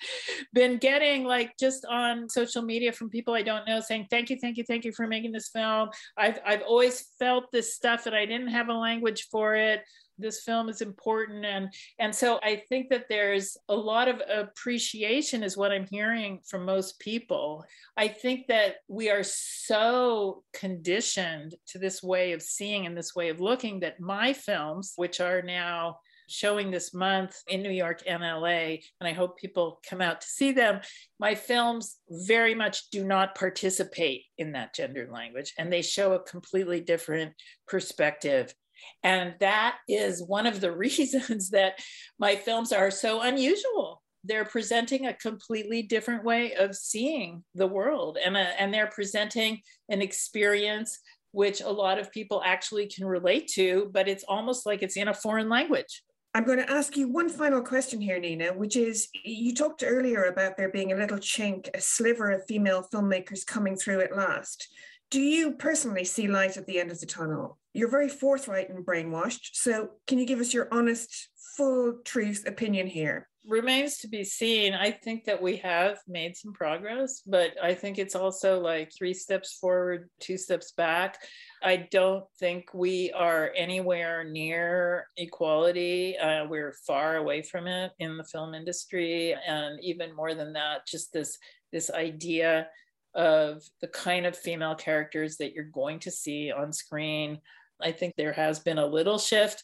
been 0.53 0.79
getting, 0.79 1.23
like 1.25 1.53
just 1.59 1.85
on 1.85 2.29
social 2.29 2.63
media 2.63 2.91
from 2.91 3.11
people 3.11 3.35
I 3.35 3.43
don't 3.43 3.67
know 3.69 3.79
saying, 3.79 4.09
thank 4.11 4.29
you, 4.29 4.37
thank 4.41 4.57
you, 4.57 4.65
thank 4.65 4.85
you 4.85 4.93
for 4.93 5.07
making 5.07 5.31
this 5.31 5.51
film. 5.51 5.91
I've, 6.17 6.41
I've 6.45 6.63
always 6.63 7.07
felt 7.17 7.53
this 7.53 7.77
stuff 7.77 8.07
and 8.07 8.17
I 8.17 8.27
didn't 8.27 8.49
have 8.49 8.69
a 8.71 8.75
language 8.75 9.29
for 9.31 9.55
it 9.55 9.83
this 10.19 10.43
film 10.43 10.69
is 10.69 10.81
important 10.81 11.45
and 11.45 11.73
and 11.99 12.15
so 12.15 12.39
i 12.43 12.63
think 12.69 12.89
that 12.91 13.07
there's 13.09 13.57
a 13.69 13.75
lot 13.75 14.09
of 14.09 14.23
appreciation 14.29 15.43
is 15.43 15.57
what 15.57 15.73
i'm 15.73 15.87
hearing 15.91 16.39
from 16.47 16.65
most 16.65 16.99
people 16.99 17.65
i 17.97 18.07
think 18.09 18.47
that 18.47 18.77
we 18.89 19.11
are 19.11 19.25
so 19.25 20.43
conditioned 20.53 21.55
to 21.67 21.79
this 21.79 22.03
way 22.03 22.33
of 22.33 22.43
seeing 22.43 22.87
and 22.87 22.97
this 22.97 23.15
way 23.15 23.29
of 23.29 23.41
looking 23.41 23.81
that 23.81 24.01
my 24.01 24.33
films 24.33 24.93
which 24.97 25.21
are 25.21 25.43
now 25.43 25.97
showing 26.29 26.71
this 26.71 26.95
month 26.95 27.37
in 27.49 27.63
New 27.63 27.71
York 27.71 28.03
and 28.07 28.23
LA, 28.23 28.79
and 29.01 29.03
I 29.03 29.13
hope 29.13 29.39
people 29.39 29.81
come 29.89 30.01
out 30.01 30.21
to 30.21 30.27
see 30.27 30.53
them. 30.53 30.81
My 31.19 31.35
films 31.35 31.97
very 32.09 32.55
much 32.55 32.91
do 32.91 33.05
not 33.05 33.35
participate 33.35 34.23
in 34.39 34.53
that 34.53 34.75
gendered 34.75 35.11
language, 35.11 35.53
and 35.59 35.73
they 35.73 35.83
show 35.83 36.13
a 36.13 36.23
completely 36.23 36.81
different 36.81 37.35
perspective 37.67 38.55
and 39.03 39.35
that 39.41 39.79
is 39.89 40.23
one 40.23 40.47
of 40.47 40.61
the 40.61 40.73
reasons 40.77 41.51
that 41.51 41.79
my 42.19 42.37
films 42.37 42.73
are 42.73 42.91
so 42.91 43.21
unusual. 43.21 44.03
They're 44.25 44.47
presenting 44.47 45.07
a 45.07 45.15
completely 45.15 45.83
different 45.83 46.25
way 46.25 46.55
of 46.55 46.75
seeing 46.75 47.45
the 47.55 47.67
world, 47.67 48.17
and, 48.25 48.37
a, 48.37 48.61
and 48.61 48.73
they're 48.73 48.87
presenting 48.87 49.61
an 49.89 50.01
experience 50.01 50.99
which 51.35 51.61
a 51.61 51.69
lot 51.69 51.99
of 51.99 52.13
people 52.13 52.41
actually 52.45 52.87
can 52.87 53.05
relate 53.05 53.49
to, 53.49 53.91
but 53.93 54.07
it's 54.07 54.23
almost 54.29 54.65
like 54.65 54.83
it's 54.83 54.97
in 54.97 55.09
a 55.09 55.15
foreign 55.15 55.49
language. 55.49 56.05
I'm 56.33 56.45
going 56.45 56.59
to 56.59 56.71
ask 56.71 56.97
you 56.97 57.09
one 57.09 57.29
final 57.29 57.61
question 57.61 58.01
here, 58.01 58.19
Nina, 58.21 58.53
which 58.53 58.77
is 58.77 59.09
you 59.25 59.53
talked 59.53 59.83
earlier 59.85 60.25
about 60.25 60.57
there 60.57 60.69
being 60.69 60.93
a 60.93 60.97
little 60.97 61.19
chink, 61.19 61.69
a 61.75 61.81
sliver 61.81 62.31
of 62.31 62.47
female 62.47 62.87
filmmakers 62.93 63.45
coming 63.45 63.77
through 63.77 64.01
at 64.01 64.17
last. 64.17 64.69
Do 65.11 65.21
you 65.21 65.53
personally 65.53 66.05
see 66.05 66.29
light 66.29 66.57
at 66.57 66.67
the 66.67 66.81
end 66.81 66.91
of 66.91 66.99
the 66.99 67.07
tunnel? 67.07 67.59
You're 67.75 67.91
very 67.91 68.09
forthright 68.09 68.71
and 68.71 68.87
brainwashed. 68.87 69.51
So, 69.53 69.91
can 70.07 70.19
you 70.19 70.27
give 70.27 70.39
us 70.39 70.55
your 70.55 70.69
honest, 70.71 71.29
full 71.57 71.99
truth 72.05 72.45
opinion 72.47 72.87
here? 72.87 73.29
Remains 73.47 73.99
to 73.99 74.09
be 74.09 74.25
seen. 74.25 74.75
I 74.75 74.93
think 74.93 75.25
that 75.25 75.43
we 75.43 75.57
have 75.57 75.99
made 76.09 76.37
some 76.37 76.53
progress, 76.53 77.21
but 77.27 77.51
I 77.63 77.75
think 77.75 77.99
it's 77.99 78.15
also 78.15 78.61
like 78.61 78.93
three 78.97 79.13
steps 79.13 79.59
forward, 79.61 80.09
two 80.21 80.39
steps 80.39 80.73
back. 80.73 81.19
I 81.63 81.89
don't 81.91 82.25
think 82.39 82.73
we 82.73 83.11
are 83.13 83.53
anywhere 83.55 84.25
near 84.25 85.09
equality. 85.17 86.17
Uh, 86.17 86.47
we're 86.47 86.77
far 86.87 87.17
away 87.17 87.43
from 87.43 87.67
it 87.67 87.91
in 87.99 88.17
the 88.17 88.25
film 88.25 88.55
industry. 88.55 89.37
And 89.47 89.79
even 89.83 90.15
more 90.15 90.35
than 90.35 90.53
that, 90.55 90.87
just 90.87 91.13
this, 91.13 91.37
this 91.73 91.91
idea 91.91 92.69
of 93.15 93.63
the 93.81 93.89
kind 93.89 94.27
of 94.27 94.37
female 94.37 94.75
characters 94.75 95.37
that 95.37 95.53
you're 95.53 95.65
going 95.65 95.99
to 96.01 96.11
see 96.11 96.51
on 96.51 96.73
screen. 96.73 97.41
I 97.81 97.93
think 97.93 98.15
there 98.17 98.33
has 98.33 98.59
been 98.61 98.79
a 98.79 98.87
little 98.87 99.19
shift, 99.19 99.63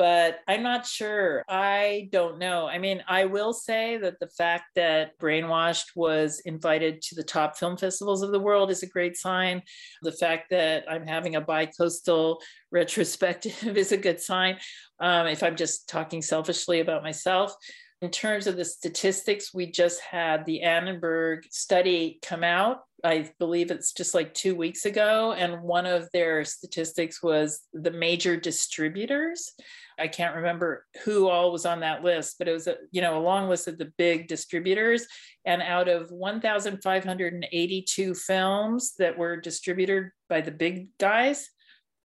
but 0.00 0.38
I'm 0.48 0.62
not 0.62 0.86
sure. 0.86 1.44
I 1.46 2.08
don't 2.10 2.38
know. 2.38 2.66
I 2.66 2.78
mean, 2.78 3.02
I 3.06 3.26
will 3.26 3.52
say 3.52 3.98
that 3.98 4.18
the 4.18 4.28
fact 4.28 4.64
that 4.76 5.18
Brainwashed 5.18 5.88
was 5.94 6.40
invited 6.46 7.02
to 7.02 7.14
the 7.14 7.22
top 7.22 7.58
film 7.58 7.76
festivals 7.76 8.22
of 8.22 8.32
the 8.32 8.40
world 8.40 8.70
is 8.70 8.82
a 8.82 8.88
great 8.88 9.16
sign. 9.16 9.60
The 10.00 10.12
fact 10.12 10.48
that 10.52 10.84
I'm 10.90 11.06
having 11.06 11.36
a 11.36 11.40
bi 11.42 11.66
coastal 11.66 12.40
retrospective 12.72 13.76
is 13.76 13.92
a 13.92 13.98
good 13.98 14.20
sign. 14.20 14.58
Um, 15.00 15.26
if 15.26 15.42
I'm 15.42 15.56
just 15.56 15.88
talking 15.88 16.22
selfishly 16.22 16.80
about 16.80 17.02
myself, 17.02 17.54
in 18.00 18.10
terms 18.10 18.46
of 18.46 18.56
the 18.56 18.64
statistics, 18.64 19.52
we 19.52 19.70
just 19.70 20.00
had 20.00 20.46
the 20.46 20.62
Annenberg 20.62 21.44
study 21.50 22.18
come 22.22 22.42
out. 22.42 22.78
I 23.04 23.30
believe 23.38 23.70
it's 23.70 23.92
just 23.92 24.14
like 24.14 24.34
two 24.34 24.54
weeks 24.54 24.84
ago. 24.84 25.32
And 25.32 25.62
one 25.62 25.86
of 25.86 26.10
their 26.12 26.44
statistics 26.44 27.22
was 27.22 27.62
the 27.72 27.90
major 27.90 28.36
distributors. 28.36 29.50
I 29.98 30.08
can't 30.08 30.36
remember 30.36 30.84
who 31.04 31.28
all 31.28 31.50
was 31.52 31.64
on 31.66 31.80
that 31.80 32.02
list, 32.02 32.36
but 32.38 32.48
it 32.48 32.52
was 32.52 32.66
a 32.66 32.76
you 32.90 33.02
know 33.02 33.18
a 33.18 33.22
long 33.22 33.48
list 33.48 33.68
of 33.68 33.78
the 33.78 33.92
big 33.96 34.26
distributors. 34.28 35.06
And 35.44 35.62
out 35.62 35.88
of 35.88 36.10
1,582 36.10 38.14
films 38.14 38.94
that 38.98 39.16
were 39.16 39.36
distributed 39.36 40.10
by 40.28 40.40
the 40.40 40.50
big 40.50 40.88
guys, 40.98 41.48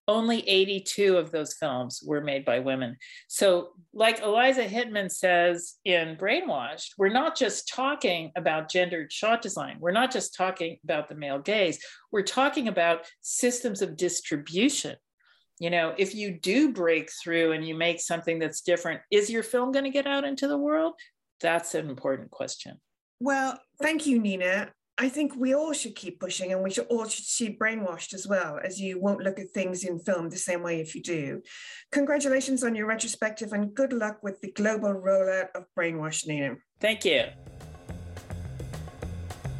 only 0.08 0.46
82 0.48 1.16
of 1.16 1.30
those 1.30 1.54
films 1.54 2.02
were 2.04 2.20
made 2.20 2.44
by 2.44 2.60
women. 2.60 2.96
So, 3.28 3.70
like 3.92 4.20
Eliza 4.20 4.64
Hittman 4.64 5.10
says 5.10 5.74
in 5.84 6.16
Brainwashed, 6.16 6.90
we're 6.98 7.08
not 7.08 7.36
just 7.36 7.68
talking 7.68 8.30
about 8.36 8.70
gendered 8.70 9.12
shot 9.12 9.42
design. 9.42 9.78
We're 9.80 9.92
not 9.92 10.12
just 10.12 10.34
talking 10.34 10.78
about 10.84 11.08
the 11.08 11.14
male 11.14 11.38
gaze. 11.38 11.78
We're 12.12 12.22
talking 12.22 12.68
about 12.68 13.06
systems 13.20 13.82
of 13.82 13.96
distribution. 13.96 14.96
You 15.58 15.70
know, 15.70 15.94
if 15.96 16.14
you 16.14 16.38
do 16.38 16.72
break 16.72 17.10
through 17.22 17.52
and 17.52 17.66
you 17.66 17.74
make 17.74 18.00
something 18.00 18.38
that's 18.38 18.60
different, 18.60 19.00
is 19.10 19.30
your 19.30 19.42
film 19.42 19.72
going 19.72 19.86
to 19.86 19.90
get 19.90 20.06
out 20.06 20.24
into 20.24 20.48
the 20.48 20.58
world? 20.58 20.94
That's 21.40 21.74
an 21.74 21.88
important 21.88 22.30
question. 22.30 22.78
Well, 23.20 23.58
thank 23.80 24.06
you, 24.06 24.18
Nina. 24.18 24.70
I 24.98 25.10
think 25.10 25.36
we 25.36 25.54
all 25.54 25.74
should 25.74 25.94
keep 25.94 26.20
pushing 26.20 26.52
and 26.52 26.62
we 26.62 26.70
should 26.70 26.86
all 26.86 27.06
should 27.06 27.26
see 27.26 27.56
brainwashed 27.60 28.14
as 28.14 28.26
well, 28.26 28.58
as 28.64 28.80
you 28.80 28.98
won't 28.98 29.20
look 29.20 29.38
at 29.38 29.50
things 29.50 29.84
in 29.84 29.98
film 29.98 30.30
the 30.30 30.38
same 30.38 30.62
way 30.62 30.80
if 30.80 30.94
you 30.94 31.02
do. 31.02 31.42
Congratulations 31.92 32.64
on 32.64 32.74
your 32.74 32.86
retrospective 32.86 33.52
and 33.52 33.74
good 33.74 33.92
luck 33.92 34.22
with 34.22 34.40
the 34.40 34.52
global 34.52 34.94
rollout 34.94 35.48
of 35.54 35.64
Brainwashed, 35.78 36.26
Nina. 36.26 36.56
Thank 36.80 37.04
you. 37.04 37.24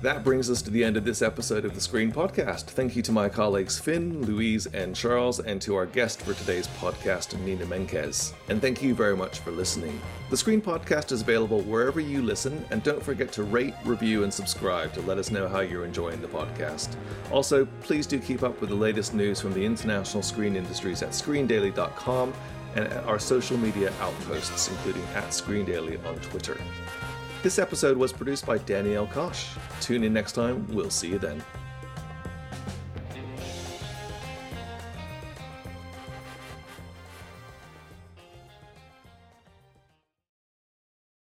That 0.03 0.23
brings 0.23 0.51
us 0.51 0.61
to 0.61 0.71
the 0.71 0.85
end 0.85 0.99
of 0.99 1.07
this 1.07 1.23
episode 1.23 1.65
of 1.65 1.75
the 1.75 1.81
Screen 1.81 2.13
Podcast. 2.13 2.65
Thank 2.65 2.97
you 2.97 3.03
to 3.03 3.13
my 3.13 3.31
colleagues 3.31 3.79
Finn, 3.79 4.27
Louise, 4.27 4.67
and 4.67 4.95
Charles, 4.95 5.41
and 5.41 5.61
to 5.63 5.75
our 5.75 5.87
guest 5.87 6.21
for 6.21 6.35
today's 6.35 6.69
podcast, 6.69 7.39
Nina 7.41 7.65
Menkes. 7.65 8.35
And 8.51 8.61
thank 8.61 8.83
you 8.83 8.95
very 8.95 9.17
much 9.17 9.39
for 9.39 9.53
listening. 9.53 9.99
The 10.29 10.37
Screen 10.37 10.61
Podcast 10.61 11.13
is 11.13 11.23
available 11.23 11.63
wherever 11.63 11.99
you 11.99 12.21
listen, 12.21 12.63
and 12.71 12.83
don't 12.83 13.03
forget 13.03 13.33
to 13.33 13.45
rate, 13.45 13.73
review, 13.87 14.23
and 14.23 14.33
subscribe 14.33 14.93
to 14.93 15.01
let 15.01 15.17
us 15.17 15.31
know 15.31 15.49
how 15.49 15.61
you're 15.61 15.87
enjoying 15.87 16.21
the 16.21 16.29
podcast. 16.29 16.95
Also, 17.33 17.65
please 17.81 18.07
do 18.07 18.19
keep 18.19 18.43
up 18.43 18.61
with 18.61 18.69
the 18.69 18.77
latest 18.77 19.15
news 19.15 19.41
from 19.41 19.55
the 19.55 19.65
international 19.65 20.23
screen 20.23 20.57
industries 20.57 21.03
at 21.03 21.11
screendaily.com 21.11 22.35
and 22.75 22.87
at 22.87 23.05
our 23.05 23.19
social 23.19 23.57
media 23.57 23.91
outposts, 24.03 24.69
including 24.69 25.03
at 25.15 25.29
ScreenDaily 25.29 26.05
on 26.07 26.17
Twitter. 26.17 26.59
This 27.47 27.61
episode 27.61 27.97
was 27.97 28.13
produced 28.13 28.45
by 28.45 28.59
Danielle 28.59 29.07
Kosh. 29.07 29.51
Tune 29.81 30.03
in 30.03 30.13
next 30.13 30.33
time. 30.33 30.67
We'll 30.75 30.91
see 30.91 31.07
you 31.07 31.21
then. 31.21 31.41